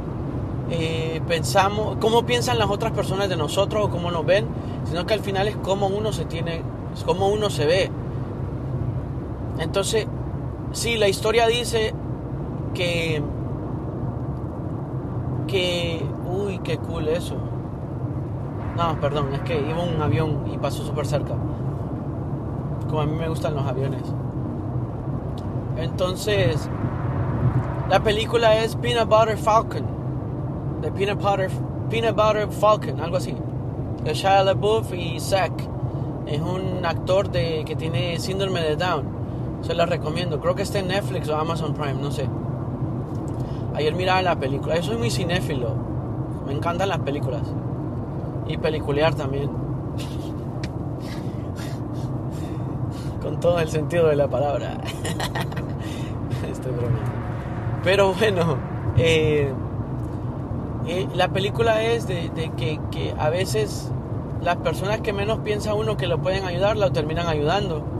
eh, 0.70 1.20
pensamos, 1.26 1.96
cómo 2.00 2.24
piensan 2.24 2.58
las 2.58 2.70
otras 2.70 2.92
personas 2.92 3.28
de 3.28 3.36
nosotros 3.36 3.86
o 3.86 3.90
cómo 3.90 4.10
nos 4.10 4.24
ven, 4.24 4.46
sino 4.84 5.06
que 5.06 5.14
al 5.14 5.20
final 5.20 5.48
es 5.48 5.56
cómo 5.56 5.86
uno 5.86 6.12
se 6.12 6.24
tiene, 6.24 6.62
es 6.94 7.04
cómo 7.04 7.28
uno 7.28 7.50
se 7.50 7.66
ve. 7.66 7.90
Entonces, 9.62 10.08
sí, 10.72 10.96
la 10.96 11.08
historia 11.08 11.46
dice 11.46 11.94
que, 12.74 13.22
que, 15.46 16.04
uy, 16.26 16.58
qué 16.64 16.78
cool 16.78 17.06
eso. 17.06 17.36
No, 18.76 19.00
perdón, 19.00 19.32
es 19.34 19.40
que 19.42 19.60
iba 19.60 19.80
un 19.80 20.02
avión 20.02 20.50
y 20.52 20.58
pasó 20.58 20.84
súper 20.84 21.06
cerca. 21.06 21.34
Como 22.88 23.02
a 23.02 23.06
mí 23.06 23.16
me 23.16 23.28
gustan 23.28 23.54
los 23.54 23.64
aviones. 23.64 24.02
Entonces, 25.76 26.68
la 27.88 28.00
película 28.00 28.64
es 28.64 28.74
Peanut 28.74 29.08
Butter 29.08 29.38
Falcon. 29.38 29.84
De 30.80 30.90
Peanut 30.90 31.22
Butter, 31.22 31.50
Peanut 31.88 32.16
Butter 32.16 32.48
Falcon, 32.50 33.00
algo 33.00 33.18
así. 33.18 33.36
De 34.02 34.12
Shia 34.12 34.42
LaBeouf 34.42 34.92
y 34.92 35.20
Zack. 35.20 35.52
Es 36.26 36.40
un 36.40 36.84
actor 36.84 37.30
de, 37.30 37.62
que 37.64 37.76
tiene 37.76 38.18
síndrome 38.18 38.60
de 38.60 38.74
Down. 38.74 39.21
Se 39.62 39.74
la 39.74 39.86
recomiendo. 39.86 40.38
Creo 40.40 40.54
que 40.54 40.62
está 40.62 40.80
en 40.80 40.88
Netflix 40.88 41.28
o 41.28 41.36
Amazon 41.36 41.74
Prime, 41.74 41.94
no 41.94 42.10
sé. 42.10 42.28
Ayer 43.74 43.94
miraba 43.94 44.22
la 44.22 44.36
película. 44.36 44.76
Yo 44.76 44.82
soy 44.82 44.96
muy 44.96 45.10
cinéfilo. 45.10 45.74
Me 46.46 46.52
encantan 46.52 46.88
las 46.88 47.00
películas. 47.00 47.42
Y 48.46 48.56
peliculear 48.58 49.14
también. 49.14 49.50
Con 53.22 53.40
todo 53.40 53.60
el 53.60 53.68
sentido 53.68 54.08
de 54.08 54.16
la 54.16 54.28
palabra. 54.28 54.74
Estoy 56.50 56.72
bromeando. 56.72 57.12
Pero 57.84 58.14
bueno, 58.14 58.56
eh, 58.96 59.52
eh, 60.86 61.08
la 61.14 61.28
película 61.28 61.82
es 61.82 62.06
de, 62.06 62.30
que, 62.56 62.80
que, 62.90 63.14
a 63.18 63.30
veces 63.30 63.90
las 64.40 64.56
personas 64.56 65.00
que 65.00 65.12
menos 65.12 65.40
piensa 65.40 65.74
uno 65.74 65.96
que 65.96 66.06
lo 66.06 66.18
pueden 66.18 66.44
ayudar, 66.44 66.76
lo 66.76 66.92
terminan 66.92 67.28
ayudando. 67.28 67.91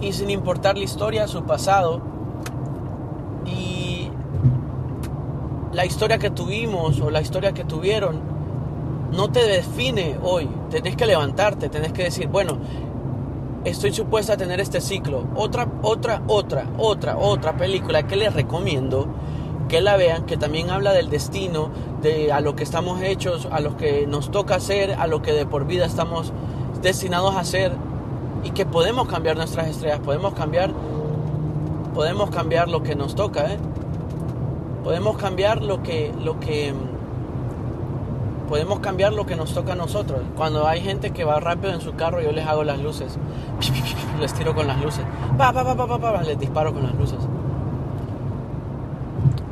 Y 0.00 0.12
sin 0.12 0.30
importar 0.30 0.78
la 0.78 0.84
historia, 0.84 1.26
su 1.26 1.44
pasado. 1.44 2.00
Y 3.44 4.10
la 5.72 5.84
historia 5.84 6.18
que 6.18 6.30
tuvimos 6.30 7.00
o 7.00 7.10
la 7.10 7.20
historia 7.20 7.52
que 7.52 7.64
tuvieron 7.64 8.20
no 9.12 9.30
te 9.30 9.44
define 9.44 10.18
hoy. 10.22 10.48
Tenés 10.70 10.96
que 10.96 11.06
levantarte, 11.06 11.68
tenés 11.68 11.92
que 11.92 12.04
decir, 12.04 12.28
bueno, 12.28 12.58
estoy 13.64 13.92
supuesta 13.92 14.34
a 14.34 14.36
tener 14.36 14.60
este 14.60 14.80
ciclo. 14.80 15.26
Otra, 15.34 15.68
otra, 15.82 16.22
otra, 16.26 16.66
otra, 16.78 17.16
otra 17.16 17.56
película 17.56 18.06
que 18.06 18.16
les 18.16 18.32
recomiendo 18.32 19.08
que 19.68 19.80
la 19.80 19.96
vean, 19.96 20.24
que 20.24 20.36
también 20.36 20.70
habla 20.70 20.92
del 20.92 21.10
destino, 21.10 21.70
de 22.00 22.32
a 22.32 22.40
lo 22.40 22.56
que 22.56 22.64
estamos 22.64 23.02
hechos, 23.02 23.46
a 23.50 23.60
lo 23.60 23.76
que 23.76 24.06
nos 24.06 24.30
toca 24.30 24.54
hacer, 24.54 24.92
a 24.92 25.06
lo 25.06 25.20
que 25.20 25.32
de 25.32 25.44
por 25.44 25.66
vida 25.66 25.84
estamos 25.84 26.32
destinados 26.80 27.34
a 27.34 27.40
hacer 27.40 27.72
y 28.44 28.50
que 28.50 28.66
podemos 28.66 29.08
cambiar 29.08 29.36
nuestras 29.36 29.68
estrellas, 29.68 30.00
podemos 30.00 30.34
cambiar, 30.34 30.70
podemos 31.94 32.30
cambiar 32.30 32.68
lo 32.68 32.82
que 32.82 32.94
nos 32.94 33.14
toca, 33.14 33.52
¿eh? 33.52 33.58
podemos 34.84 35.16
cambiar 35.18 35.62
lo 35.62 35.82
que, 35.82 36.12
lo 36.22 36.40
que 36.40 36.72
podemos 38.48 38.80
cambiar 38.80 39.12
lo 39.12 39.26
que 39.26 39.36
nos 39.36 39.52
toca 39.52 39.72
a 39.72 39.76
nosotros. 39.76 40.20
Cuando 40.36 40.66
hay 40.66 40.80
gente 40.80 41.10
que 41.10 41.24
va 41.24 41.38
rápido 41.38 41.72
en 41.72 41.80
su 41.80 41.94
carro, 41.94 42.20
yo 42.20 42.32
les 42.32 42.46
hago 42.46 42.64
las 42.64 42.80
luces. 42.80 43.18
Les 44.18 44.34
tiro 44.34 44.52
con 44.52 44.66
las 44.66 44.80
luces. 44.82 45.04
Pa, 45.36 45.52
pa, 45.52 45.64
pa, 45.64 46.22
les 46.22 46.36
disparo 46.36 46.72
con 46.72 46.82
las 46.82 46.94
luces. 46.96 47.18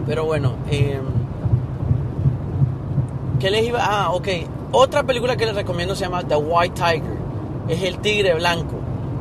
Pero 0.07 0.25
bueno, 0.25 0.55
eh, 0.69 1.01
¿qué 3.39 3.49
les 3.49 3.65
iba? 3.65 3.79
Ah, 3.81 4.11
ok. 4.11 4.29
Otra 4.73 5.05
película 5.05 5.37
que 5.37 5.47
les 5.47 5.55
recomiendo 5.55 5.95
se 5.95 6.05
llama 6.05 6.25
The 6.25 6.35
White 6.35 6.75
Tiger. 6.75 7.16
Es 7.69 7.83
el 7.83 7.99
tigre 7.99 8.35
blanco. 8.35 8.77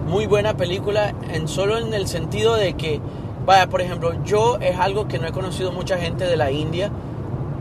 Muy 0.08 0.28
buena 0.28 0.56
película, 0.56 1.14
en 1.32 1.48
solo 1.48 1.78
en 1.78 1.94
el 1.94 2.08
sentido 2.08 2.56
de 2.56 2.74
que, 2.74 3.02
vaya, 3.46 3.68
por 3.68 3.82
ejemplo, 3.82 4.24
yo 4.24 4.58
es 4.60 4.78
algo 4.78 5.08
que 5.08 5.18
no 5.18 5.28
he 5.28 5.32
conocido 5.32 5.72
mucha 5.72 5.98
gente 5.98 6.26
de 6.26 6.38
la 6.38 6.52
India 6.52 6.92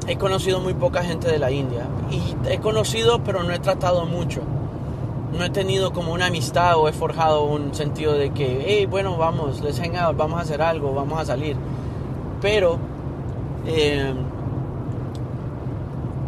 he 0.07 0.16
conocido 0.16 0.61
muy 0.61 0.74
poca 0.74 1.03
gente 1.03 1.28
de 1.28 1.39
la 1.39 1.51
India. 1.51 1.87
Y 2.11 2.51
he 2.51 2.59
conocido, 2.59 3.22
pero 3.24 3.43
no 3.43 3.53
he 3.53 3.59
tratado 3.59 4.07
mucho. 4.07 4.43
No 5.37 5.45
he 5.45 5.51
tenido 5.51 5.93
como 5.93 6.12
una 6.12 6.26
amistad 6.26 6.76
o 6.76 6.89
he 6.89 6.93
forjado 6.93 7.45
un 7.45 7.74
sentido 7.74 8.12
de 8.12 8.30
que, 8.30 8.64
hey, 8.66 8.87
bueno, 8.87 9.16
vamos, 9.16 9.61
let's 9.62 9.80
hang 9.80 9.95
vamos 10.16 10.39
a 10.39 10.43
hacer 10.43 10.62
algo, 10.62 10.95
vamos 10.95 11.18
a 11.18 11.24
salir. 11.24 11.57
Pero 12.41 12.78
eh, 13.66 14.14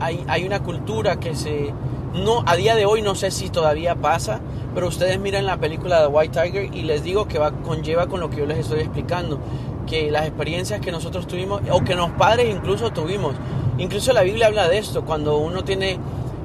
hay, 0.00 0.24
hay 0.26 0.44
una 0.44 0.62
cultura 0.62 1.16
que 1.16 1.34
se... 1.34 1.72
No, 2.16 2.42
a 2.46 2.56
día 2.56 2.74
de 2.74 2.86
hoy 2.86 3.02
no 3.02 3.14
sé 3.14 3.30
si 3.30 3.50
todavía 3.50 3.94
pasa, 3.94 4.40
pero 4.74 4.88
ustedes 4.88 5.20
miran 5.20 5.46
la 5.46 5.58
película 5.58 6.00
de 6.00 6.06
White 6.06 6.42
Tiger 6.42 6.74
y 6.74 6.82
les 6.82 7.02
digo 7.02 7.28
que 7.28 7.38
va, 7.38 7.52
conlleva 7.52 8.06
con 8.06 8.20
lo 8.20 8.30
que 8.30 8.38
yo 8.38 8.46
les 8.46 8.58
estoy 8.58 8.80
explicando, 8.80 9.38
que 9.86 10.10
las 10.10 10.26
experiencias 10.26 10.80
que 10.80 10.90
nosotros 10.90 11.26
tuvimos, 11.26 11.60
o 11.70 11.84
que 11.84 11.94
los 11.94 12.10
padres 12.12 12.48
incluso 12.54 12.90
tuvimos, 12.90 13.34
Incluso 13.78 14.12
la 14.12 14.22
Biblia 14.22 14.46
habla 14.46 14.68
de 14.68 14.78
esto, 14.78 15.04
cuando 15.04 15.36
uno 15.36 15.62
tiene 15.62 15.98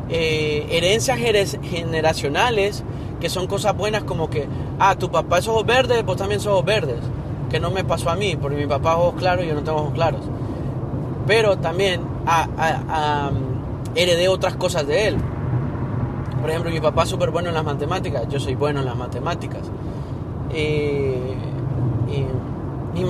eh, 0.09 0.67
herencias 0.69 1.17
generacionales, 1.17 2.84
que 3.22 3.30
son 3.30 3.47
cosas 3.47 3.76
buenas 3.76 4.03
como 4.03 4.30
que, 4.30 4.47
ah, 4.80 4.95
tu 4.95 5.09
papá 5.09 5.38
es 5.38 5.47
ojos 5.47 5.65
verdes, 5.65 6.03
pues 6.03 6.17
también 6.17 6.41
sos 6.41 6.53
ojos 6.53 6.65
verdes, 6.65 6.99
que 7.49 7.59
no 7.59 7.72
me 7.72 7.86
pasó 7.86 8.09
a 8.09 8.15
mí, 8.15 8.36
porque 8.36 8.57
mi 8.57 8.67
papá 8.67 8.91
es 8.91 8.97
ojos 8.97 9.15
claros 9.15 9.45
y 9.45 9.47
yo 9.47 9.53
no 9.53 9.63
tengo 9.63 9.80
ojos 9.80 9.93
claros. 9.93 10.22
Pero 11.26 11.57
también 11.57 12.01
heredé 13.95 14.28
otras 14.28 14.55
cosas 14.55 14.86
de 14.88 15.07
él. 15.07 15.17
Por 16.41 16.49
ejemplo, 16.49 16.71
mi 16.71 16.81
papá 16.81 17.03
es 17.03 17.09
súper 17.09 17.29
bueno 17.29 17.49
en 17.49 17.55
las 17.55 17.63
matemáticas, 17.63 18.27
yo 18.27 18.39
soy 18.39 18.55
bueno 18.55 18.79
en 18.79 18.85
las 18.87 18.97
matemáticas. 18.97 19.61
Eh, 20.53 21.37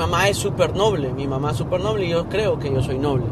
mamá 0.02 0.30
es 0.30 0.38
súper 0.38 0.76
noble, 0.76 1.14
mi 1.14 1.28
mamá 1.28 1.52
es 1.52 1.58
súper 1.58 1.80
noble 1.80 2.06
y 2.06 2.10
yo 2.10 2.28
creo 2.28 2.58
que 2.58 2.74
yo 2.74 2.82
soy 2.82 2.98
noble. 2.98 3.26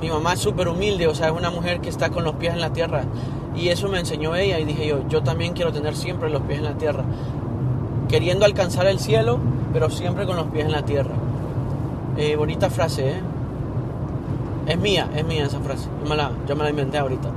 Mi 0.00 0.08
mamá 0.08 0.32
es 0.32 0.40
súper 0.40 0.66
humilde, 0.66 1.06
o 1.06 1.14
sea, 1.14 1.28
es 1.28 1.32
una 1.32 1.50
mujer 1.50 1.80
que 1.80 1.88
está 1.88 2.10
con 2.10 2.24
los 2.24 2.34
pies 2.34 2.52
en 2.52 2.60
la 2.60 2.72
tierra. 2.72 3.04
Y 3.54 3.68
eso 3.68 3.88
me 3.88 4.00
enseñó 4.00 4.34
ella 4.34 4.58
y 4.58 4.64
dije 4.64 4.88
yo, 4.88 5.06
yo 5.08 5.22
también 5.22 5.52
quiero 5.52 5.72
tener 5.72 5.94
siempre 5.94 6.30
los 6.30 6.42
pies 6.42 6.58
en 6.58 6.64
la 6.64 6.74
tierra. 6.74 7.04
Queriendo 8.08 8.44
alcanzar 8.44 8.86
el 8.88 8.98
cielo, 8.98 9.38
pero 9.72 9.88
siempre 9.88 10.26
con 10.26 10.34
los 10.34 10.46
pies 10.46 10.64
en 10.64 10.72
la 10.72 10.82
tierra. 10.82 11.14
Eh, 12.16 12.34
bonita 12.34 12.68
frase, 12.68 13.10
¿eh? 13.10 13.20
Es 14.66 14.78
mía, 14.78 15.08
es 15.14 15.24
mía 15.24 15.44
esa 15.46 15.60
frase. 15.60 15.88
Yo 16.02 16.08
me 16.08 16.16
la, 16.16 16.32
yo 16.48 16.56
me 16.56 16.64
la 16.64 16.70
inventé 16.70 16.98
ahorita. 16.98 17.28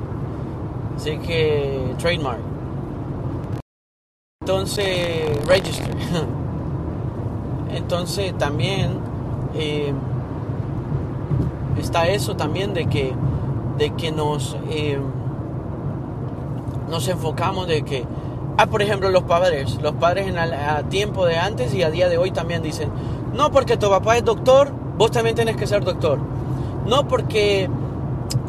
Así 0.96 1.18
que, 1.18 1.94
trademark. 1.98 2.40
Entonces, 4.42 5.46
register. 5.48 5.96
Entonces, 7.70 8.38
también 8.38 9.00
eh, 9.56 9.94
está 11.78 12.08
eso 12.08 12.36
también 12.36 12.74
de 12.74 12.88
que, 12.88 13.14
de 13.78 13.90
que 13.92 14.12
nos, 14.12 14.56
eh, 14.70 15.00
nos 16.90 17.08
enfocamos 17.08 17.68
de 17.68 17.84
que, 17.84 18.06
ah, 18.58 18.68
por 18.68 18.82
ejemplo, 18.82 19.10
los 19.10 19.24
padres, 19.24 19.78
los 19.82 19.96
padres 19.96 20.28
en 20.28 20.38
a 20.38 20.84
tiempo 20.90 21.26
de 21.26 21.38
antes 21.38 21.74
y 21.74 21.84
a 21.84 21.90
día 21.90 22.08
de 22.08 22.18
hoy 22.18 22.32
también 22.32 22.62
dicen, 22.62 22.90
no 23.34 23.52
porque 23.52 23.78
tu 23.78 23.90
papá 23.90 24.18
es 24.18 24.24
doctor, 24.24 24.72
vos 24.98 25.12
también 25.12 25.36
tienes 25.36 25.58
que 25.58 25.68
ser 25.68 25.84
doctor. 25.84 26.20
No 26.88 27.08
porque 27.08 27.70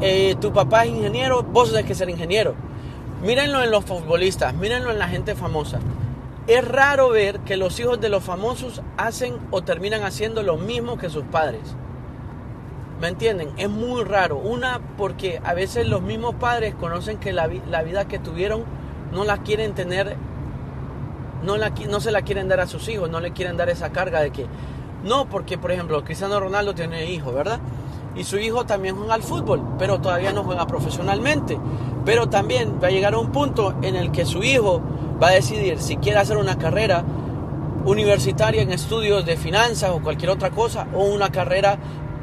eh, 0.00 0.36
tu 0.40 0.52
papá 0.52 0.84
es 0.84 0.90
ingeniero, 0.90 1.42
vos 1.42 1.70
tenés 1.70 1.86
que 1.86 1.94
ser 1.94 2.10
ingeniero. 2.10 2.54
Mírenlo 3.22 3.62
en 3.62 3.70
los 3.70 3.84
futbolistas, 3.84 4.54
mírenlo 4.54 4.90
en 4.90 4.98
la 4.98 5.08
gente 5.08 5.34
famosa. 5.34 5.78
Es 6.46 6.66
raro 6.66 7.08
ver 7.08 7.40
que 7.40 7.56
los 7.56 7.80
hijos 7.80 8.00
de 8.00 8.08
los 8.08 8.22
famosos 8.22 8.82
hacen 8.96 9.36
o 9.50 9.62
terminan 9.62 10.04
haciendo 10.04 10.42
lo 10.42 10.56
mismo 10.56 10.96
que 10.98 11.10
sus 11.10 11.24
padres. 11.24 11.62
¿Me 13.00 13.08
entienden? 13.08 13.50
Es 13.56 13.68
muy 13.68 14.04
raro. 14.04 14.36
Una, 14.36 14.80
porque 14.96 15.40
a 15.44 15.54
veces 15.54 15.88
los 15.88 16.02
mismos 16.02 16.34
padres 16.36 16.74
conocen 16.74 17.18
que 17.18 17.32
la, 17.32 17.46
vida 17.46 18.06
que 18.06 18.18
tuvieron 18.18 18.64
no 19.12 19.24
la 19.24 19.38
quieren 19.38 19.74
tener, 19.74 20.16
no, 21.42 21.56
la, 21.56 21.70
no 21.70 22.00
se 22.00 22.10
la 22.10 22.22
quieren 22.22 22.48
dar 22.48 22.60
a 22.60 22.66
sus 22.66 22.88
hijos, 22.88 23.10
no 23.10 23.20
le 23.20 23.32
quieren 23.32 23.56
dar 23.56 23.68
esa 23.68 23.90
carga 23.90 24.20
de 24.20 24.30
que, 24.30 24.46
no, 25.04 25.28
porque 25.28 25.58
por 25.58 25.72
ejemplo 25.72 26.04
Cristiano 26.04 26.38
Ronaldo 26.38 26.74
tiene 26.74 27.10
hijos, 27.10 27.34
¿verdad? 27.34 27.60
Y 28.16 28.24
su 28.24 28.38
hijo 28.38 28.64
también 28.64 28.96
juega 28.96 29.14
al 29.14 29.22
fútbol, 29.22 29.62
pero 29.78 30.00
todavía 30.00 30.32
no 30.32 30.42
juega 30.42 30.66
profesionalmente. 30.66 31.58
Pero 32.04 32.28
también 32.28 32.78
va 32.82 32.88
a 32.88 32.90
llegar 32.90 33.14
a 33.14 33.18
un 33.18 33.30
punto 33.30 33.74
en 33.82 33.94
el 33.94 34.10
que 34.10 34.24
su 34.24 34.42
hijo 34.42 34.80
va 35.22 35.28
a 35.28 35.32
decidir 35.32 35.80
si 35.80 35.96
quiere 35.98 36.18
hacer 36.18 36.38
una 36.38 36.56
carrera 36.56 37.04
universitaria 37.84 38.62
en 38.62 38.72
estudios 38.72 39.24
de 39.26 39.36
finanzas 39.36 39.90
o 39.90 40.00
cualquier 40.00 40.30
otra 40.30 40.50
cosa, 40.50 40.86
o 40.94 41.04
una 41.04 41.30
carrera 41.30 41.78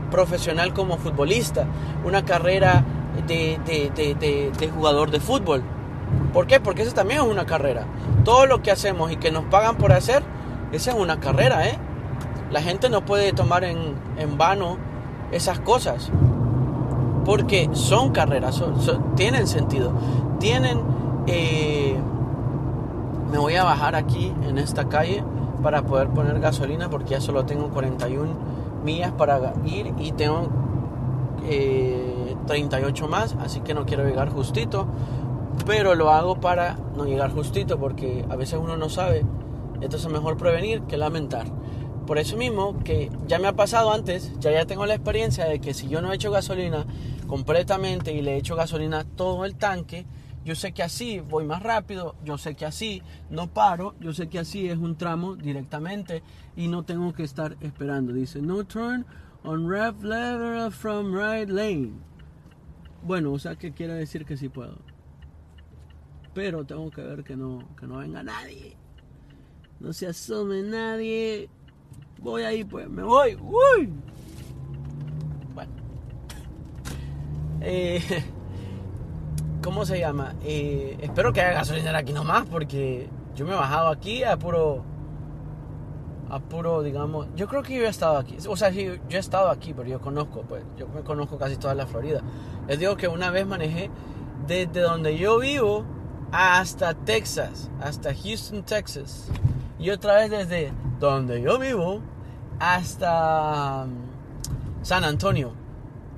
profesional 0.09 0.73
como 0.73 0.97
futbolista, 0.97 1.65
una 2.03 2.25
carrera 2.25 2.83
de, 3.27 3.59
de, 3.65 4.69
jugador 4.69 5.11
de 5.11 5.19
fútbol. 5.19 5.63
¿Por 6.33 6.47
qué? 6.47 6.59
Porque 6.59 6.81
eso 6.81 6.93
también 6.93 7.21
es 7.21 7.27
una 7.27 7.45
carrera. 7.45 7.85
Todo 8.25 8.45
lo 8.45 8.61
que 8.61 8.71
hacemos 8.71 9.11
y 9.11 9.17
que 9.17 9.31
nos 9.31 9.45
pagan 9.45 9.77
por 9.77 9.93
hacer, 9.93 10.23
esa 10.71 10.91
es 10.91 10.97
una 10.97 11.19
carrera, 11.19 11.67
¿eh? 11.67 11.77
La 12.51 12.61
gente 12.61 12.89
no 12.89 13.05
puede 13.05 13.31
tomar 13.31 13.63
en, 13.63 13.95
en 14.17 14.37
vano 14.37 14.77
esas 15.33 15.59
cosas. 15.59 16.09
Porque 17.25 17.69
son 17.73 18.11
carreras, 18.11 18.63
tienen 19.15 19.47
sentido. 19.47 19.91
Tienen... 20.39 20.81
Eh, 21.27 21.97
me 23.31 23.39
voy 23.39 23.55
a 23.55 23.63
bajar 23.63 23.95
aquí 23.95 24.31
en 24.47 24.59
esta 24.59 24.89
calle 24.89 25.23
para 25.63 25.81
poder 25.81 26.09
poner 26.09 26.39
gasolina 26.39 26.89
porque 26.89 27.11
ya 27.11 27.21
solo 27.21 27.45
tengo 27.45 27.69
41 27.69 28.29
millas 28.83 29.11
para 29.13 29.53
ir 29.65 29.93
y 29.97 30.11
tengo 30.11 30.49
38 32.45 33.05
eh, 33.05 33.07
más, 33.07 33.35
así 33.41 33.61
que 33.61 33.73
no 33.73 33.85
quiero 33.85 34.05
llegar 34.05 34.29
justito, 34.29 34.85
pero 35.65 35.95
lo 35.95 36.11
hago 36.11 36.35
para 36.35 36.77
no 36.95 37.05
llegar 37.05 37.31
justito 37.31 37.79
porque 37.79 38.25
a 38.29 38.35
veces 38.35 38.59
uno 38.61 38.77
no 38.77 38.89
sabe, 38.89 39.25
entonces 39.75 40.05
es 40.05 40.11
mejor 40.11 40.37
prevenir 40.37 40.81
que 40.83 40.97
lamentar. 40.97 41.47
Por 42.05 42.17
eso 42.17 42.35
mismo 42.35 42.83
que 42.83 43.09
ya 43.27 43.39
me 43.39 43.47
ha 43.47 43.53
pasado 43.53 43.93
antes, 43.93 44.37
ya 44.39 44.51
ya 44.51 44.65
tengo 44.65 44.85
la 44.85 44.95
experiencia 44.95 45.45
de 45.45 45.59
que 45.59 45.73
si 45.73 45.87
yo 45.87 46.01
no 46.01 46.11
he 46.11 46.15
hecho 46.15 46.31
gasolina 46.31 46.85
completamente 47.27 48.13
y 48.13 48.21
le 48.21 48.33
he 48.33 48.37
hecho 48.37 48.55
gasolina 48.55 49.05
todo 49.05 49.45
el 49.45 49.55
tanque, 49.55 50.05
yo 50.43 50.55
sé 50.55 50.73
que 50.73 50.83
así 50.83 51.21
voy 51.21 51.45
más 51.45 51.63
rápido, 51.63 52.15
yo 52.25 52.37
sé 52.37 52.55
que 52.55 52.65
así 52.65 53.01
no 53.29 53.47
paro, 53.47 53.95
yo 54.01 54.11
sé 54.11 54.27
que 54.27 54.39
así 54.39 54.67
es 54.67 54.77
un 54.77 54.97
tramo 54.97 55.37
directamente 55.37 56.21
y 56.57 56.67
no 56.67 56.83
tengo 56.83 57.13
que 57.13 57.23
estar 57.23 57.55
esperando. 57.61 58.11
Dice, 58.11 58.41
no 58.41 58.65
turn 58.65 59.05
on 59.45 59.69
left 59.69 60.03
lever 60.03 60.71
from 60.71 61.13
right 61.15 61.49
lane. 61.49 61.93
Bueno, 63.03 63.31
o 63.31 63.39
sea 63.39 63.55
que 63.55 63.71
quiere 63.71 63.93
decir 63.93 64.25
que 64.25 64.35
sí 64.35 64.49
puedo. 64.49 64.77
Pero 66.33 66.65
tengo 66.65 66.91
que 66.91 67.01
ver 67.01 67.23
que 67.23 67.37
no, 67.37 67.59
que 67.79 67.87
no 67.87 67.97
venga 67.97 68.23
nadie. 68.23 68.75
No 69.79 69.93
se 69.93 70.07
asome 70.07 70.61
nadie. 70.63 71.49
Voy 72.23 72.43
ahí, 72.43 72.63
pues, 72.63 72.89
me 72.89 73.03
voy. 73.03 73.35
Uy. 73.35 73.89
Bueno. 75.53 75.71
Eh, 77.59 78.01
¿Cómo 79.61 79.85
se 79.85 79.99
llama? 79.99 80.33
Eh, 80.41 80.97
espero 81.01 81.33
que 81.33 81.41
haya 81.41 81.55
gasolinera 81.55 81.99
aquí 81.99 82.13
nomás 82.13 82.45
porque 82.45 83.09
yo 83.35 83.45
me 83.45 83.51
he 83.51 83.55
bajado 83.55 83.89
aquí 83.89 84.23
a 84.23 84.37
puro... 84.37 84.85
A 86.29 86.39
puro, 86.39 86.81
digamos... 86.81 87.27
Yo 87.35 87.47
creo 87.49 87.61
que 87.61 87.75
yo 87.75 87.83
he 87.83 87.89
estado 87.89 88.17
aquí. 88.17 88.37
O 88.47 88.55
sea, 88.55 88.69
yo 88.69 88.93
he 89.09 89.17
estado 89.17 89.49
aquí, 89.49 89.73
pero 89.73 89.89
yo 89.89 89.99
conozco, 89.99 90.43
pues. 90.43 90.63
Yo 90.77 90.87
me 90.87 91.01
conozco 91.01 91.37
casi 91.37 91.57
toda 91.57 91.75
la 91.75 91.85
Florida. 91.85 92.21
Les 92.69 92.79
digo 92.79 92.95
que 92.95 93.09
una 93.09 93.31
vez 93.31 93.45
manejé 93.45 93.91
desde 94.47 94.79
donde 94.79 95.17
yo 95.17 95.39
vivo 95.39 95.83
hasta 96.31 96.93
Texas. 96.93 97.69
Hasta 97.81 98.15
Houston, 98.15 98.63
Texas. 98.63 99.29
Y 99.77 99.89
otra 99.89 100.15
vez 100.15 100.31
desde 100.31 100.71
donde 100.99 101.41
yo 101.41 101.59
vivo 101.59 102.01
hasta 102.59 103.83
um, 103.83 104.83
San 104.83 105.03
Antonio. 105.03 105.55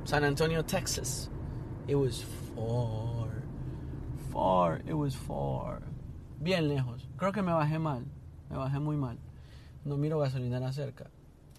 San 0.03 0.23
Antonio, 0.23 0.61
Texas. 0.61 1.29
It 1.87 1.95
was 1.95 2.23
far 2.55 3.15
far, 4.35 4.81
it 4.85 4.93
was 4.93 5.15
far. 5.15 5.81
Bien 6.41 6.67
lejos. 6.67 7.07
Creo 7.17 7.31
que 7.31 7.41
me 7.41 7.53
bajé 7.53 7.79
mal. 7.79 8.03
Me 8.49 8.57
bajé 8.57 8.79
muy 8.79 8.97
mal. 8.97 9.17
No 9.85 9.97
miro 9.97 10.19
gasolinera 10.19 10.73
cerca. 10.73 11.05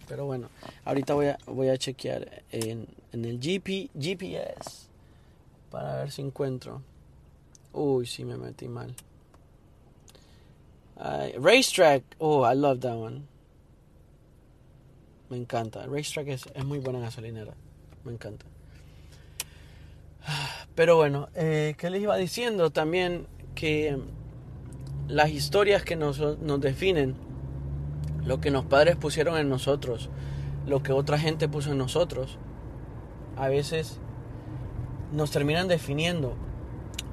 Pero 0.06 0.26
bueno, 0.26 0.48
ahorita 0.84 1.14
voy 1.14 1.26
a, 1.28 1.38
voy 1.46 1.68
a 1.68 1.78
chequear 1.78 2.44
en, 2.52 2.86
en 3.12 3.24
el 3.24 3.38
GP, 3.38 3.90
GPS 3.98 4.88
para 5.70 5.96
ver 5.96 6.10
si 6.10 6.22
encuentro. 6.22 6.82
Uy, 7.72 8.06
sí 8.06 8.24
me 8.24 8.36
metí 8.36 8.68
mal. 8.68 8.94
racetrack. 11.38 12.04
Oh, 12.18 12.44
I 12.44 12.54
love 12.54 12.80
that 12.80 12.94
one. 12.94 13.26
Me 15.30 15.36
encanta. 15.36 15.86
Racetrack 15.86 16.28
es, 16.28 16.44
es 16.54 16.64
muy 16.64 16.78
buena 16.78 17.00
gasolinera. 17.00 17.54
Me 18.04 18.12
encanta. 18.12 18.46
Pero 20.74 20.96
bueno, 20.96 21.28
eh, 21.34 21.74
¿qué 21.78 21.90
les 21.90 22.02
iba 22.02 22.16
diciendo? 22.16 22.70
También 22.70 23.26
que 23.54 23.98
las 25.08 25.30
historias 25.30 25.82
que 25.82 25.96
nos, 25.96 26.18
nos 26.38 26.60
definen, 26.60 27.14
lo 28.24 28.40
que 28.40 28.50
los 28.50 28.64
padres 28.64 28.96
pusieron 28.96 29.38
en 29.38 29.48
nosotros, 29.48 30.10
lo 30.66 30.82
que 30.82 30.92
otra 30.92 31.18
gente 31.18 31.48
puso 31.48 31.72
en 31.72 31.78
nosotros, 31.78 32.38
a 33.36 33.48
veces 33.48 34.00
nos 35.12 35.30
terminan 35.30 35.68
definiendo. 35.68 36.34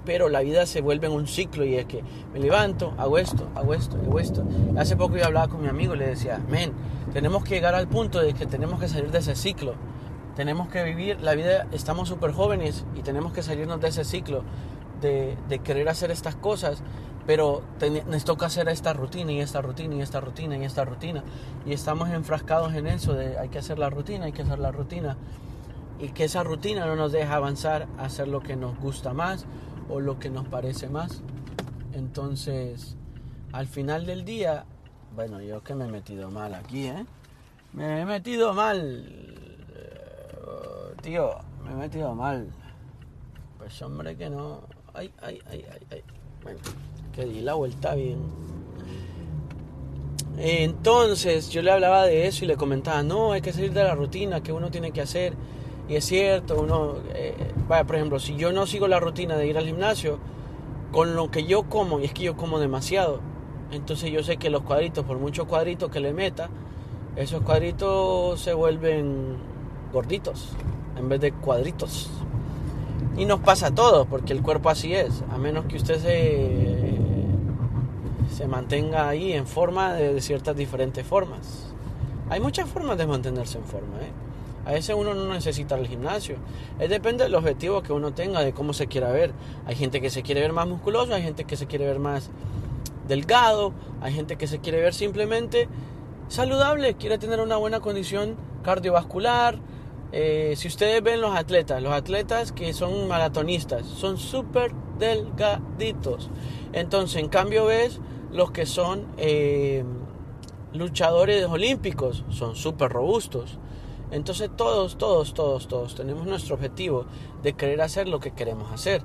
Pero 0.05 0.27
la 0.27 0.41
vida 0.41 0.65
se 0.65 0.81
vuelve 0.81 1.07
en 1.07 1.13
un 1.13 1.27
ciclo 1.27 1.63
y 1.63 1.75
es 1.75 1.85
que 1.85 2.03
me 2.33 2.39
levanto, 2.39 2.93
hago 2.97 3.17
esto, 3.17 3.49
hago 3.55 3.73
esto, 3.73 3.95
hago 3.95 4.19
esto. 4.19 4.43
Hace 4.75 4.97
poco 4.97 5.15
yo 5.15 5.25
hablaba 5.25 5.47
con 5.47 5.61
mi 5.61 5.69
amigo 5.69 5.95
y 5.95 5.99
le 5.99 6.07
decía, 6.07 6.41
men, 6.49 6.73
tenemos 7.13 7.43
que 7.43 7.55
llegar 7.55 7.75
al 7.75 7.87
punto 7.87 8.19
de 8.19 8.33
que 8.33 8.45
tenemos 8.45 8.79
que 8.79 8.87
salir 8.87 9.11
de 9.11 9.19
ese 9.19 9.35
ciclo 9.35 9.75
tenemos 10.35 10.67
que 10.69 10.83
vivir 10.83 11.21
la 11.21 11.35
vida, 11.35 11.67
estamos 11.71 12.09
súper 12.09 12.31
jóvenes 12.31 12.85
y 12.95 13.01
tenemos 13.01 13.33
que 13.33 13.43
salirnos 13.43 13.79
de 13.79 13.89
ese 13.89 14.03
ciclo 14.03 14.43
de, 15.01 15.37
querer 15.63 15.89
hacer 15.89 16.11
estas 16.11 16.35
cosas, 16.35 16.81
pero 17.27 17.61
nos 18.07 18.23
toca 18.23 18.45
hacer 18.45 18.67
esta 18.69 18.93
rutina 18.93 19.31
y 19.31 19.41
esta 19.41 19.61
rutina 19.61 19.95
y 19.95 20.01
esta 20.01 20.21
rutina 20.21 20.57
y 20.57 20.63
esta 20.63 20.85
rutina. 20.85 21.23
Y 21.65 21.73
estamos 21.73 22.09
enfrascados 22.09 22.73
en 22.73 22.87
eso 22.87 23.13
de 23.13 23.37
hay 23.37 23.49
que 23.49 23.59
hacer 23.59 23.79
la 23.79 23.89
rutina, 23.89 24.25
hay 24.25 24.31
que 24.31 24.41
hacer 24.41 24.59
la 24.59 24.71
rutina. 24.71 25.17
Y 25.99 26.09
que 26.09 26.23
esa 26.23 26.43
rutina 26.43 26.85
no 26.85 26.95
nos 26.95 27.11
deja 27.11 27.35
avanzar 27.35 27.87
a 27.97 28.05
hacer 28.05 28.27
lo 28.27 28.41
que 28.41 28.55
nos 28.55 28.77
gusta 28.79 29.13
más 29.13 29.45
o 29.89 29.99
lo 29.99 30.19
que 30.19 30.29
nos 30.29 30.47
parece 30.47 30.89
más. 30.89 31.21
Entonces, 31.93 32.95
al 33.51 33.67
final 33.67 34.05
del 34.05 34.25
día, 34.25 34.65
bueno, 35.15 35.41
yo 35.41 35.63
que 35.63 35.75
me 35.75 35.85
he 35.85 35.91
metido 35.91 36.29
mal 36.31 36.53
aquí, 36.53 36.87
¿eh? 36.87 37.05
Me 37.73 38.01
he 38.01 38.05
metido 38.05 38.53
mal 38.53 39.33
tío, 41.03 41.35
me 41.63 41.73
he 41.73 41.75
metido 41.75 42.15
mal. 42.15 42.47
Pues 43.59 43.79
hombre 43.81 44.15
que 44.15 44.29
no. 44.29 44.61
Ay, 44.93 45.11
ay, 45.21 45.39
ay, 45.51 45.65
ay, 45.71 45.87
ay. 45.91 46.03
Bueno, 46.41 46.59
que 47.13 47.25
di 47.25 47.41
la 47.41 47.53
vuelta 47.53 47.93
bien. 47.93 48.19
Entonces 50.37 51.49
yo 51.49 51.61
le 51.61 51.71
hablaba 51.71 52.05
de 52.05 52.25
eso 52.25 52.43
y 52.43 52.47
le 52.47 52.57
comentaba, 52.57 53.03
no, 53.03 53.33
hay 53.33 53.41
que 53.41 53.53
salir 53.53 53.71
de 53.71 53.83
la 53.83 53.93
rutina 53.93 54.41
que 54.41 54.51
uno 54.51 54.71
tiene 54.71 54.91
que 54.91 55.01
hacer. 55.01 55.33
Y 55.87 55.95
es 55.95 56.05
cierto, 56.05 56.61
uno, 56.61 56.95
eh, 57.13 57.35
vaya, 57.67 57.83
por 57.83 57.97
ejemplo, 57.97 58.19
si 58.19 58.35
yo 58.35 58.51
no 58.51 58.65
sigo 58.65 58.87
la 58.87 58.99
rutina 58.99 59.35
de 59.35 59.45
ir 59.45 59.57
al 59.57 59.65
gimnasio, 59.65 60.19
con 60.91 61.15
lo 61.15 61.29
que 61.29 61.43
yo 61.43 61.63
como, 61.63 61.99
y 61.99 62.05
es 62.05 62.13
que 62.13 62.23
yo 62.23 62.37
como 62.37 62.59
demasiado, 62.59 63.19
entonces 63.75 64.11
yo 64.11 64.23
sé 64.23 64.37
que 64.37 64.49
los 64.49 64.63
cuadritos, 64.63 65.05
por 65.05 65.17
muchos 65.17 65.47
cuadritos 65.47 65.89
que 65.89 65.99
le 65.99 66.13
meta, 66.13 66.49
esos 67.15 67.41
cuadritos 67.41 68.39
se 68.39 68.53
vuelven 68.53 69.37
gorditos 69.91 70.49
en 70.97 71.09
vez 71.09 71.21
de 71.21 71.31
cuadritos. 71.31 72.09
Y 73.17 73.25
nos 73.25 73.39
pasa 73.41 73.67
a 73.67 73.75
todos, 73.75 74.07
porque 74.07 74.33
el 74.33 74.41
cuerpo 74.41 74.69
así 74.69 74.93
es, 74.93 75.23
a 75.31 75.37
menos 75.37 75.65
que 75.65 75.75
usted 75.75 75.99
se, 75.99 76.97
se 78.35 78.47
mantenga 78.47 79.07
ahí 79.07 79.33
en 79.33 79.45
forma 79.45 79.93
de, 79.93 80.19
ciertas 80.21 80.55
diferentes 80.55 81.05
formas. 81.05 81.71
Hay 82.29 82.39
muchas 82.39 82.67
formas 82.67 82.97
de 82.97 83.05
mantenerse 83.05 83.59
en 83.59 83.65
forma. 83.65 83.97
¿eh? 84.01 84.11
A 84.65 84.71
veces 84.71 84.95
uno 84.97 85.13
no 85.13 85.31
necesita 85.31 85.75
el 85.75 85.87
gimnasio. 85.87 86.37
Es 86.79 86.89
depende 86.89 87.25
del 87.25 87.35
objetivo 87.35 87.83
que 87.83 87.93
uno 87.93 88.13
tenga, 88.13 88.41
de 88.41 88.53
cómo 88.53 88.73
se 88.73 88.87
quiera 88.87 89.11
ver. 89.11 89.31
Hay 89.67 89.75
gente 89.75 90.01
que 90.01 90.09
se 90.09 90.23
quiere 90.23 90.41
ver 90.41 90.53
más 90.53 90.67
musculoso, 90.67 91.13
hay 91.13 91.21
gente 91.21 91.43
que 91.43 91.55
se 91.55 91.67
quiere 91.67 91.85
ver 91.85 91.99
más 91.99 92.31
delgado, 93.07 93.73
hay 94.01 94.13
gente 94.13 94.37
que 94.37 94.47
se 94.47 94.59
quiere 94.59 94.81
ver 94.81 94.93
simplemente 94.93 95.67
saludable, 96.27 96.95
quiere 96.95 97.17
tener 97.17 97.39
una 97.39 97.57
buena 97.57 97.79
condición 97.79 98.35
cardiovascular, 98.63 99.59
eh, 100.15 100.53
si 100.55 100.67
ustedes 100.67 101.01
ven 101.01 101.21
los 101.21 101.35
atletas, 101.35 101.81
los 101.81 101.91
atletas 101.91 102.51
que 102.51 102.71
son 102.73 103.07
maratonistas, 103.07 103.85
son 103.85 104.17
súper 104.17 104.71
delgaditos. 104.99 106.29
Entonces, 106.71 107.17
en 107.17 107.29
cambio 107.29 107.65
ves 107.65 107.99
los 108.31 108.51
que 108.51 108.67
son 108.67 109.07
eh, 109.17 109.83
luchadores 110.71 111.45
olímpicos, 111.45 112.23
son 112.29 112.55
súper 112.55 112.91
robustos. 112.91 113.57
Entonces 114.11 114.51
todos, 114.55 114.99
todos, 114.99 115.33
todos, 115.33 115.67
todos 115.67 115.95
tenemos 115.95 116.27
nuestro 116.27 116.53
objetivo 116.53 117.05
de 117.41 117.53
querer 117.53 117.81
hacer 117.81 118.07
lo 118.07 118.19
que 118.19 118.31
queremos 118.31 118.71
hacer. 118.71 119.01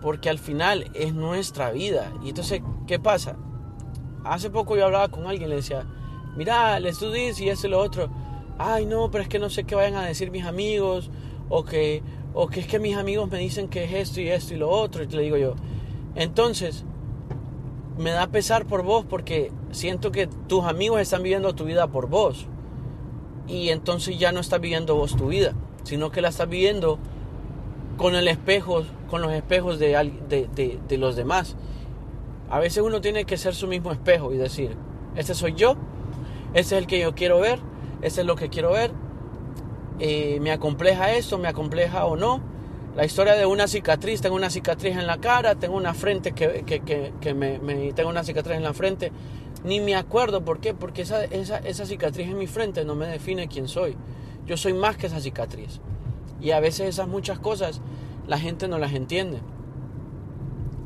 Porque 0.00 0.30
al 0.30 0.38
final 0.38 0.90
es 0.94 1.14
nuestra 1.14 1.70
vida. 1.70 2.12
Y 2.22 2.30
entonces, 2.30 2.62
¿qué 2.86 2.98
pasa? 2.98 3.36
Hace 4.24 4.50
poco 4.50 4.76
yo 4.76 4.84
hablaba 4.84 5.08
con 5.08 5.26
alguien, 5.26 5.50
le 5.50 5.56
decía, 5.56 5.86
mira, 6.36 6.78
les 6.80 6.98
tú 6.98 7.10
dices 7.10 7.40
y 7.40 7.48
eso 7.48 7.66
y 7.66 7.70
lo 7.70 7.80
otro 7.80 8.10
ay 8.58 8.86
no, 8.86 9.10
pero 9.10 9.22
es 9.22 9.28
que 9.28 9.38
no 9.38 9.48
sé 9.48 9.64
qué 9.64 9.74
vayan 9.74 9.94
a 9.94 10.04
decir 10.04 10.30
mis 10.30 10.44
amigos, 10.44 11.10
o 11.48 11.64
que, 11.64 12.02
o 12.34 12.48
que 12.48 12.60
es 12.60 12.66
que 12.66 12.78
mis 12.78 12.96
amigos 12.96 13.30
me 13.30 13.38
dicen 13.38 13.68
que 13.68 13.84
es 13.84 13.92
esto 13.92 14.20
y 14.20 14.28
esto 14.28 14.54
y 14.54 14.58
lo 14.58 14.68
otro, 14.68 15.02
y 15.02 15.06
le 15.06 15.22
digo 15.22 15.36
yo, 15.36 15.54
entonces, 16.14 16.84
me 17.96 18.10
da 18.10 18.26
pesar 18.26 18.66
por 18.66 18.82
vos 18.82 19.04
porque 19.08 19.50
siento 19.70 20.12
que 20.12 20.26
tus 20.26 20.64
amigos 20.64 21.00
están 21.00 21.22
viviendo 21.22 21.54
tu 21.54 21.64
vida 21.64 21.86
por 21.86 22.08
vos, 22.08 22.46
y 23.46 23.70
entonces 23.70 24.18
ya 24.18 24.32
no 24.32 24.40
estás 24.40 24.60
viviendo 24.60 24.96
vos 24.96 25.16
tu 25.16 25.28
vida, 25.28 25.54
sino 25.84 26.10
que 26.10 26.20
la 26.20 26.28
estás 26.28 26.48
viviendo 26.48 26.98
con 27.96 28.14
el 28.14 28.28
espejo, 28.28 28.82
con 29.08 29.22
los 29.22 29.32
espejos 29.32 29.78
de, 29.78 29.90
de, 30.28 30.98
los 30.98 31.16
demás. 31.16 31.56
A 32.50 32.58
veces 32.58 32.82
uno 32.82 33.00
tiene 33.00 33.24
que 33.24 33.36
ser 33.36 33.54
su 33.54 33.66
mismo 33.66 33.92
espejo 33.92 34.32
y 34.32 34.36
decir, 34.36 34.76
este 35.16 35.34
soy 35.34 35.54
yo, 35.54 35.76
este 36.54 36.76
es 36.76 36.82
el 36.82 36.86
que 36.86 37.00
yo 37.00 37.14
quiero 37.14 37.40
ver, 37.40 37.58
eso 38.02 38.20
es 38.20 38.26
lo 38.26 38.36
que 38.36 38.48
quiero 38.48 38.72
ver. 38.72 38.92
Eh, 39.98 40.38
me 40.40 40.52
acompleja 40.52 41.12
esto, 41.12 41.38
me 41.38 41.48
acompleja 41.48 42.04
o 42.04 42.16
no. 42.16 42.40
La 42.94 43.04
historia 43.04 43.34
de 43.34 43.46
una 43.46 43.68
cicatriz, 43.68 44.20
tengo 44.20 44.36
una 44.36 44.50
cicatriz 44.50 44.96
en 44.96 45.06
la 45.06 45.18
cara, 45.18 45.54
tengo 45.54 45.76
una 45.76 45.94
frente 45.94 46.32
que, 46.32 46.64
que, 46.64 47.12
que, 47.20 47.34
me, 47.34 47.58
tengo 47.92 48.10
una 48.10 48.24
cicatriz 48.24 48.56
en 48.56 48.64
la 48.64 48.74
frente. 48.74 49.12
Ni 49.64 49.80
me 49.80 49.94
acuerdo 49.94 50.44
por 50.44 50.60
qué, 50.60 50.74
porque 50.74 51.02
esa, 51.02 51.24
esa, 51.24 51.58
esa 51.58 51.86
cicatriz 51.86 52.28
en 52.28 52.38
mi 52.38 52.46
frente 52.46 52.84
no 52.84 52.94
me 52.94 53.06
define 53.06 53.48
quién 53.48 53.68
soy. 53.68 53.96
Yo 54.46 54.56
soy 54.56 54.72
más 54.72 54.96
que 54.96 55.06
esa 55.06 55.20
cicatriz. 55.20 55.80
Y 56.40 56.52
a 56.52 56.60
veces 56.60 56.88
esas 56.88 57.08
muchas 57.08 57.38
cosas 57.38 57.80
la 58.28 58.38
gente 58.38 58.68
no 58.68 58.78
las 58.78 58.92
entiende. 58.92 59.40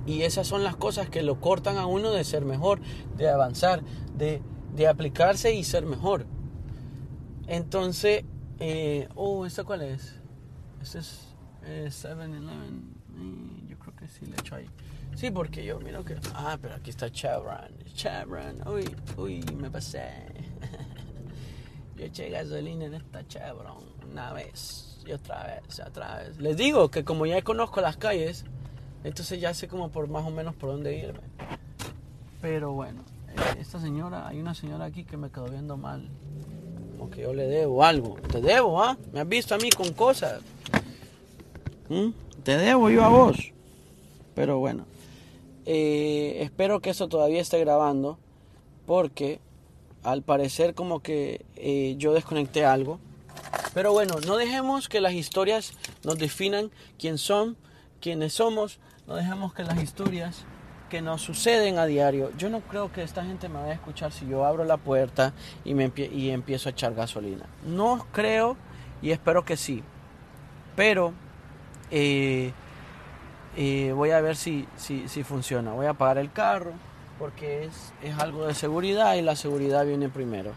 Y 0.06 0.22
esas 0.22 0.46
son 0.46 0.64
las 0.64 0.76
cosas 0.76 1.10
que 1.10 1.22
lo 1.22 1.40
cortan 1.40 1.76
a 1.76 1.86
uno 1.86 2.12
de 2.12 2.24
ser 2.24 2.44
mejor, 2.44 2.80
de 3.16 3.28
avanzar, 3.28 3.82
de, 4.16 4.40
de 4.74 4.88
aplicarse 4.88 5.52
y 5.52 5.64
ser 5.64 5.84
mejor. 5.84 6.26
Entonces, 7.46 8.24
eh, 8.58 9.08
oh, 9.16 9.44
¿esta 9.44 9.64
cuál 9.64 9.82
es? 9.82 10.14
Este 10.80 11.00
es 11.00 11.34
7-Eleven. 12.04 12.94
Eh, 13.14 13.66
yo 13.68 13.78
creo 13.78 13.94
que 13.96 14.08
sí 14.08 14.24
le 14.26 14.36
echo 14.36 14.54
ahí. 14.54 14.66
Sí, 15.14 15.30
porque 15.30 15.64
yo 15.64 15.78
miro 15.80 16.04
que. 16.04 16.16
Ah, 16.34 16.56
pero 16.60 16.76
aquí 16.76 16.90
está 16.90 17.10
Chevron. 17.10 17.76
Chevron. 17.92 18.66
Uy, 18.66 18.96
uy, 19.16 19.44
me 19.56 19.70
pasé. 19.70 20.08
yo 21.96 22.04
eché 22.04 22.30
gasolina 22.30 22.86
en 22.86 22.94
esta 22.94 23.26
Chevron 23.26 23.84
una 24.10 24.32
vez 24.32 24.91
y 25.06 25.12
otra 25.12 25.44
vez, 25.44 25.80
otra 25.80 26.18
vez. 26.18 26.38
Les 26.38 26.56
digo 26.56 26.90
que 26.90 27.04
como 27.04 27.26
ya 27.26 27.42
conozco 27.42 27.80
las 27.80 27.96
calles, 27.96 28.44
entonces 29.04 29.40
ya 29.40 29.54
sé 29.54 29.68
como 29.68 29.90
por 29.90 30.08
más 30.08 30.26
o 30.26 30.30
menos 30.30 30.54
por 30.54 30.70
dónde 30.70 30.96
irme. 30.96 31.20
Pero 32.40 32.72
bueno, 32.72 33.02
eh, 33.28 33.58
esta 33.60 33.80
señora, 33.80 34.28
hay 34.28 34.40
una 34.40 34.54
señora 34.54 34.86
aquí 34.86 35.04
que 35.04 35.16
me 35.16 35.30
quedó 35.30 35.46
viendo 35.46 35.76
mal 35.76 36.08
que 37.12 37.22
yo 37.22 37.32
le 37.32 37.46
debo 37.46 37.84
algo. 37.84 38.16
Te 38.30 38.40
debo, 38.40 38.82
¿ah? 38.82 38.96
Me 39.12 39.20
has 39.20 39.28
visto 39.28 39.54
a 39.54 39.58
mí 39.58 39.70
con 39.70 39.92
cosas. 39.92 40.40
¿Mm? 41.88 42.10
Te 42.42 42.56
debo 42.56 42.90
yo 42.90 43.04
a 43.04 43.08
vos. 43.08 43.52
Pero 44.34 44.58
bueno. 44.58 44.86
Eh, 45.64 46.38
espero 46.40 46.80
que 46.80 46.90
eso 46.90 47.08
todavía 47.08 47.40
esté 47.40 47.60
grabando. 47.60 48.18
Porque 48.86 49.40
al 50.02 50.22
parecer 50.22 50.74
como 50.74 51.00
que 51.00 51.44
eh, 51.56 51.94
yo 51.98 52.12
desconecté 52.12 52.64
algo. 52.64 52.98
Pero 53.74 53.92
bueno, 53.92 54.16
no 54.26 54.36
dejemos 54.36 54.88
que 54.88 55.00
las 55.00 55.14
historias 55.14 55.72
nos 56.04 56.18
definan 56.18 56.70
quién 56.98 57.18
son, 57.18 57.56
quiénes 58.00 58.34
somos. 58.34 58.78
No 59.06 59.16
dejemos 59.16 59.54
que 59.54 59.64
las 59.64 59.82
historias 59.82 60.44
que 60.90 61.00
nos 61.00 61.22
suceden 61.22 61.78
a 61.78 61.86
diario. 61.86 62.30
Yo 62.36 62.50
no 62.50 62.60
creo 62.60 62.92
que 62.92 63.02
esta 63.02 63.24
gente 63.24 63.48
me 63.48 63.58
vaya 63.58 63.72
a 63.72 63.74
escuchar 63.76 64.12
si 64.12 64.28
yo 64.28 64.44
abro 64.44 64.64
la 64.64 64.76
puerta 64.76 65.32
y, 65.64 65.72
me 65.72 65.90
y 65.96 66.28
empiezo 66.28 66.68
a 66.68 66.72
echar 66.72 66.94
gasolina. 66.94 67.46
No 67.64 68.06
creo 68.12 68.58
y 69.00 69.10
espero 69.10 69.42
que 69.42 69.56
sí. 69.56 69.82
Pero 70.76 71.14
eh, 71.90 72.52
eh, 73.56 73.92
voy 73.94 74.10
a 74.10 74.20
ver 74.20 74.36
si, 74.36 74.68
si, 74.76 75.08
si, 75.08 75.24
funciona. 75.24 75.72
Voy 75.72 75.86
a 75.86 75.90
apagar 75.90 76.18
el 76.18 76.30
carro 76.30 76.72
porque 77.18 77.64
es, 77.64 77.94
es, 78.02 78.18
algo 78.18 78.46
de 78.46 78.52
seguridad 78.52 79.14
y 79.14 79.22
la 79.22 79.34
seguridad 79.34 79.86
viene 79.86 80.10
primero. 80.10 80.52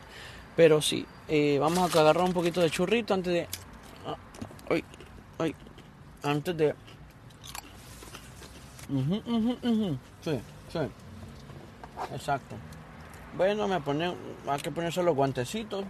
Pero 0.55 0.81
sí, 0.81 1.05
eh, 1.27 1.57
vamos 1.59 1.95
a 1.95 1.99
agarrar 1.99 2.23
un 2.23 2.33
poquito 2.33 2.61
de 2.61 2.69
churrito 2.69 3.13
antes 3.13 3.33
de... 3.33 3.47
Ah, 4.05 4.15
antes 6.23 6.57
de 6.57 6.73
Sí, 10.21 10.39
sí. 10.71 10.79
Exacto. 12.13 12.55
Bueno, 13.35 13.67
me 13.67 13.81
pone, 13.81 14.13
hay 14.47 14.61
que 14.61 14.71
ponerse 14.71 15.03
los 15.03 15.15
guantecitos. 15.15 15.85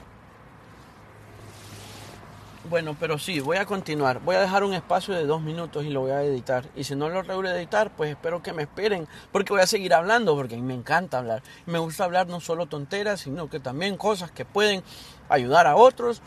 Bueno, 2.69 2.95
pero 2.99 3.19
sí, 3.19 3.39
voy 3.39 3.57
a 3.57 3.65
continuar. 3.65 4.19
Voy 4.21 4.35
a 4.35 4.39
dejar 4.39 4.63
un 4.63 4.73
espacio 4.73 5.13
de 5.13 5.25
dos 5.25 5.41
minutos 5.41 5.85
y 5.85 5.89
lo 5.89 6.01
voy 6.01 6.11
a 6.11 6.23
editar. 6.23 6.65
Y 6.75 6.83
si 6.83 6.95
no 6.95 7.09
lo 7.09 7.21
logro 7.21 7.47
editar, 7.49 7.91
pues 7.91 8.09
espero 8.09 8.41
que 8.41 8.53
me 8.53 8.63
esperen, 8.63 9.07
porque 9.31 9.53
voy 9.53 9.61
a 9.61 9.67
seguir 9.67 9.93
hablando, 9.93 10.35
porque 10.35 10.57
me 10.57 10.73
encanta 10.73 11.19
hablar. 11.19 11.43
Me 11.67 11.77
gusta 11.77 12.05
hablar 12.05 12.27
no 12.27 12.39
solo 12.39 12.65
tonteras, 12.65 13.21
sino 13.21 13.49
que 13.49 13.59
también 13.59 13.97
cosas 13.97 14.31
que 14.31 14.45
pueden 14.45 14.83
ayudar 15.29 15.67
a 15.67 15.75
otros 15.75 16.23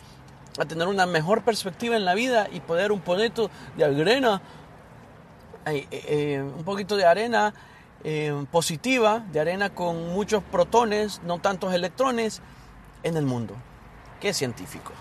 a 0.61 0.65
tener 0.65 0.87
una 0.87 1.07
mejor 1.07 1.43
perspectiva 1.43 1.97
en 1.97 2.05
la 2.05 2.15
vida 2.15 2.49
y 2.53 2.61
poder 2.61 2.93
un 2.93 3.01
poquito 3.01 3.51
de 3.77 3.85
arena 3.85 4.41
eh, 5.67 5.87
eh, 5.91 6.43
un 6.43 6.65
poquito 6.65 6.97
de 6.97 7.05
arena 7.05 7.53
eh, 8.05 8.33
positiva, 8.51 9.25
de 9.33 9.41
arena 9.41 9.71
con 9.71 10.13
muchos 10.13 10.43
protones, 10.45 11.21
no 11.25 11.41
tantos 11.41 11.75
electrones, 11.75 12.41
en 13.03 13.17
el 13.17 13.27
mundo. 13.27 13.55
Qué 14.21 14.33
científico. 14.33 14.93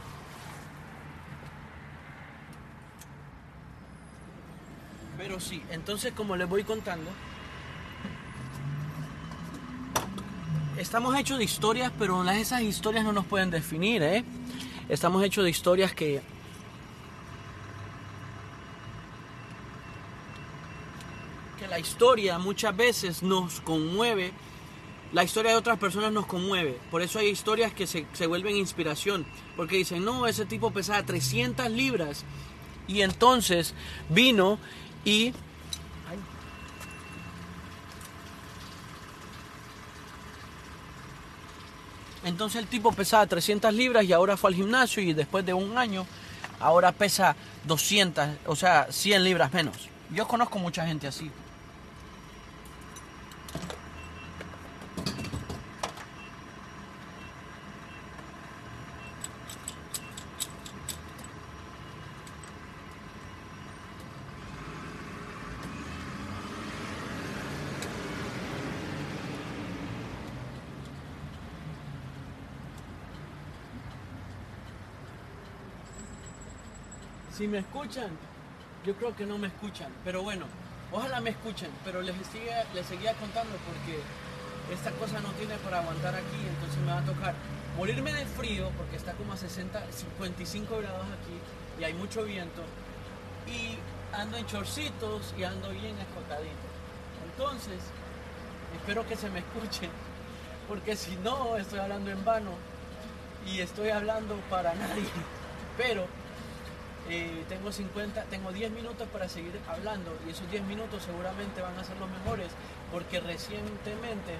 Pero 5.27 5.41
sí, 5.41 5.61
entonces 5.71 6.13
como 6.13 6.37
les 6.37 6.47
voy 6.47 6.63
contando, 6.63 7.11
estamos 10.77 11.17
hechos 11.19 11.37
de 11.37 11.43
historias, 11.43 11.91
pero 11.99 12.23
esas 12.29 12.61
historias 12.61 13.03
no 13.03 13.11
nos 13.11 13.25
pueden 13.25 13.49
definir, 13.51 14.01
¿eh? 14.03 14.23
Estamos 14.87 15.21
hechos 15.25 15.43
de 15.43 15.49
historias 15.49 15.93
que 15.93 16.21
la 21.69 21.77
historia 21.77 22.39
muchas 22.39 22.77
veces 22.77 23.21
nos 23.21 23.59
conmueve, 23.59 24.31
la 25.11 25.25
historia 25.25 25.51
de 25.51 25.57
otras 25.57 25.77
personas 25.77 26.13
nos 26.13 26.25
conmueve. 26.25 26.79
Por 26.89 27.01
eso 27.01 27.19
hay 27.19 27.27
historias 27.27 27.73
que 27.73 27.85
se, 27.85 28.05
vuelven 28.27 28.55
inspiración, 28.55 29.25
porque 29.57 29.75
dicen, 29.75 30.05
no, 30.05 30.25
ese 30.25 30.45
tipo 30.45 30.71
pesaba 30.71 31.03
300 31.03 31.69
libras 31.69 32.23
y 32.87 33.01
entonces 33.01 33.73
vino 34.07 34.57
y... 35.05 35.33
Entonces 42.23 42.61
el 42.61 42.67
tipo 42.67 42.91
pesaba 42.91 43.25
300 43.25 43.73
libras 43.73 44.03
y 44.03 44.11
ahora 44.11 44.35
fue 44.35 44.49
al 44.49 44.55
gimnasio 44.55 45.01
y 45.01 45.13
después 45.13 45.45
de 45.45 45.53
un 45.53 45.77
año 45.77 46.05
ahora 46.59 46.91
pesa 46.91 47.37
200, 47.63 48.27
o 48.47 48.55
sea, 48.55 48.87
100 48.89 49.23
libras 49.23 49.53
menos. 49.53 49.77
Yo 50.09 50.27
conozco 50.27 50.59
mucha 50.59 50.85
gente 50.85 51.07
así. 51.07 51.31
Si 77.37 77.47
me 77.47 77.59
escuchan, 77.59 78.09
yo 78.83 78.95
creo 78.95 79.15
que 79.15 79.23
no 79.27 79.37
me 79.37 79.45
escuchan, 79.45 79.93
pero 80.03 80.23
bueno, 80.23 80.47
ojalá 80.91 81.21
me 81.21 81.29
escuchen, 81.29 81.69
pero 81.85 82.01
les, 82.01 82.15
sigue, 82.31 82.51
les 82.73 82.83
seguía 82.83 83.13
contando 83.13 83.55
porque 83.57 83.99
esta 84.73 84.89
cosa 84.93 85.19
no 85.19 85.29
tiene 85.33 85.55
para 85.57 85.81
aguantar 85.81 86.15
aquí, 86.15 86.47
entonces 86.49 86.79
me 86.79 86.93
va 86.93 86.97
a 86.97 87.05
tocar 87.05 87.35
morirme 87.77 88.11
de 88.11 88.25
frío 88.25 88.71
porque 88.75 88.95
está 88.95 89.13
como 89.13 89.33
a 89.33 89.37
60, 89.37 89.83
55 89.91 90.77
grados 90.79 91.05
aquí 91.05 91.79
y 91.79 91.83
hay 91.83 91.93
mucho 91.93 92.23
viento 92.23 92.63
y 93.45 93.77
ando 94.17 94.37
en 94.37 94.47
chorcitos 94.47 95.35
y 95.37 95.43
ando 95.43 95.69
bien 95.69 95.95
escotadito. 95.99 96.67
Entonces, 97.29 97.81
espero 98.77 99.07
que 99.07 99.15
se 99.15 99.29
me 99.29 99.39
escuchen 99.39 99.91
porque 100.67 100.95
si 100.95 101.15
no 101.17 101.55
estoy 101.57 101.77
hablando 101.77 102.09
en 102.09 102.25
vano 102.25 102.53
y 103.45 103.59
estoy 103.59 103.89
hablando 103.89 104.37
para 104.49 104.73
nadie. 104.73 105.05
Pero 105.77 106.07
eh, 107.09 107.45
tengo 107.47 107.71
50, 107.71 108.23
tengo 108.23 108.51
10 108.51 108.71
minutos 108.71 109.07
para 109.07 109.29
seguir 109.29 109.57
hablando 109.69 110.17
y 110.27 110.31
esos 110.31 110.49
10 110.51 110.63
minutos 110.63 111.03
seguramente 111.03 111.61
van 111.61 111.77
a 111.77 111.83
ser 111.83 111.97
los 111.97 112.09
mejores 112.09 112.49
porque 112.91 113.19
recientemente 113.19 114.35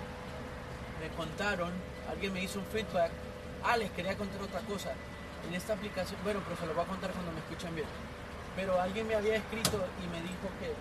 me 0.99 1.07
contaron, 1.15 1.71
alguien 2.09 2.33
me 2.33 2.43
hizo 2.43 2.59
un 2.59 2.65
feedback, 2.65 3.11
ah, 3.63 3.77
les 3.77 3.91
quería 3.91 4.17
contar 4.17 4.41
otra 4.41 4.59
cosa, 4.61 4.91
en 5.47 5.53
esta 5.55 5.73
aplicación, 5.73 6.19
bueno, 6.23 6.41
pero 6.43 6.59
se 6.59 6.65
lo 6.65 6.73
voy 6.73 6.83
a 6.83 6.87
contar 6.87 7.11
cuando 7.11 7.31
me 7.31 7.39
escuchen 7.39 7.73
bien, 7.75 7.87
pero 8.55 8.81
alguien 8.81 9.07
me 9.07 9.15
había 9.15 9.35
escrito 9.35 9.85
y 10.03 10.07
me 10.11 10.21
dijo 10.21 10.49
que 10.59 10.73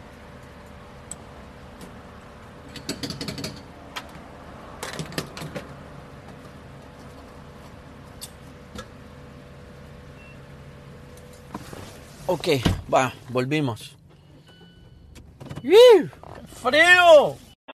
Ok, 12.29 12.49
va, 12.93 13.13
volvimos. 13.29 13.97
¡Frío! 16.63 17.37